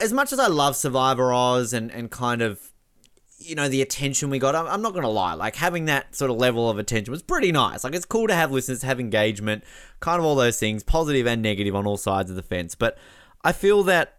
[0.00, 2.60] as much as I love Survivor Oz and and kind of
[3.38, 6.30] you know the attention we got, I'm, I'm not gonna lie, like having that sort
[6.30, 7.84] of level of attention was pretty nice.
[7.84, 9.62] Like it's cool to have listeners, to have engagement,
[10.00, 12.74] kind of all those things, positive and negative on all sides of the fence.
[12.74, 12.96] But
[13.44, 14.14] I feel that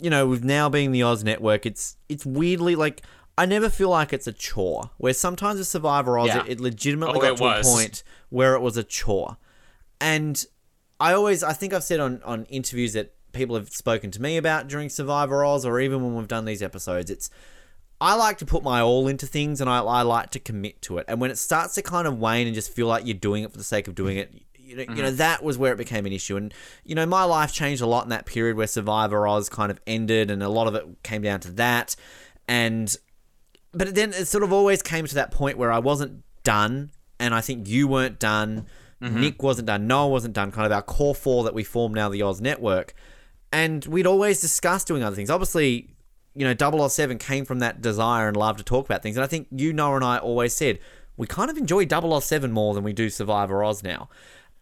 [0.00, 3.02] you know, with now being the Oz network, it's it's weirdly like
[3.36, 4.90] I never feel like it's a chore.
[4.98, 6.42] Where sometimes with Survivor Oz, Yeah.
[6.44, 7.66] it, it legitimately Oh, got it to was.
[7.66, 9.38] a point where it was a chore.
[10.00, 10.44] And
[11.00, 14.36] I always, I think I've said on on interviews that people have spoken to me
[14.36, 17.30] about during Survivor Oz, or even when we've done these episodes, it's
[18.00, 20.98] I like to put my all into things and I, I like to commit to
[20.98, 21.06] it.
[21.08, 23.50] And when it starts to kind of wane and just feel like you're doing it
[23.50, 25.16] for the sake of doing it, you know, you know mm-hmm.
[25.16, 26.36] that was where it became an issue.
[26.36, 29.72] And, you know, my life changed a lot in that period where Survivor Oz kind
[29.72, 31.96] of ended and a lot of it came down to that.
[32.46, 32.94] And,
[33.72, 36.90] but then it sort of always came to that point where I wasn't done.
[37.18, 38.66] And I think you weren't done.
[39.02, 39.20] Mm-hmm.
[39.20, 39.88] Nick wasn't done.
[39.88, 40.52] Noah wasn't done.
[40.52, 42.94] Kind of our core four that we formed now, the Oz Network.
[43.52, 45.30] And we'd always discuss doing other things.
[45.30, 45.90] Obviously,
[46.34, 49.16] you know, 007 came from that desire and love to talk about things.
[49.16, 50.78] And I think you, Noah, and I always said
[51.16, 54.08] we kind of enjoy 007 more than we do Survivor Oz now.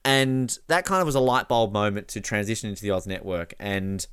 [0.05, 3.55] And that kind of was a light bulb moment to transition into the Oz network.
[3.59, 4.07] And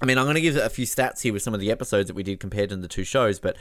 [0.00, 2.08] I mean, I'm going to give a few stats here with some of the episodes
[2.08, 3.38] that we did compared to the two shows.
[3.38, 3.56] But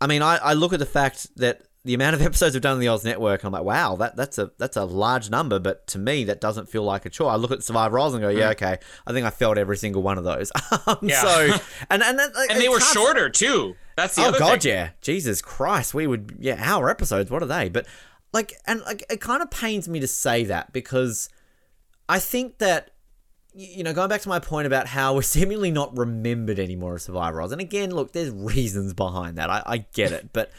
[0.00, 2.74] I mean, I, I look at the fact that the amount of episodes we've done
[2.74, 5.86] on the Oz Network, I'm like, wow, that that's a that's a large number, but
[5.88, 7.30] to me that doesn't feel like a chore.
[7.30, 10.02] I look at Survivor Oz and go, yeah, okay, I think I felt every single
[10.02, 10.50] one of those.
[10.86, 11.20] Um, Yeah.
[11.22, 11.58] So
[11.90, 13.74] and and that- and they were hard- shorter too.
[13.96, 14.72] That's the oh god, thing.
[14.72, 17.30] yeah, Jesus Christ, we would yeah, our episodes.
[17.30, 17.68] What are they?
[17.68, 17.86] But
[18.32, 21.28] like, and like, it kind of pains me to say that because
[22.08, 22.90] I think that
[23.54, 27.02] you know, going back to my point about how we're seemingly not remembered anymore as
[27.04, 29.50] Survivor Oz, and again, look, there's reasons behind that.
[29.50, 30.52] I, I get it, but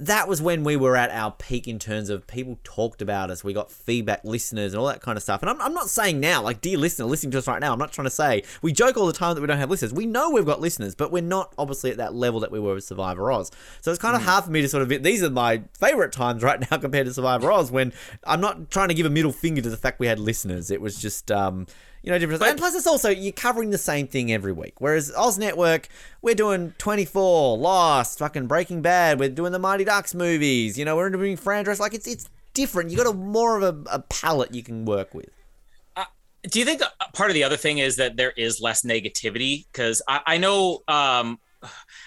[0.00, 3.42] that was when we were at our peak in terms of people talked about us.
[3.42, 5.42] We got feedback, listeners, and all that kind of stuff.
[5.42, 7.78] And I'm, I'm not saying now, like, dear listener, listening to us right now, I'm
[7.78, 9.92] not trying to say we joke all the time that we don't have listeners.
[9.92, 12.74] We know we've got listeners, but we're not obviously at that level that we were
[12.74, 13.50] with Survivor Oz.
[13.80, 15.02] So it's kind of hard for me to sort of.
[15.02, 17.92] These are my favorite times right now compared to Survivor Oz when
[18.24, 20.70] I'm not trying to give a middle finger to the fact we had listeners.
[20.70, 21.30] It was just.
[21.30, 21.66] um
[22.02, 22.42] you know, different.
[22.42, 24.74] and plus, it's also you're covering the same thing every week.
[24.80, 25.88] Whereas Oz Network,
[26.22, 29.18] we're doing 24, Lost, fucking Breaking Bad.
[29.18, 30.78] We're doing the Mighty Ducks movies.
[30.78, 31.80] You know, we're doing franchise.
[31.80, 32.90] Like it's it's different.
[32.90, 35.30] You got a more of a, a palette you can work with.
[36.44, 39.66] do you think uh, part of the other thing is that there is less negativity
[39.72, 41.38] because I, I know um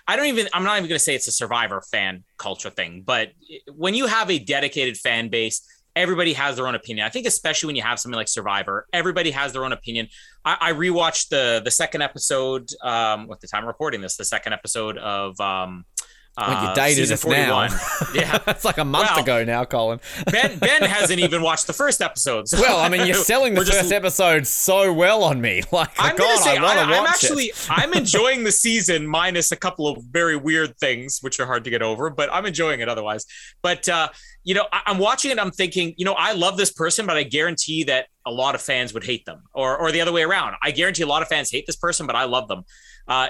[0.07, 3.03] i don't even i'm not even going to say it's a survivor fan culture thing
[3.05, 3.33] but
[3.75, 5.61] when you have a dedicated fan base
[5.95, 7.05] everybody has their own opinion.
[7.05, 10.07] I think especially when you have something like survivor everybody has their own opinion.
[10.45, 14.97] I, I rewatched the the second episode um the time recording this the second episode
[14.97, 15.85] of um
[16.37, 17.67] Like you uh, dated us now.
[17.67, 17.71] 41.
[18.15, 19.99] yeah it's like a month Well, ago now, Colin.
[20.31, 23.65] ben ben hasn't even watched the first episode so Well, I mean, you're selling the
[23.65, 25.61] first episode so well on me.
[25.71, 27.67] Like, I'm God, say I want to watch am actually it.
[27.69, 31.69] I'm enjoying the season minus a couple of very weird things which are hard to
[31.69, 33.25] get over, but I'm enjoying it otherwise.
[33.61, 34.09] But uh,
[34.43, 35.39] you know, I, I'm watching it.
[35.39, 38.61] I'm thinking, you know, I love this person, but I guarantee that a lot of
[38.61, 40.55] fans would hate them, or or the other way around.
[40.61, 42.63] I guarantee a lot of fans hate this person, but I love them.
[43.07, 43.29] Uh,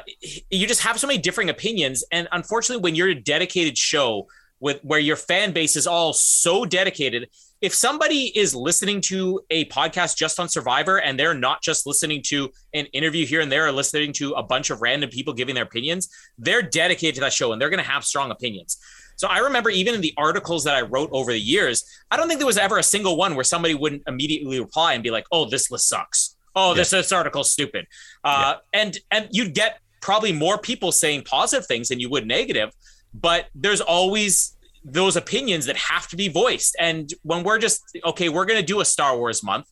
[0.50, 4.28] you just have so many differing opinions, and unfortunately, when you're a dedicated show
[4.62, 7.28] with where your fan base is all so dedicated
[7.62, 12.22] if somebody is listening to a podcast just on survivor and they're not just listening
[12.24, 15.56] to an interview here and there or listening to a bunch of random people giving
[15.56, 16.08] their opinions
[16.38, 18.78] they're dedicated to that show and they're going to have strong opinions
[19.22, 22.28] so i remember even in the articles that i wrote over the years i don't
[22.28, 25.26] think there was ever a single one where somebody wouldn't immediately reply and be like
[25.32, 26.36] oh this list sucks.
[26.54, 27.86] Oh this, this article's stupid.
[28.26, 32.72] Uh, and and you'd get probably more people saying positive things than you would negative
[33.14, 36.76] but there's always those opinions that have to be voiced.
[36.80, 39.68] And when we're just, okay, we're going to do a Star Wars month,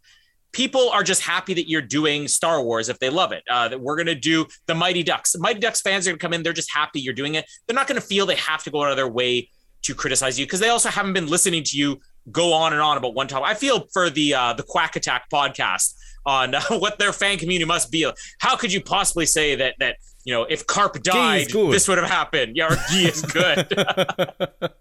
[0.51, 3.43] people are just happy that you're doing Star Wars if they love it.
[3.49, 5.33] Uh, that we're going to do the Mighty Ducks.
[5.33, 7.49] The Mighty Ducks fans are going to come in, they're just happy you're doing it.
[7.67, 9.49] They're not going to feel they have to go out of their way
[9.83, 11.99] to criticize you because they also haven't been listening to you
[12.31, 13.47] go on and on about one topic.
[13.47, 15.95] I feel for the uh, the Quack Attack podcast
[16.25, 18.09] on uh, what their fan community must be.
[18.39, 22.09] How could you possibly say that that you know if Carp died, this would have
[22.09, 22.55] happened?
[22.55, 23.67] Yeah, Gee is good.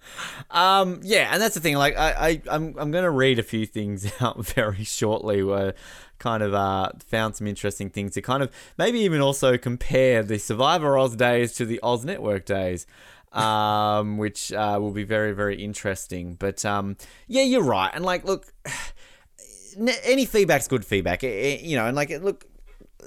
[0.50, 1.76] Um, yeah, and that's the thing.
[1.76, 5.42] Like, I, I, I'm, I'm going to read a few things out very shortly.
[5.42, 5.74] Where
[6.18, 10.38] kind of uh, found some interesting things to kind of maybe even also compare the
[10.38, 12.86] Survivor Oz days to the Oz Network days.
[13.38, 16.34] Um, which uh, will be very, very interesting.
[16.34, 16.96] But um,
[17.26, 17.90] yeah, you're right.
[17.94, 18.52] And like, look,
[20.04, 21.22] any feedback's good feedback.
[21.22, 22.46] Eh, you know, and like, look,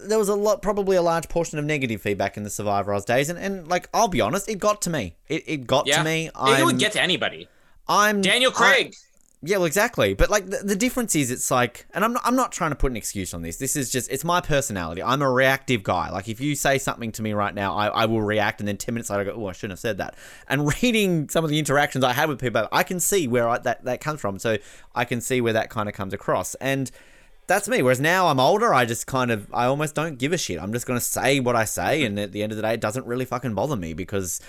[0.06, 3.06] there was a lot, probably a large portion of negative feedback in the Survivor Oz
[3.06, 5.16] days, and, and like, I'll be honest, it got to me.
[5.28, 6.28] It, it got yeah, to me.
[6.28, 7.48] it I'm, would get to anybody.
[7.88, 8.96] I'm Daniel I- Craig.
[9.44, 10.14] Yeah, well, exactly.
[10.14, 12.76] But like the, the difference is, it's like, and I'm not, I'm not trying to
[12.76, 13.58] put an excuse on this.
[13.58, 15.02] This is just, it's my personality.
[15.02, 16.12] I'm a reactive guy.
[16.12, 18.78] Like if you say something to me right now, I, I will react, and then
[18.78, 20.16] ten minutes later, I go, oh, I shouldn't have said that.
[20.48, 23.58] And reading some of the interactions I had with people, I can see where I,
[23.60, 24.38] that that comes from.
[24.38, 24.58] So
[24.94, 26.92] I can see where that kind of comes across, and
[27.48, 27.82] that's me.
[27.82, 30.62] Whereas now I'm older, I just kind of, I almost don't give a shit.
[30.62, 32.80] I'm just gonna say what I say, and at the end of the day, it
[32.80, 34.40] doesn't really fucking bother me because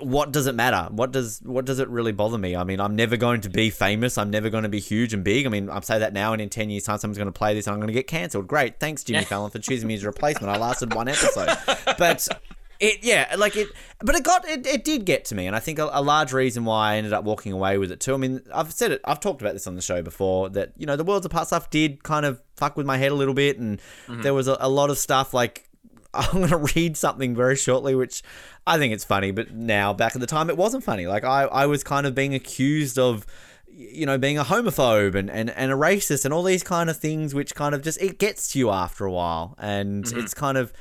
[0.00, 0.88] what does it matter?
[0.90, 2.54] What does what does it really bother me?
[2.54, 4.18] I mean, I'm never going to be famous.
[4.18, 5.46] I'm never going to be huge and big.
[5.46, 7.54] I mean, I say that now, and in ten years' time, someone's going to play
[7.54, 8.46] this, and I'm going to get cancelled.
[8.46, 10.54] Great, thanks, Jimmy Fallon, for choosing me as a replacement.
[10.54, 11.48] I lasted one episode,
[11.98, 12.28] but
[12.80, 13.68] it, yeah, like it,
[14.00, 16.32] but it got it, it did get to me, and I think a, a large
[16.32, 18.14] reason why I ended up walking away with it too.
[18.14, 20.86] I mean, I've said it, I've talked about this on the show before that you
[20.86, 23.58] know the worlds apart stuff did kind of fuck with my head a little bit,
[23.58, 24.22] and mm-hmm.
[24.22, 25.69] there was a, a lot of stuff like
[26.14, 28.22] I'm going to read something very shortly, which
[28.66, 31.06] I think it's funny, but now back at the time it wasn't funny.
[31.06, 33.26] Like I, I was kind of being accused of,
[33.66, 36.96] you know, being a homophobe and, and, and a racist and all these kind of
[36.96, 39.54] things, which kind of just, it gets to you after a while.
[39.58, 40.18] And mm-hmm.
[40.18, 40.72] it's kind of,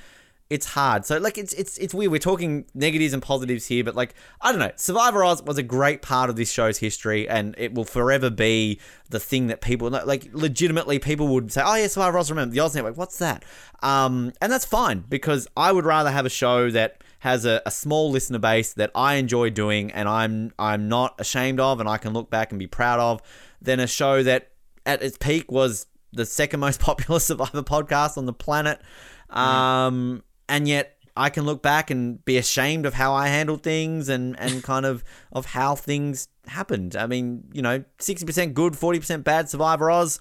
[0.49, 1.05] it's hard.
[1.05, 2.11] So like it's it's it's weird.
[2.11, 4.71] We're talking negatives and positives here, but like I don't know.
[4.75, 8.79] Survivor Oz was a great part of this show's history, and it will forever be
[9.09, 10.27] the thing that people like.
[10.33, 12.97] Legitimately, people would say, "Oh yeah, Survivor Oz." Remember the Oz Network?
[12.97, 13.45] What's that?
[13.83, 17.71] Um, and that's fine because I would rather have a show that has a, a
[17.71, 21.97] small listener base that I enjoy doing and I'm I'm not ashamed of and I
[21.97, 23.21] can look back and be proud of
[23.61, 24.51] than a show that
[24.85, 28.81] at its peak was the second most popular Survivor podcast on the planet.
[29.29, 34.09] Um, and yet I can look back and be ashamed of how I handled things
[34.09, 36.95] and, and kind of of how things happened.
[36.95, 40.19] I mean, you know, 60% good, 40% bad Survivor Oz,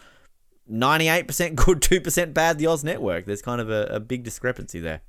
[0.71, 3.27] 98% good, 2% bad the Oz Network.
[3.27, 5.01] There's kind of a, a big discrepancy there.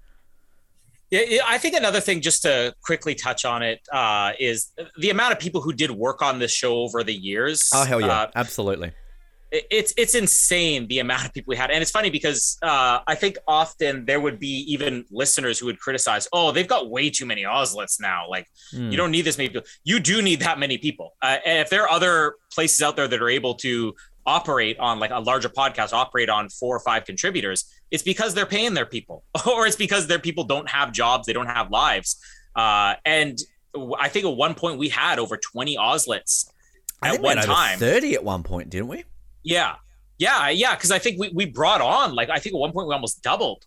[1.12, 5.10] Yeah, yeah, I think another thing, just to quickly touch on it, uh, is the
[5.10, 7.68] amount of people who did work on this show over the years.
[7.74, 8.08] Oh, hell yeah.
[8.08, 8.92] Uh, Absolutely.
[9.52, 13.00] It- it's it's insane the amount of people we had, and it's funny because uh,
[13.08, 17.10] I think often there would be even listeners who would criticize, "Oh, they've got way
[17.10, 18.30] too many Ozlets now.
[18.30, 18.92] Like, Hmm.
[18.92, 19.68] you don't need this many people.
[19.84, 21.16] You do need that many people.
[21.22, 23.96] Uh, and if there are other places out there that are able to
[24.26, 28.46] operate on like a larger podcast, operate on four or five contributors, it's because they're
[28.46, 32.18] paying their people, or it's because their people don't have jobs, they don't have lives.
[32.56, 33.40] Uh, and
[33.98, 36.50] I think at one point we had over 20 Ozlets
[37.02, 37.80] at one time.
[37.80, 39.06] 30 at one point, didn't we?
[39.50, 39.76] Yeah.
[40.18, 40.50] Yeah.
[40.50, 40.76] Yeah.
[40.76, 43.22] Cause I think we, we brought on, like, I think at one point we almost
[43.24, 43.66] doubled.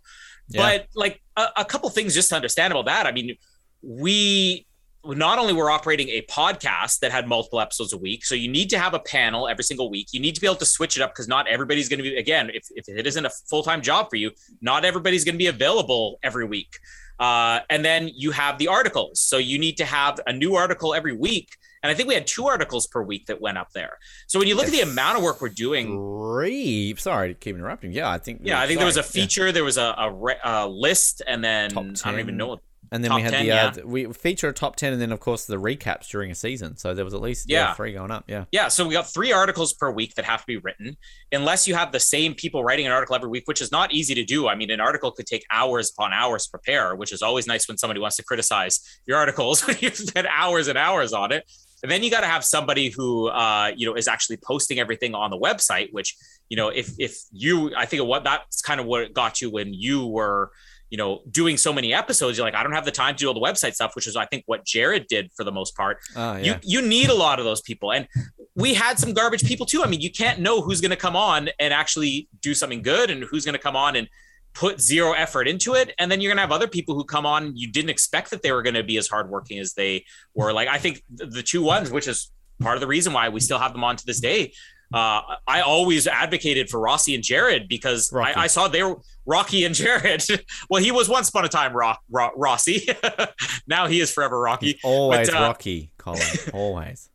[0.48, 0.60] Yeah.
[0.60, 3.06] But like a, a couple things just to understand about that.
[3.06, 3.36] I mean,
[3.82, 4.66] we
[5.04, 8.70] not only were operating a podcast that had multiple episodes a week, so you need
[8.70, 10.08] to have a panel every single week.
[10.12, 12.16] You need to be able to switch it up because not everybody's going to be,
[12.16, 14.30] again, if, if it isn't a full time job for you,
[14.60, 16.78] not everybody's going to be available every week.
[17.18, 19.20] Uh, and then you have the articles.
[19.20, 21.56] So you need to have a new article every week.
[21.82, 23.98] And I think we had two articles per week that went up there.
[24.28, 26.94] So when you look at the amount of work we're doing, Three.
[26.96, 27.92] Sorry to keep interrupting.
[27.92, 28.40] Yeah, I think.
[28.44, 29.20] yeah, I think there was a sorry.
[29.20, 29.26] Yeah.
[29.26, 32.60] feature, there was a, a, re- a list, and then I don't even know what.
[32.90, 35.12] And then Top we had 10, the uh, we feature a top ten, and then
[35.12, 36.76] of course the recaps during a season.
[36.76, 37.74] So there was at least yeah, Yeah.
[37.74, 38.24] three going up.
[38.28, 40.98] Yeah, Yeah, so we got three articles per week that have to be written,
[41.32, 44.14] unless you have the same people writing an article every week, which is not easy
[44.16, 44.46] to do.
[44.46, 47.66] I mean, an article could take hours upon hours to prepare, which is always nice
[47.66, 51.50] when somebody wants to criticize your articles when you've spent hours and hours on it.
[51.82, 55.14] And then you got to have somebody who, uh, you know, is actually posting everything
[55.14, 55.92] on the website.
[55.92, 56.16] Which,
[56.48, 59.74] you know, if if you, I think what that's kind of what got you when
[59.74, 60.52] you were,
[60.90, 62.38] you know, doing so many episodes.
[62.38, 64.16] You're like, I don't have the time to do all the website stuff, which is
[64.16, 67.38] I think what Jared did for the most part oh you you need a lot
[67.38, 68.06] of those people and
[68.54, 71.16] we had some garbage people too i mean you can't know who's going to come
[71.16, 74.08] on and actually do something good and who's going to come on and
[74.54, 77.24] put zero effort into it and then you're going to have other people who come
[77.24, 80.04] on you didn't expect that they were going to be as hardworking as they
[80.34, 82.30] were like i think the two ones which is
[82.60, 84.52] part of the reason why we still have them on to this day
[84.92, 88.12] uh, I always advocated for Rossi and Jared because.
[88.12, 90.22] I, I saw they were Rocky and Jared.
[90.70, 92.86] well, he was once upon a time Rock, Ro- Rossi.
[93.66, 94.78] now he is forever Rocky.
[94.84, 96.20] Always But, uh, Rocky, Colin.
[96.52, 97.08] Always.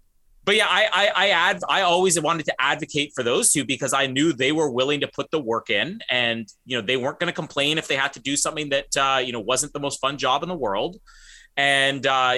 [0.48, 4.08] But yeah, I I I I always wanted to advocate for those two because I
[4.08, 7.28] knew they were willing to put the work in, and you know they weren't going
[7.28, 10.00] to complain if they had to do something that uh, you know wasn't the most
[10.00, 11.02] fun job in the world.
[11.58, 12.38] And uh,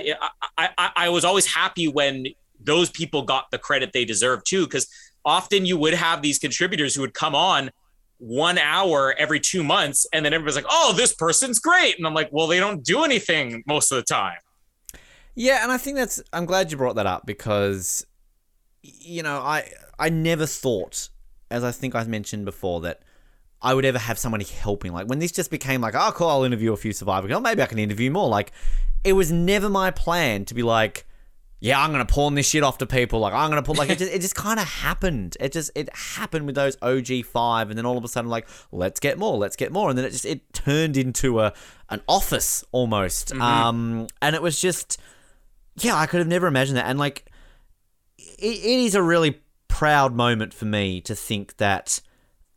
[0.57, 2.25] I, I I was always happy when
[2.59, 4.87] those people got the credit they deserve too, because
[5.23, 7.69] often you would have these contributors who would come on
[8.17, 12.15] one hour every two months, and then everybody's like, "Oh, this person's great," and I'm
[12.15, 14.39] like, "Well, they don't do anything most of the time."
[15.39, 16.21] Yeah, and I think that's.
[16.33, 18.05] I'm glad you brought that up because,
[18.81, 21.07] you know, I I never thought,
[21.49, 23.03] as I think I mentioned before, that
[23.61, 24.91] I would ever have somebody helping.
[24.91, 27.31] Like when this just became like, oh, cool, I'll interview a few survivors.
[27.31, 28.27] Oh, maybe I can interview more.
[28.27, 28.51] Like,
[29.05, 31.05] it was never my plan to be like,
[31.61, 33.21] yeah, I'm gonna pawn this shit off to people.
[33.21, 35.37] Like, I'm gonna put like it just, it just kind of happened.
[35.39, 38.45] It just it happened with those OG five, and then all of a sudden, like,
[38.73, 41.53] let's get more, let's get more, and then it just it turned into a
[41.89, 43.31] an office almost.
[43.31, 44.99] Um, and it was just
[45.83, 46.85] yeah, I could have never imagined that.
[46.85, 47.25] And like,
[48.17, 52.01] it, it is a really proud moment for me to think that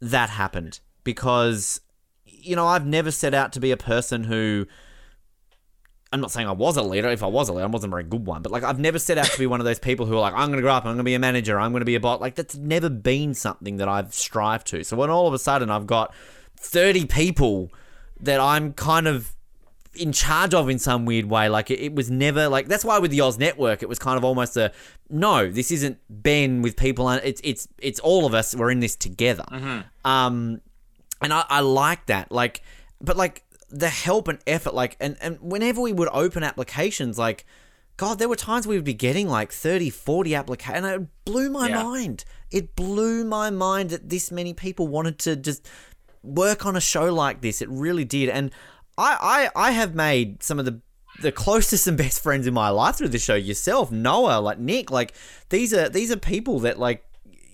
[0.00, 1.80] that happened because,
[2.24, 4.66] you know, I've never set out to be a person who.
[6.14, 7.08] I'm not saying I was a leader.
[7.08, 8.42] If I was a leader, I wasn't a very good one.
[8.42, 10.34] But like, I've never set out to be one of those people who are like,
[10.34, 11.94] I'm going to grow up, I'm going to be a manager, I'm going to be
[11.94, 12.20] a bot.
[12.20, 14.84] Like, that's never been something that I've strived to.
[14.84, 16.14] So when all of a sudden I've got
[16.58, 17.72] 30 people
[18.20, 19.34] that I'm kind of
[19.94, 21.48] in charge of in some weird way.
[21.48, 24.16] Like it, it was never like that's why with the Oz Network, it was kind
[24.16, 24.72] of almost a
[25.10, 25.50] no.
[25.50, 27.08] This isn't Ben with people.
[27.08, 28.54] and It's it's it's all of us.
[28.54, 29.44] We're in this together.
[30.04, 30.60] Um,
[31.20, 32.32] and I, I like that.
[32.32, 32.62] Like,
[33.00, 34.74] but like the help and effort.
[34.74, 37.44] Like, and and whenever we would open applications, like.
[37.98, 41.50] God, there were times we would be getting like 30, 40 applications, and it blew
[41.50, 41.82] my Yeah.
[41.84, 42.24] mind.
[42.50, 45.68] It blew my mind that this many people wanted to just
[46.22, 47.60] work on a show like this.
[47.60, 48.30] It really did.
[48.30, 48.50] And
[48.98, 50.80] I, I, I have made some of the
[51.20, 53.34] the closest and best friends in my life through the show.
[53.34, 55.14] Yourself, Noah, like Nick, like
[55.50, 57.04] these are these are people that like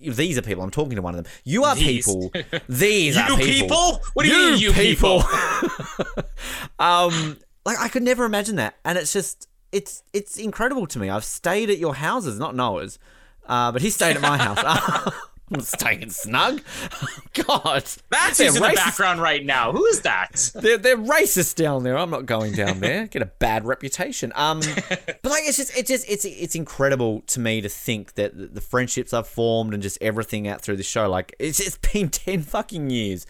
[0.01, 0.63] these are people.
[0.63, 1.33] I'm talking to one of them.
[1.45, 2.07] You are These.
[2.07, 2.33] people.
[2.69, 3.69] These are You people.
[3.69, 4.01] people?
[4.15, 5.25] What do you mean, you people?
[6.79, 7.37] um,
[7.67, 11.11] like I could never imagine that, and it's just it's it's incredible to me.
[11.11, 12.99] I've stayed at your houses, not Noah's,
[13.47, 15.13] uh, but he stayed at my house.
[15.53, 16.61] I'm staying snug.
[17.47, 19.73] God, That's in the background right now.
[19.73, 20.51] Who is that?
[20.55, 21.97] they're they're racist down there.
[21.97, 23.07] I'm not going down there.
[23.07, 24.33] Get a bad reputation.
[24.35, 28.37] Um, but like it's just it's just it's it's incredible to me to think that
[28.37, 31.09] the- the friendships I've formed and just everything out through the show.
[31.09, 33.27] Like it's it's been ten fucking years,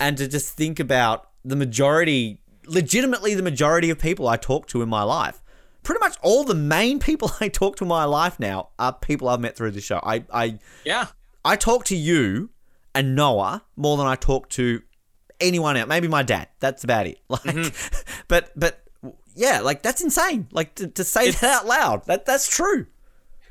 [0.00, 4.82] and to just think about the majority, legitimately the majority of people I talk to
[4.82, 5.42] in my life.
[5.82, 9.28] Pretty much all the main people I talk to in my life now are people
[9.28, 10.00] I've met through the show.
[10.02, 11.06] I I Yeah.
[11.44, 12.50] I talk to you
[12.94, 14.82] and Noah more than I talk to
[15.40, 15.88] anyone else.
[15.88, 16.48] Maybe my dad.
[16.60, 17.18] That's about it.
[17.28, 18.22] Like, mm-hmm.
[18.28, 18.82] but but
[19.34, 20.48] yeah, like that's insane.
[20.52, 22.06] Like to, to say that out loud.
[22.06, 22.86] That that's true.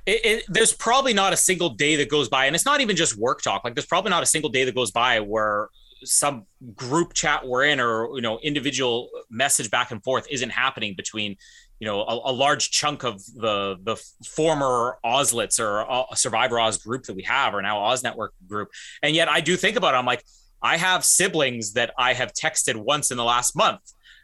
[0.06, 2.96] it, it, there's probably not a single day that goes by, and it's not even
[2.96, 3.64] just work talk.
[3.64, 5.70] Like there's probably not a single day that goes by where
[6.04, 6.46] some
[6.76, 11.36] group chat we're in or you know individual message back and forth isn't happening between
[11.80, 13.96] you know a, a large chunk of the the
[14.26, 18.70] former Ozlets or uh, Survivor Oz group that we have or now Oz Network group,
[19.02, 19.98] and yet I do think about it.
[19.98, 20.24] I'm like
[20.62, 23.82] I have siblings that I have texted once in the last month.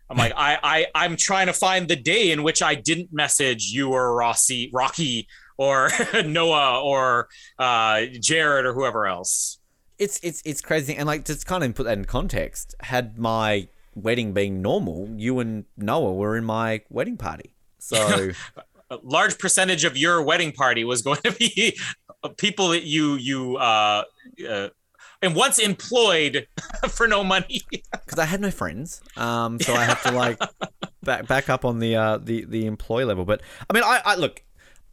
[0.09, 3.71] I'm like, I, I, I'm trying to find the day in which I didn't message
[3.71, 5.27] you or Rossi, Rocky,
[5.57, 5.89] or
[6.25, 7.27] Noah, or
[7.59, 9.56] uh, Jared, or whoever else.
[9.99, 10.95] It's it's it's crazy.
[10.95, 15.39] And like to kind of put that in context, had my wedding been normal, you
[15.39, 17.53] and Noah were in my wedding party.
[17.79, 18.31] So
[18.89, 21.77] A large percentage of your wedding party was going to be
[22.37, 24.03] people that you you uh,
[24.47, 24.69] uh,
[25.21, 26.47] and once employed
[26.87, 27.61] for no money.
[27.69, 30.39] because I had no friends, um, so I have to like
[31.03, 33.25] back back up on the uh, the the employee level.
[33.25, 34.41] But I mean, I, I look,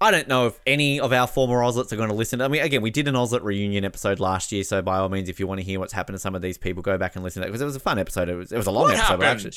[0.05, 2.40] I don't know if any of our former Ozlets are going to listen.
[2.43, 5.28] I mean, again, we did an Ozlet reunion episode last year, so by all means,
[5.28, 7.24] if you want to hear what's happened to some of these people, go back and
[7.24, 8.28] listen to it because it was a fun episode.
[8.28, 9.52] It was it was a long What episode, actually.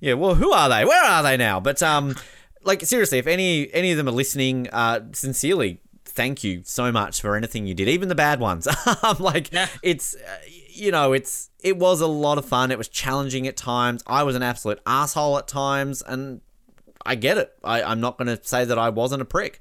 [0.00, 0.84] Yeah, well, who are they?
[0.84, 1.60] Where are they now?
[1.60, 2.16] But um,
[2.64, 7.20] like seriously, if any any of them are listening, uh, sincerely, thank you so much
[7.20, 8.66] for anything you did, even the bad ones.
[9.02, 9.68] I'm like, Yeah.
[9.82, 10.18] it's uh,
[10.70, 12.72] you know, it's it was a lot of fun.
[12.72, 14.02] It was challenging at times.
[14.08, 16.40] I was an absolute asshole at times, and
[17.06, 17.52] I get it.
[17.62, 19.60] I, I'm not going to say that I wasn't a prick.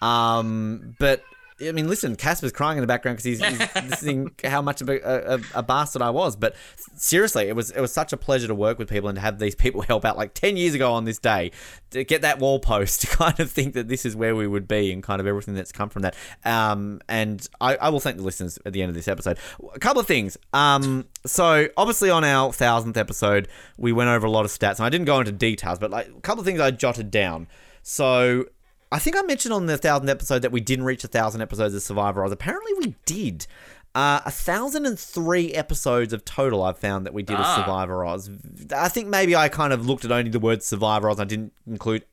[0.00, 1.22] Um, but
[1.62, 4.88] I mean, listen, Casper's crying in the background because he's, he's listening how much of
[4.88, 4.98] a,
[5.34, 6.36] a, a bastard I was.
[6.36, 6.56] But
[6.94, 9.38] seriously, it was it was such a pleasure to work with people and to have
[9.38, 10.16] these people help out.
[10.16, 11.52] Like ten years ago on this day,
[11.90, 14.66] to get that wall post to kind of think that this is where we would
[14.66, 16.16] be and kind of everything that's come from that.
[16.44, 19.38] Um, and I, I will thank the listeners at the end of this episode.
[19.74, 20.36] A couple of things.
[20.52, 24.86] Um, so obviously on our thousandth episode, we went over a lot of stats, and
[24.86, 27.48] I didn't go into details, but like a couple of things I jotted down.
[27.82, 28.46] So
[28.92, 31.74] I think I mentioned on the thousandth episode that we didn't reach a thousand episodes
[31.74, 32.32] of Survivor Oz.
[32.32, 33.46] Apparently, we did.
[33.94, 36.62] Uh, a thousand and three episodes of total.
[36.62, 37.56] I've found that we did of Ah.
[37.56, 38.30] Survivor Oz.
[38.74, 41.18] I think maybe I kind of looked at only the word Survivor Oz.
[41.20, 42.04] I didn't include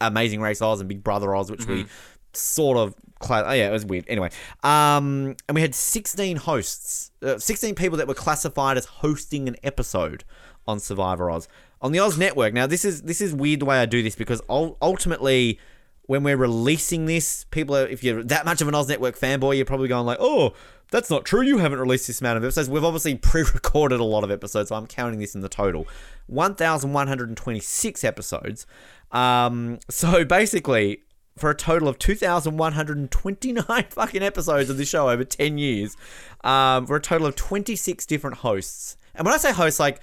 [0.00, 1.86] Amazing Race Oz and Big Brother Oz, which we
[2.32, 2.94] sort of.
[3.18, 4.04] Cla- oh yeah, it was weird.
[4.08, 4.30] Anyway,
[4.64, 9.56] um, and we had sixteen hosts, uh, sixteen people that were classified as hosting an
[9.62, 10.24] episode
[10.66, 11.46] on Survivor Oz
[11.80, 12.52] on the Oz Network.
[12.52, 15.60] Now this is this is weird the way I do this because ultimately
[16.12, 19.56] when we're releasing this, people are, if you're that much of an Oz Network fanboy,
[19.56, 20.52] you're probably going like, oh,
[20.90, 21.40] that's not true.
[21.40, 22.68] You haven't released this amount of episodes.
[22.68, 25.88] We've obviously pre-recorded a lot of episodes, so I'm counting this in the total.
[26.26, 28.66] 1,126 episodes.
[29.10, 31.00] Um, so basically,
[31.38, 35.96] for a total of 2,129 fucking episodes of the show over 10 years,
[36.44, 38.98] um, for a total of 26 different hosts.
[39.14, 40.02] And when I say hosts, like,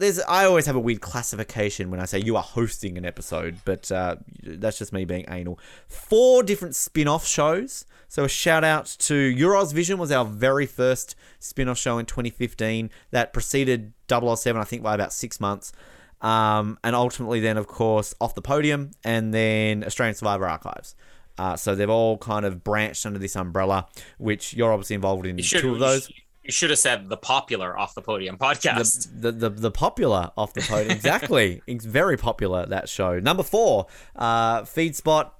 [0.00, 3.58] there's I always have a weird classification when I say you are hosting an episode,
[3.64, 5.58] but uh, that's just me being anal.
[5.86, 7.84] Four different spin-off shows.
[8.08, 12.90] So a shout out to Euros Vision was our very first spin-off show in 2015
[13.12, 15.72] that preceded 007 I think by about 6 months.
[16.20, 20.96] Um, and ultimately then of course Off the Podium and then Australian Survivor Archives.
[21.38, 23.86] Uh, so they've all kind of branched under this umbrella,
[24.18, 26.10] which you're obviously involved in two of those.
[26.50, 29.08] You should have said the popular off the podium podcast.
[29.14, 30.90] the, the, the, the popular off the podium.
[30.90, 31.62] Exactly.
[31.68, 33.20] it's very popular, that show.
[33.20, 33.86] Number four,
[34.16, 35.30] uh, Feedspot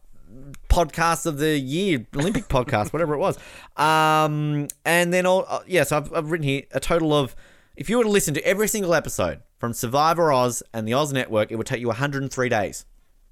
[0.69, 3.37] podcast of the year, Olympic podcast, whatever it was.
[3.77, 7.35] Um, and then, all, uh, yes, I've, I've written here a total of,
[7.75, 11.13] if you were to listen to every single episode from Survivor Oz and the Oz
[11.13, 12.85] Network, it would take you 103 days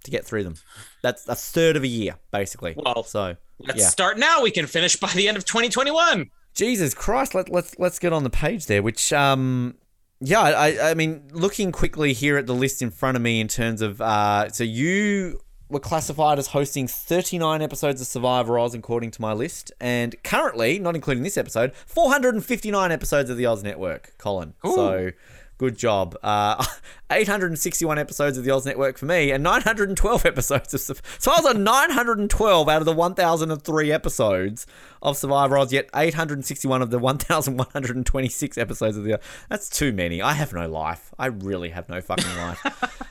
[0.03, 0.57] to get through them.
[1.01, 2.75] That's a third of a year, basically.
[2.77, 3.87] Well, so, Let's yeah.
[3.87, 4.43] start now.
[4.43, 6.31] We can finish by the end of 2021.
[6.59, 8.83] Jesus Christ, let, let's let's get on the page there.
[8.83, 9.77] Which, um,
[10.21, 13.47] yeah, I I mean, looking quickly here at the list in front of me in
[13.47, 19.13] terms of, uh, so you were classified as hosting 39 episodes of Survivor Oz, according
[19.13, 24.15] to my list, and currently, not including this episode, 459 episodes of the Oz Network,
[24.19, 24.55] Colin.
[24.75, 25.11] So.
[25.59, 26.17] Good job.
[26.23, 26.65] Uh,
[27.11, 30.81] 861 episodes of the Oz Network for me, and 912 episodes of.
[30.81, 34.67] Sur- So I was on 912 out of the 1,003 episodes
[35.03, 39.19] of Survivor Oz, yet 861 of the 1,126 episodes of the.
[39.49, 40.23] That's too many.
[40.23, 41.13] I have no life.
[41.19, 42.65] I really have no fucking life.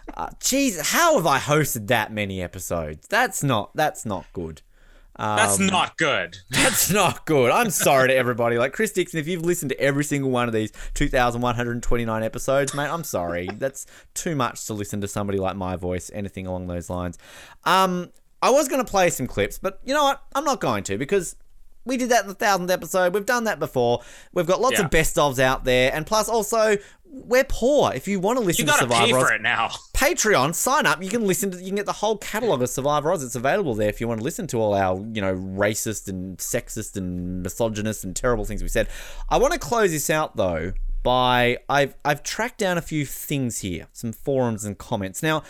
[0.15, 3.07] uh, Jeez, how have I hosted that many episodes?
[3.07, 3.75] That's not.
[3.75, 4.61] That's not good.
[5.17, 6.37] That's not good.
[6.49, 7.51] That's not good.
[7.51, 8.57] I'm sorry to everybody.
[8.57, 12.87] Like Chris Dixon, if you've listened to every single one of these 2,129 episodes, mate,
[12.89, 13.49] I'm sorry.
[13.53, 17.17] That's too much to listen to somebody like my voice, anything along those lines.
[17.65, 18.11] Um,
[18.41, 20.21] I was going to play some clips, but you know what?
[20.35, 21.35] I'm not going to because
[21.85, 23.13] we did that in the thousandth episode.
[23.13, 24.01] We've done that before.
[24.33, 24.85] We've got lots Yeah.
[24.85, 26.77] of best ofs out there, and plus also
[27.09, 27.93] we're poor.
[27.93, 29.69] If you want to listen to gotta Survivor, pay Oz- for it now.
[29.93, 31.01] Patreon, sign up.
[31.01, 33.23] You can listen to, you can get the whole catalog of Survivor Oz.
[33.23, 36.37] It's available there if you want to listen to all our, you know, racist and
[36.37, 38.87] sexist and misogynist and terrible things we said.
[39.29, 40.73] I want to close this out though
[41.03, 45.23] by I've I've tracked down a few things here, some forums and comments.
[45.23, 45.43] Now,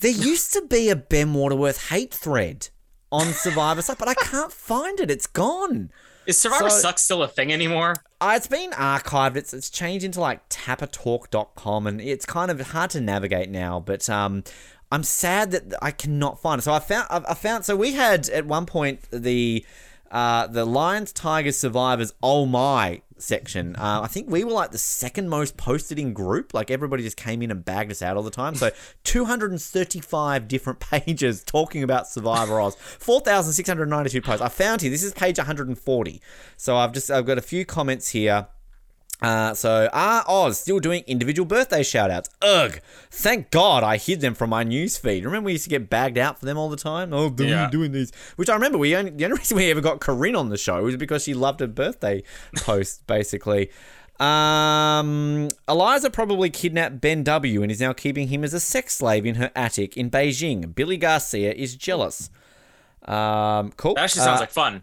[0.00, 2.68] there used to be a Ben Waterworth hate thread
[3.12, 5.10] on Survivor site, but I can't find it.
[5.10, 5.90] It's gone.
[6.30, 7.96] Is Survivor So- Suck still a thing anymore?
[8.20, 9.36] Uh, it's been archived.
[9.36, 14.08] It's it's changed into like tapatalk.com and it's kind of hard to navigate now, but
[14.08, 14.44] um
[14.92, 16.62] I'm sad that I cannot find it.
[16.62, 19.64] So I found I I found so we had at one point the
[20.10, 23.76] uh, the Lions, Tigers, Survivors, oh my section.
[23.76, 26.54] Uh, I think we were like the second most posted in group.
[26.54, 28.54] Like everybody just came in and bagged us out all the time.
[28.54, 28.70] So
[29.04, 32.74] 235 different pages talking about Survivor Oz.
[32.74, 34.42] 4,692 posts.
[34.42, 34.90] I found here.
[34.90, 36.22] This is page 140.
[36.56, 38.48] So I've just I've got a few comments here.
[39.22, 42.28] Uh, so, ah, Oz still doing individual birthday shoutouts?
[42.40, 42.80] Ugh.
[43.10, 45.24] Thank God I hid them from my newsfeed.
[45.24, 47.12] Remember we used to get bagged out for them all the time?
[47.12, 47.68] Oh, doing, Yeah.
[47.70, 48.12] doing these.
[48.36, 50.82] Which I remember we only, the only reason we ever got Corinne on the show
[50.82, 52.22] was because she loved her birthday
[52.56, 53.70] post, basically.
[54.18, 57.62] Um, Eliza probably kidnapped Ben W.
[57.62, 60.74] and is now keeping him as a sex slave in her attic in Beijing.
[60.74, 62.30] Billy Garcia is jealous.
[63.06, 63.94] Um, cool.
[63.94, 64.82] That actually sounds Uh, like fun.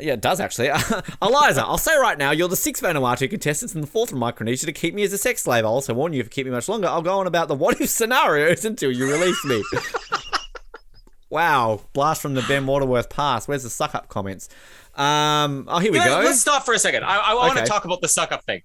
[0.00, 0.68] Yeah, it does actually.
[1.22, 4.66] Eliza, I'll say right now, you're the sixth Vanuatu contestants and the fourth from Micronesia
[4.66, 5.64] to keep me as a sex slave.
[5.64, 7.54] I'll also warn you if you keep me much longer, I'll go on about the
[7.54, 9.62] what if scenarios until you release me.
[11.30, 13.46] wow, blast from the Ben Waterworth pass.
[13.48, 14.48] Where's the suck up comments?
[14.94, 16.20] Um, oh, here we go.
[16.24, 17.04] Let's stop for a second.
[17.04, 17.62] I, I want Okay.
[17.62, 18.62] to talk about the suck up thing.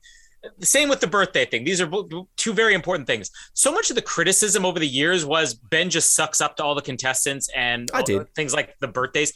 [0.60, 1.64] The same with the birthday thing.
[1.64, 1.90] These are
[2.36, 3.32] two very important things.
[3.54, 6.76] So much of the criticism over the years was Ben just sucks up to all
[6.76, 8.34] the contestants and I did.
[8.36, 9.32] things like the birthdays.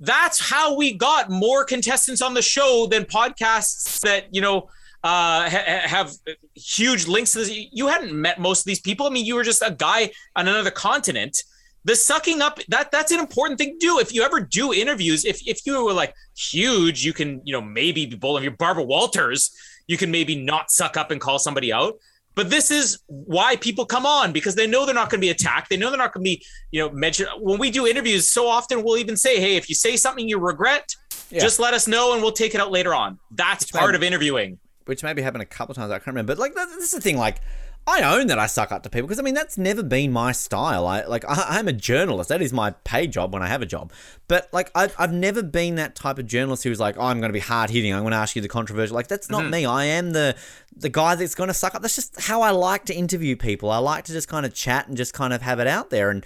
[0.00, 4.68] That's how we got more contestants on the show than podcasts that you know
[5.04, 6.12] uh, ha- ha- have
[6.54, 7.50] huge links to this.
[7.50, 9.06] You hadn't met most of these people.
[9.06, 11.42] I mean, you were just a guy on another continent.
[11.84, 13.98] The sucking up that that's an important thing to do.
[13.98, 17.60] If you ever do interviews, if if you were like huge, you can you know
[17.60, 18.38] maybe be bold.
[18.38, 19.54] If you're Barbara Walters,
[19.86, 21.98] you can maybe not suck up and call somebody out.
[22.34, 25.30] But this is why people come on because they know they're not going to be
[25.30, 25.70] attacked.
[25.70, 27.28] They know they're not going to be, you know, mentioned.
[27.38, 30.38] When we do interviews, so often we'll even say, "Hey, if you say something you
[30.38, 30.94] regret,
[31.30, 31.40] Yeah.
[31.40, 34.58] just let us know and we'll take it out later on." That's part of interviewing.
[34.86, 35.90] which maybe happened a couple times.
[35.90, 36.34] I can't remember.
[36.34, 37.16] But like, this is the thing.
[37.16, 37.40] Like,
[37.86, 40.32] I own that I suck up to people because I mean that's never been my
[40.32, 40.86] style.
[40.86, 42.30] I like I, I'm a journalist.
[42.30, 43.92] That is my pay job when I have a job.
[44.26, 47.28] But like I've, I've never been that type of journalist who's like, oh, I'm going
[47.28, 47.92] to be hard hitting.
[47.92, 48.94] I'm going to ask you the controversial.
[48.94, 49.50] Like that's not mm-hmm.
[49.50, 49.66] me.
[49.66, 50.34] I am the
[50.74, 51.82] the guy that's going to suck up.
[51.82, 53.70] That's just how I like to interview people.
[53.70, 56.10] I like to just kind of chat and just kind of have it out there
[56.10, 56.24] and.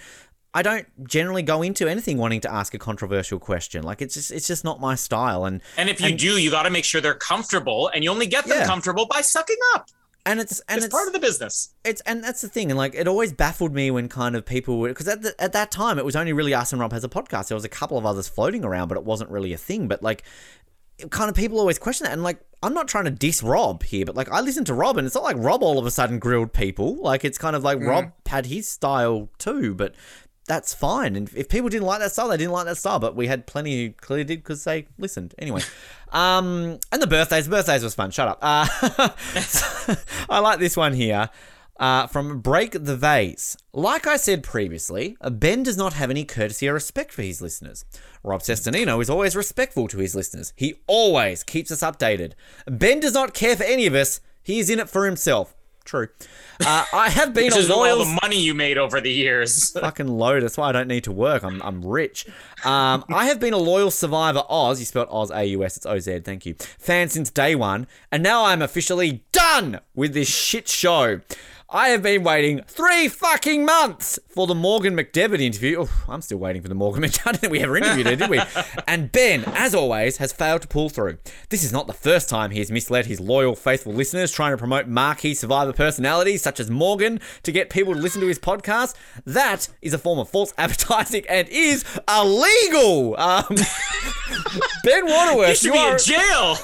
[0.51, 3.83] I don't generally go into anything wanting to ask a controversial question.
[3.83, 5.45] Like it's just it's just not my style.
[5.45, 8.25] And And if you do, you got to make sure they're comfortable, and you only
[8.25, 8.65] get them Yeah.
[8.65, 9.89] comfortable by sucking up.
[10.25, 11.73] And it's and it's, it's part of the business.
[11.83, 14.83] it's and that's the thing, and like it always baffled me when kind of people
[14.83, 17.09] because at the, at that time it was only really us and Rob has a
[17.09, 17.47] podcast.
[17.47, 19.87] There was a couple of others floating around, but it wasn't really a thing.
[19.87, 20.23] But like,
[21.09, 24.05] kind of people always question that, and like I'm not trying to diss Rob here,
[24.05, 26.19] but like I listen to Rob, and it's not like Rob all of a sudden
[26.19, 26.97] grilled people.
[26.97, 27.87] Like it's kind of like mm.
[27.87, 29.95] Rob had his style too, but.
[30.49, 32.97] That's fine, and if people didn't like that style, they didn't like that style.
[32.97, 35.61] But we had plenty who clearly did because they listened anyway.
[36.11, 38.09] Um, and the birthdays, birthdays was fun.
[38.09, 38.39] Shut up.
[38.41, 38.67] Uh,
[40.27, 41.29] I like this one here.
[41.79, 43.55] Uh, from Break the Vase.
[43.73, 47.85] Like I said previously, Ben does not have any courtesy or respect for his listeners.
[48.23, 50.51] Rob Cesternino is always respectful to his listeners.
[50.55, 52.31] He always keeps us updated.
[52.65, 54.19] Ben does not care for any of us.
[54.41, 55.55] He is in it for himself.
[55.89, 56.07] True.
[56.63, 59.71] Uh, I have been Which a is all the money you made over the years.
[59.81, 60.43] fucking load.
[60.43, 61.41] That's why I don't need to work.
[61.41, 62.27] I'm, I'm rich.
[62.63, 64.79] Um, I have been a loyal survivor Oz.
[64.79, 65.77] You spelled Oz A U S.
[65.77, 66.19] It's O Z.
[66.19, 66.53] Thank you.
[66.77, 71.21] Fan since day one, and now I'm officially done with this shit show.
[71.71, 75.81] I have been waiting three fucking months for the Morgan McDevitt interview.
[75.81, 77.27] Oh, I'm still waiting for the Morgan McDevitt.
[77.27, 78.39] I don't think we ever interviewed her, did we?
[78.87, 81.19] And Ben, as always, has failed to pull through.
[81.49, 84.57] This is not the first time he has misled his loyal, faithful listeners trying to
[84.57, 88.95] promote marquee survivor personalities such as Morgan to get people to listen to his podcast.
[89.25, 93.15] That is a form of false advertising and is illegal.
[93.19, 93.45] Um,
[94.83, 96.55] ben You Waterworth, should you be are, in jail.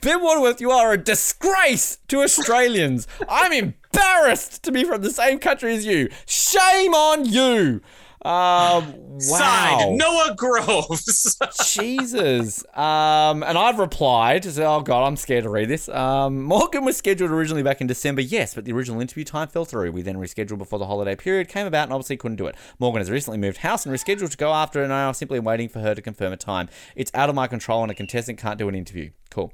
[0.00, 3.06] Ben Waterworth, you are a disgrace to Australians.
[3.28, 6.08] I'm embarrassed to be from the same country as you.
[6.26, 7.80] Shame on you.
[8.22, 9.18] Um, wow.
[9.18, 11.38] Signed, Noah Groves.
[11.72, 12.62] Jesus.
[12.74, 15.88] Um, and I've replied, so, oh God, I'm scared to read this.
[15.88, 19.64] Um, Morgan was scheduled originally back in December, yes, but the original interview time fell
[19.64, 19.92] through.
[19.92, 22.56] We then rescheduled before the holiday period came about and obviously couldn't do it.
[22.78, 25.80] Morgan has recently moved house and rescheduled to go after, and I'm simply waiting for
[25.80, 26.68] her to confirm a time.
[26.94, 29.10] It's out of my control, and a contestant can't do an interview.
[29.30, 29.52] Cool.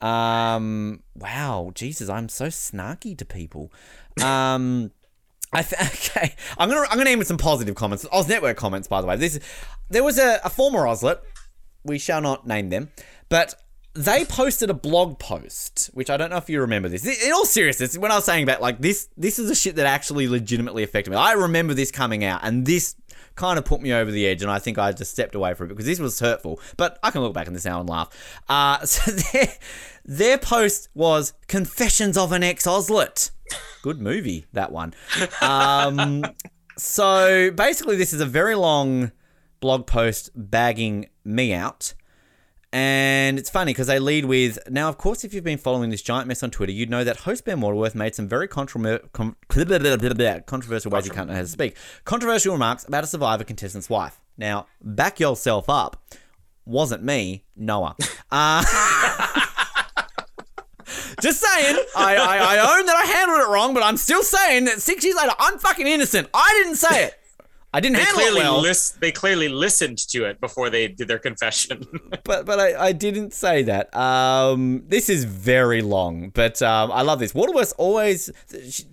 [0.00, 3.72] Um, wow, Jesus, I'm so snarky to people.
[4.22, 4.90] Um,
[5.52, 5.80] I th-
[6.10, 6.34] okay.
[6.58, 8.06] I'm gonna I'm gonna with some positive comments.
[8.12, 9.16] Oz Network comments, by the way.
[9.16, 9.38] This
[9.88, 11.18] there was a, a former Ozlet.
[11.84, 12.90] We shall not name them,
[13.28, 13.54] but
[13.94, 17.04] they posted a blog post, which I don't know if you remember this.
[17.04, 19.86] In all seriousness, when I was saying about like this, this is a shit that
[19.86, 21.16] actually legitimately affected me.
[21.16, 22.94] I remember this coming out, and this
[23.34, 25.66] kind of put me over the edge, and I think I just stepped away from
[25.66, 26.60] it because this was hurtful.
[26.76, 28.42] But I can look back on this now and laugh.
[28.48, 29.48] Uh, so their
[30.04, 33.30] their post was "Confessions of an Ex-Ozlet."
[33.82, 34.94] Good movie, that one.
[35.40, 36.24] Um,
[36.76, 39.12] so basically, this is a very long
[39.60, 41.94] blog post bagging me out.
[42.70, 46.02] And it's funny because they lead with now, of course, if you've been following this
[46.02, 48.46] giant mess on Twitter, you'd know that host Ben Waterworth made some very
[50.46, 51.76] controversial ways you can't know how to speak.
[52.04, 54.20] Controversial remarks about a survivor contestant's wife.
[54.36, 56.04] Now, back yourself up.
[56.66, 57.96] Wasn't me, Noah.
[58.30, 58.62] Uh,
[61.20, 64.64] just saying, I, I, I own that I handled it wrong, but I'm still saying
[64.66, 66.28] that six years later, I'm fucking innocent.
[66.32, 67.14] I didn't say it.
[67.70, 68.74] I didn't They handle clearly it well.
[69.00, 71.84] they clearly listened to it before they did their confession.
[72.24, 73.94] but but I, I didn't say that.
[73.94, 77.34] Um, this is very long, but um, I love this.
[77.34, 78.30] Waterworth always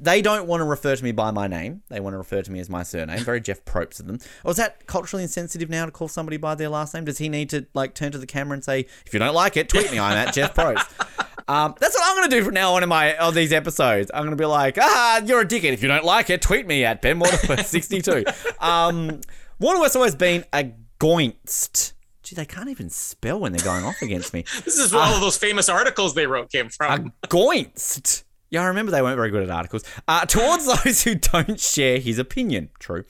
[0.01, 1.83] they don't want to refer to me by my name.
[1.87, 3.19] They want to refer to me as my surname.
[3.19, 4.19] Very Jeff Probst of them.
[4.43, 7.05] Or is that culturally insensitive now to call somebody by their last name?
[7.05, 9.55] Does he need to like turn to the camera and say, "If you don't like
[9.55, 9.99] it, tweet me.
[9.99, 10.85] I'm at Jeff Probst."
[11.47, 14.09] Um, that's what I'm gonna do from now on in my on these episodes.
[14.13, 15.73] I'm gonna be like, ah, you're a dickhead.
[15.73, 18.25] If you don't like it, tweet me at Ben Waterworth 62.
[18.59, 19.21] Um,
[19.59, 21.93] Waterworth's always been a goinst.
[22.23, 24.45] Gee, they can't even spell when they're going off against me.
[24.65, 27.13] this is where all of those famous articles they wrote came from.
[27.23, 28.23] A goinst.
[28.49, 29.83] Yeah, I remember they weren't very good at articles.
[30.07, 32.69] Uh, towards those who don't share his opinion.
[32.79, 33.05] True.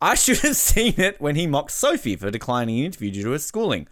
[0.00, 3.30] I should have seen it when he mocked Sophie for declining an interview due to
[3.32, 3.88] her schooling.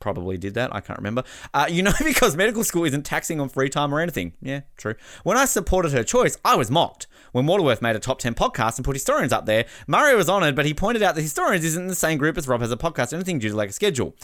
[0.00, 0.74] Probably did that.
[0.74, 1.24] I can't remember.
[1.52, 4.34] Uh, you know, because medical school isn't taxing on free time or anything.
[4.40, 4.94] Yeah, true.
[5.24, 7.06] When I supported her choice, I was mocked.
[7.32, 10.54] When Waterworth made a top 10 podcast and put historians up there, Mario was honoured,
[10.56, 12.76] but he pointed out that historians isn't in the same group as Rob has a
[12.76, 14.14] podcast or anything due to like a schedule.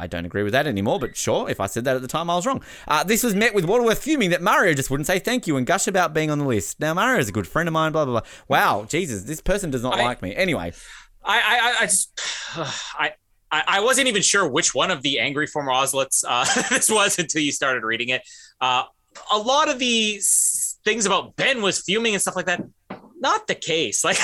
[0.00, 2.30] I don't agree with that anymore, but sure, if I said that at the time,
[2.30, 2.62] I was wrong.
[2.86, 5.66] Uh, this was met with Waterworth fuming that Mario just wouldn't say thank you and
[5.66, 6.78] gush about being on the list.
[6.78, 8.30] Now, Mario is a good friend of mine, blah, blah, blah.
[8.46, 10.34] Wow, Jesus, this person does not I- like me.
[10.36, 10.72] Anyway,
[11.24, 12.12] I, I, I just,
[12.56, 13.14] I,
[13.50, 17.18] I I wasn't even sure which one of the angry former Ozlets uh, this was
[17.18, 18.22] until you started reading it.
[18.60, 18.84] Uh,
[19.32, 20.20] a lot of the
[20.84, 22.62] things about Ben was fuming and stuff like that.
[23.20, 24.04] Not the case.
[24.08, 24.18] Like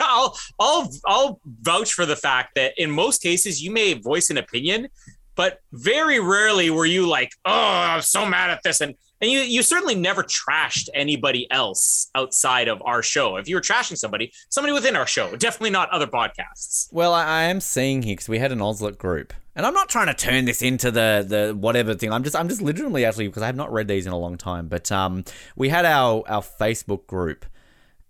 [0.00, 4.36] I'll, I'll, I'll vouch for the fact that in most cases you may voice an
[4.36, 4.88] opinion,
[5.34, 8.94] but very rarely were you like, "Oh, I'm so mad at this," and
[9.24, 13.36] and you you certainly never trashed anybody else outside of our show.
[13.36, 16.88] If you were trashing somebody, somebody within our show, definitely not other podcasts.
[16.92, 19.88] Well, I, I am seeing here because we had an Ozlet group, and I'm not
[19.88, 22.12] trying to turn this into the the whatever thing.
[22.12, 24.36] I'm just I'm just literally actually because I have not read these in a long
[24.36, 24.68] time.
[24.68, 25.24] But um,
[25.56, 27.46] we had our our Facebook group,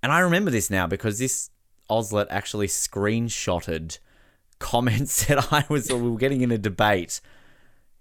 [0.03, 1.51] and I remember this now because this
[1.89, 3.99] Ozlet actually screenshotted
[4.59, 7.21] comments that I was we were getting in a debate.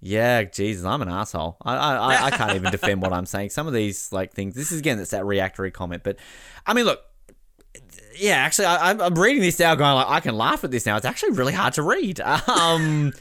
[0.05, 1.55] Yeah, Jesus, I'm an asshole.
[1.61, 3.51] I, I, I- can't even defend what I'm saying.
[3.51, 4.53] Some of these like things.
[4.53, 6.03] This is again, it's that reactory comment.
[6.03, 6.17] But
[6.67, 6.99] I mean, look,
[8.17, 10.85] yeah, actually, I, I'm- I'm reading this now, going like, I can laugh at this
[10.85, 10.97] now.
[10.97, 12.19] It's actually really hard to read.
[12.47, 13.13] Um,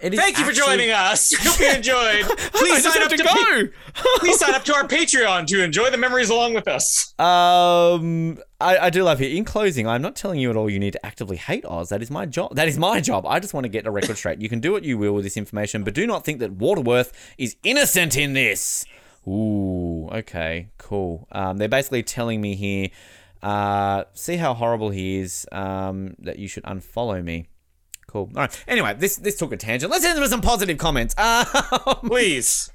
[0.00, 1.34] Thank you for joining us.
[1.38, 2.24] Hope you enjoyed.
[2.52, 3.68] Please sign up to to, Pa- go.
[4.20, 7.14] please sign up to our Patreon to enjoy the memories along with us.
[7.18, 9.32] Um, I, I do love it.
[9.32, 11.88] In closing, I'm not telling you at all you need to actively hate Oz.
[11.88, 12.54] That is my job.
[12.54, 13.26] That is my job.
[13.26, 14.40] I just want to get a record straight.
[14.40, 17.12] You can do what you will with this information, but do not think that Waterworth
[17.36, 18.84] is innocent in this.
[19.26, 21.26] Ooh, okay, cool.
[21.32, 22.88] Um, they're basically telling me here,
[23.42, 27.48] uh, see how horrible he is, um, that you should unfollow me.
[28.08, 28.30] Cool.
[28.34, 28.64] All right.
[28.66, 29.92] Anyway, this this took a tangent.
[29.92, 31.14] Let's end with some positive comments.
[31.28, 31.46] Um,
[32.06, 32.72] Please.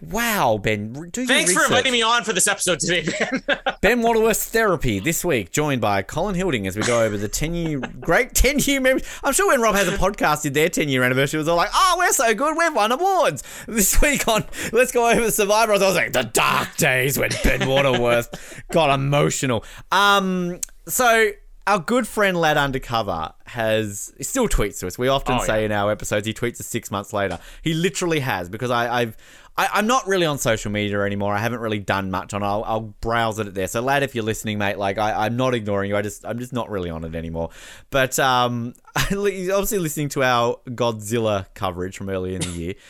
[0.00, 0.92] Wow, Ben.
[1.10, 3.60] Do Thanks for inviting me on for this episode today, Ben.
[3.80, 7.54] Ben Waterworth's therapy this week, joined by Colin Hilding as we go over the 10
[7.54, 8.98] year, great 10 year.
[9.22, 11.56] I'm sure when Rob has a podcast, did their 10 year anniversary, it was all
[11.56, 13.44] like, oh, we're so good, we've won awards.
[13.68, 17.68] This week on Let's Go Over Survivor, I was like, the dark days when Ben
[17.68, 19.64] Waterworth got emotional.
[19.92, 21.30] Um, so.
[21.66, 24.98] Our good friend Lad Undercover has still tweets to us.
[24.98, 25.66] We often Oh, say yeah.
[25.66, 27.38] in our episodes he tweets us six months later.
[27.62, 29.16] He literally has because I, I've
[29.56, 31.34] I, I'm not really on social media anymore.
[31.34, 32.42] I haven't really done much on.
[32.42, 33.68] I'll, I'll browse it there.
[33.68, 35.96] So lad, if you're listening, mate, like I, I'm not ignoring you.
[35.96, 37.50] I just I'm just not really on it anymore.
[37.90, 38.74] But um,
[39.08, 42.74] he's obviously listening to our Godzilla coverage from earlier in the year.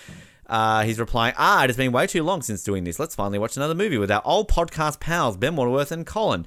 [0.44, 2.98] Uh, he's replying, ah, it has been way too long since doing this.
[2.98, 6.44] Let's finally watch another movie with our old podcast pals, Ben Waterworth and Colin.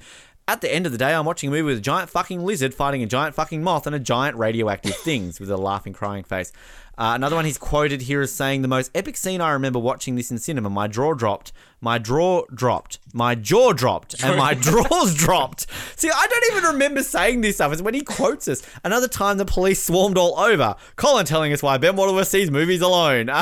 [0.48, 2.72] At the end of the day, I'm watching a movie with a giant fucking lizard
[2.72, 6.52] fighting a giant fucking moth and a giant radioactive things with a laughing, crying face.
[6.96, 10.14] Uh, another one he's quoted here as saying, The most epic scene I remember watching
[10.14, 15.16] this in cinema, my jaw dropped, my jaw dropped, my jaw dropped, and my drawers
[15.16, 15.66] dropped.
[15.96, 17.72] See, I don't even remember saying this stuff.
[17.72, 18.62] It's when he quotes us.
[18.84, 20.76] Another time the police swarmed all over.
[20.94, 23.30] Colin telling us why Ben Waterworth sees movies alone.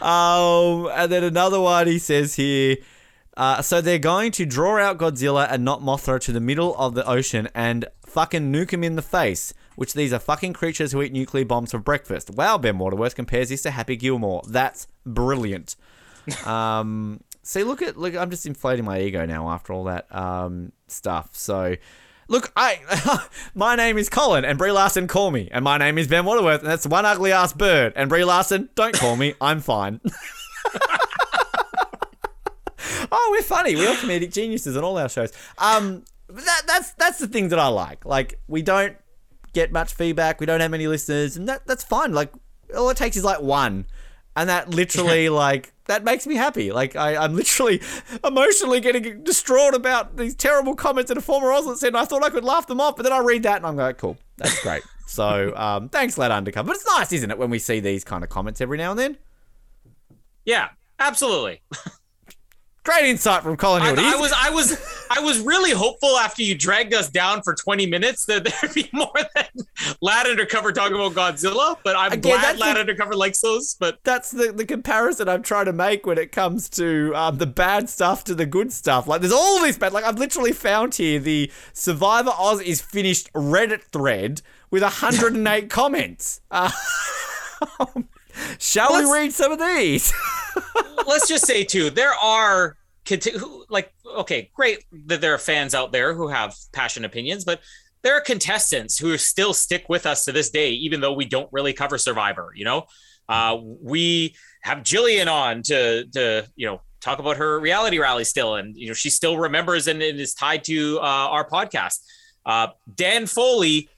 [0.00, 2.76] Um, and then another one he says here.
[3.38, 6.94] Uh, so they're going to draw out Godzilla and not Mothra to the middle of
[6.94, 9.54] the ocean and fucking nuke him in the face.
[9.76, 12.30] Which these are fucking creatures who eat nuclear bombs for breakfast.
[12.30, 14.42] Wow, Ben Waterworth compares this to Happy Gilmore.
[14.46, 15.76] That's brilliant.
[16.44, 18.14] Um, see, look at look.
[18.14, 21.30] I'm just inflating my ego now after all that um, stuff.
[21.32, 21.76] So,
[22.28, 22.80] look, I
[23.54, 26.60] my name is Colin, and Brie Larson call me, and my name is Ben Waterworth,
[26.60, 27.94] and that's one ugly ass bird.
[27.96, 29.32] And Brie Larson, don't call me.
[29.40, 30.02] I'm fine.
[33.12, 33.76] oh, we're funny.
[33.76, 35.32] We're all comedic geniuses on all our shows.
[35.58, 38.04] Um, that that's that's the thing that I like.
[38.04, 38.96] Like, we don't
[39.52, 40.40] get much feedback.
[40.40, 42.12] We don't have many listeners, and that that's fine.
[42.12, 42.32] Like,
[42.76, 43.86] all it takes is like one,
[44.36, 46.70] and that literally like that makes me happy.
[46.70, 47.80] Like, I I'm literally
[48.24, 51.88] emotionally getting distraught about these terrible comments that a former Ozlet said.
[51.88, 53.76] And I thought I could laugh them off, but then I read that and I'm
[53.76, 54.82] like, cool, that's great.
[55.06, 56.68] so, um, thanks, Lad Undercover.
[56.68, 58.98] But it's nice, isn't it, when we see these kind of comments every now and
[58.98, 59.18] then?
[60.48, 60.68] yeah,
[60.98, 61.60] absolutely.
[62.88, 66.54] Great insight from Colin I, I was, I was, I was really hopeful after you
[66.54, 69.44] dragged us down for 20 minutes that there'd be more than
[70.00, 71.76] Lad Undercover talking about Godzilla.
[71.84, 73.76] But I'm Again, glad Lad the- Undercover likes those.
[73.78, 77.46] But that's the, the comparison I'm trying to make when it comes to um, the
[77.46, 79.06] bad stuff to the good stuff.
[79.06, 79.92] Like, there's all this bad.
[79.92, 84.40] Like, I've literally found here the Survivor Oz is finished Reddit thread
[84.70, 86.40] with 108 comments.
[86.50, 86.70] Uh,
[88.58, 90.10] shall Let's- we read some of these?
[91.06, 92.77] let's just say too, there are
[93.08, 97.60] conti- like, okay, great that there are fans out there who have passionate opinions, but
[98.02, 101.48] there are contestants who still stick with us to this day, even though we don't
[101.52, 102.52] really cover Survivor.
[102.54, 102.86] You know,
[103.28, 108.56] uh, we have Gillian on to to you know talk about her reality rally still,
[108.56, 111.98] and you know she still remembers and, and is tied to uh, our podcast.
[112.46, 113.88] Uh, Dan Foley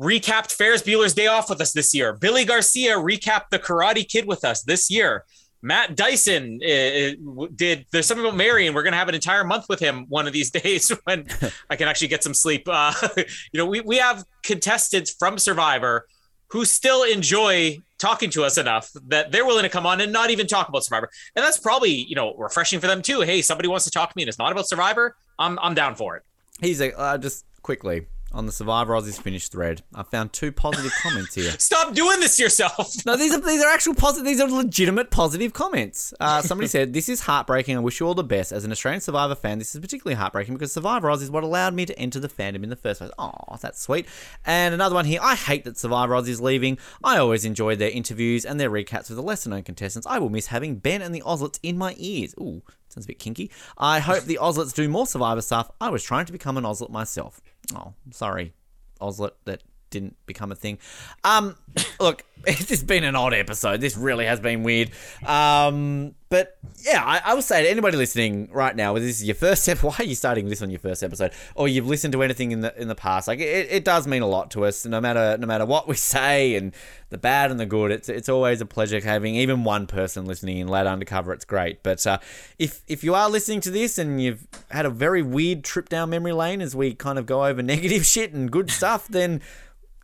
[0.00, 2.14] recapped Ferris Bueller's Day Off with us this year.
[2.14, 5.24] Billy Garcia recapped The Karate Kid with us this year.
[5.62, 7.86] Matt Dyson uh, w- did.
[7.92, 10.32] There's something about Mary, and we're gonna have an entire month with him one of
[10.32, 11.26] these days when
[11.68, 12.62] I can actually get some sleep.
[12.66, 13.24] Uh, you
[13.58, 16.06] know, we we have contestants from Survivor
[16.48, 20.30] who still enjoy talking to us enough that they're willing to come on and not
[20.30, 23.20] even talk about Survivor, and that's probably you know refreshing for them too.
[23.20, 25.16] Hey, somebody wants to talk to me, and it's not about Survivor.
[25.38, 26.22] I'm I'm down for it.
[26.60, 29.82] He's a, uh, just quickly on the Survivor is finished thread.
[29.94, 31.50] I found two positive comments here.
[31.58, 32.94] Stop doing this to yourself.
[33.06, 34.26] No, these are these are actual positive.
[34.26, 36.12] These are legitimate positive comments.
[36.20, 37.76] Uh, somebody said, "This is heartbreaking.
[37.76, 38.52] I wish you all the best.
[38.52, 41.74] As an Australian Survivor fan, this is particularly heartbreaking because Survivor Oz is what allowed
[41.74, 43.10] me to enter the fandom in the first place.
[43.18, 44.06] Oh, that's sweet."
[44.44, 45.20] And another one here.
[45.22, 46.78] I hate that Survivor Oz is leaving.
[47.02, 50.06] I always enjoyed their interviews and their recaps with the lesser-known contestants.
[50.06, 52.34] I will miss having Ben and the Ozlets in my ears.
[52.38, 52.62] Ooh.
[52.88, 53.50] Sounds a bit kinky.
[53.78, 55.70] I hope the Ozlets do more Survivor stuff.
[55.80, 57.40] I was trying to become an Ozlet myself.
[57.74, 58.52] Oh, sorry,
[59.00, 60.78] Ozlet that didn't become a thing.
[61.24, 61.56] Um,
[62.00, 63.80] look, it's just been an odd episode.
[63.80, 64.90] This really has been weird.
[65.26, 69.34] Um, but yeah, I, I will say to anybody listening right now, this is your
[69.34, 72.22] first step, why are you starting this on your first episode, or you've listened to
[72.22, 74.86] anything in the in the past, like it, it does mean a lot to us.
[74.86, 76.72] No matter no matter what we say and
[77.10, 80.58] the bad and the good, it's it's always a pleasure having even one person listening
[80.58, 81.32] in Lad Undercover.
[81.32, 81.82] It's great.
[81.82, 82.18] But uh,
[82.60, 86.10] if if you are listening to this and you've had a very weird trip down
[86.10, 89.40] memory lane as we kind of go over negative shit and good stuff, then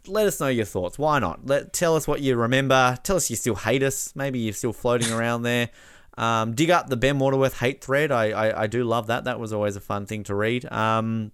[0.08, 0.98] let us know your thoughts.
[0.98, 1.46] Why not?
[1.46, 2.98] Let tell us what you remember.
[3.04, 4.14] Tell us you still hate us.
[4.16, 5.70] Maybe you're still floating around there.
[6.16, 8.10] Um, dig up the Ben Waterworth hate thread.
[8.10, 9.24] I, I I do love that.
[9.24, 10.70] That was always a fun thing to read.
[10.72, 11.32] Um,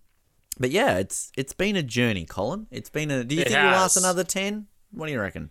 [0.59, 2.67] but yeah, it's it's been a journey, Colin.
[2.71, 3.25] It's been a.
[3.25, 4.67] Do you It think we'll last another ten?
[4.91, 5.51] What do you reckon?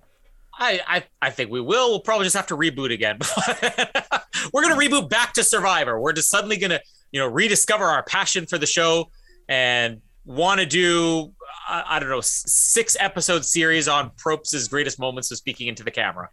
[0.53, 1.89] I, I I think we will.
[1.89, 3.17] We'll probably just have to reboot again.
[4.53, 5.99] We're gonna reboot back to Survivor.
[5.99, 6.81] We're just suddenly gonna,
[7.11, 9.09] you know, rediscover our passion for the show
[9.47, 11.33] and want to do
[11.67, 15.91] I, I don't know six episode series on Probst's greatest moments of speaking into the
[15.91, 16.29] camera.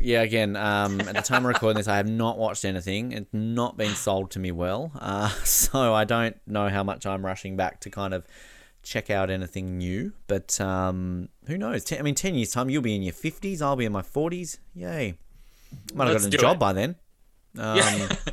[0.00, 3.12] Yeah, again, um, at the time of recording this, I have not watched anything.
[3.12, 4.92] It's not been sold to me well.
[4.98, 8.26] Uh, so I don't know how much I'm rushing back to kind of
[8.82, 10.12] check out anything new.
[10.26, 11.84] But um, who knows?
[11.84, 13.60] Ten, I mean, 10 years' time, you'll be in your 50s.
[13.62, 14.58] I'll be in my 40s.
[14.74, 15.18] Yay.
[15.94, 16.58] Might have Let's got a job it.
[16.60, 16.96] by then.
[17.58, 18.08] Um, Yeah.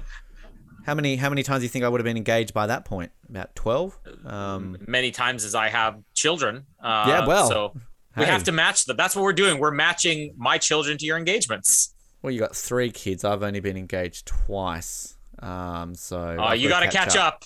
[0.85, 2.83] How many how many times do you think I would have been engaged by that
[2.83, 3.11] point?
[3.29, 3.99] About 12?
[4.25, 6.65] Um, Many times as I have children.
[6.81, 7.73] Uh, Yeah, well, so
[8.17, 8.31] we hey.
[8.31, 8.97] have to match them.
[8.97, 9.59] That's what we're doing.
[9.59, 11.93] We're matching my children to your engagements.
[12.21, 13.23] well, you got three kids.
[13.23, 15.15] I've only been engaged twice.
[15.39, 17.45] Um, so Oh, you got to catch up.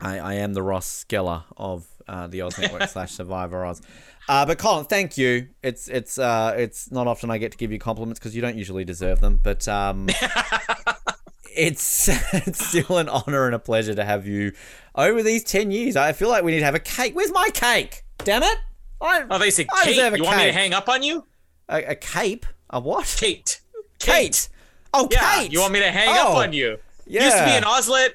[0.00, 3.82] I, I am the Ross Geller of uh, the Oz Network slash Survivor Oz.
[4.28, 5.48] Uh, but Colin, thank you.
[5.62, 8.56] It's it's uh, it's not often I get to give you compliments because you don't
[8.56, 9.40] usually deserve them.
[9.42, 10.08] But um,
[11.56, 14.52] it's it's still an honor and a pleasure to have you
[14.94, 15.96] over these ten years.
[15.96, 17.14] I feel like we need to have a cake.
[17.14, 18.02] Where's my cake?
[18.18, 18.58] Damn it!
[19.00, 19.96] I, Oh, they say I Kate.
[20.16, 21.26] You want me to hang up on you?
[21.68, 22.46] a, a cape?
[22.70, 23.14] A what?
[23.18, 23.60] Kate.
[23.98, 24.48] Kate.
[24.94, 25.36] Oh, Yeah.
[25.42, 25.52] Kate.
[25.52, 26.78] You want me to hang Oh, up on you?
[27.06, 27.24] Yeah.
[27.24, 28.10] Used to be an Ozlet.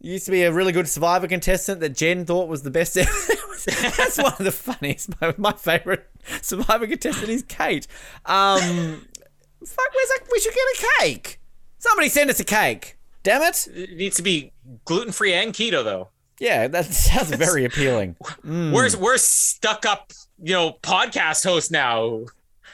[0.00, 2.94] used to be a really good Survivor contestant that Jen thought was the best.
[3.66, 5.10] That's one of the funniest.
[5.20, 6.08] My, my favorite
[6.42, 7.86] Survivor contestant is Kate.
[8.26, 10.20] Um, fuck, where's that?
[10.30, 11.40] We should get a cake.
[11.78, 12.96] Somebody send us a cake.
[13.24, 13.66] Damn it.
[13.74, 14.52] It needs to be
[14.84, 16.08] gluten free and keto though.
[16.40, 18.16] Yeah, that sounds very appealing.
[18.42, 18.72] Hmm.
[18.72, 20.12] We're we're stuck up,
[20.42, 22.24] you know, podcast host now.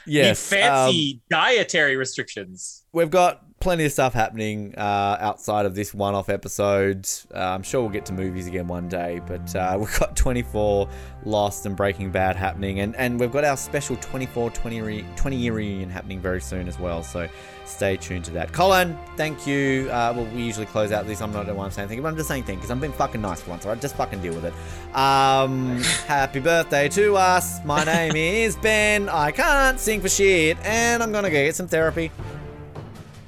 [0.05, 0.51] Yes.
[0.51, 2.83] Need um, fancy dietary restrictions.
[2.93, 7.09] we've got plenty of stuff happening uh, outside of this one-off episode.
[7.33, 10.87] Uh, I'm sure we'll get to movies again one day, but uh, we've got 24
[11.23, 15.35] Lost and Breaking Bad happening, and, and we've got our special 24 20, re- 20
[15.35, 17.01] year reunion happening very soon as well.
[17.01, 17.27] So
[17.65, 18.53] stay tuned to that.
[18.53, 19.89] Colin, thank you.
[19.89, 21.19] Uh, well, we usually close out this.
[21.19, 22.79] I'm not the one saying thank you, but I'm just saying thank you because I'm
[22.79, 23.65] being fucking nice for once.
[23.65, 24.53] All right, just fucking deal with it.
[24.95, 27.65] Um, happy birthday to us.
[27.65, 29.09] My name is Ben.
[29.09, 32.11] I can't sing for shit, and I'm gonna go get some therapy.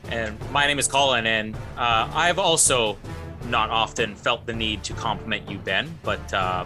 [0.10, 2.98] And my name is Colin, and uh, I've also
[3.46, 6.66] not often felt the need to compliment you, Ben, but uh,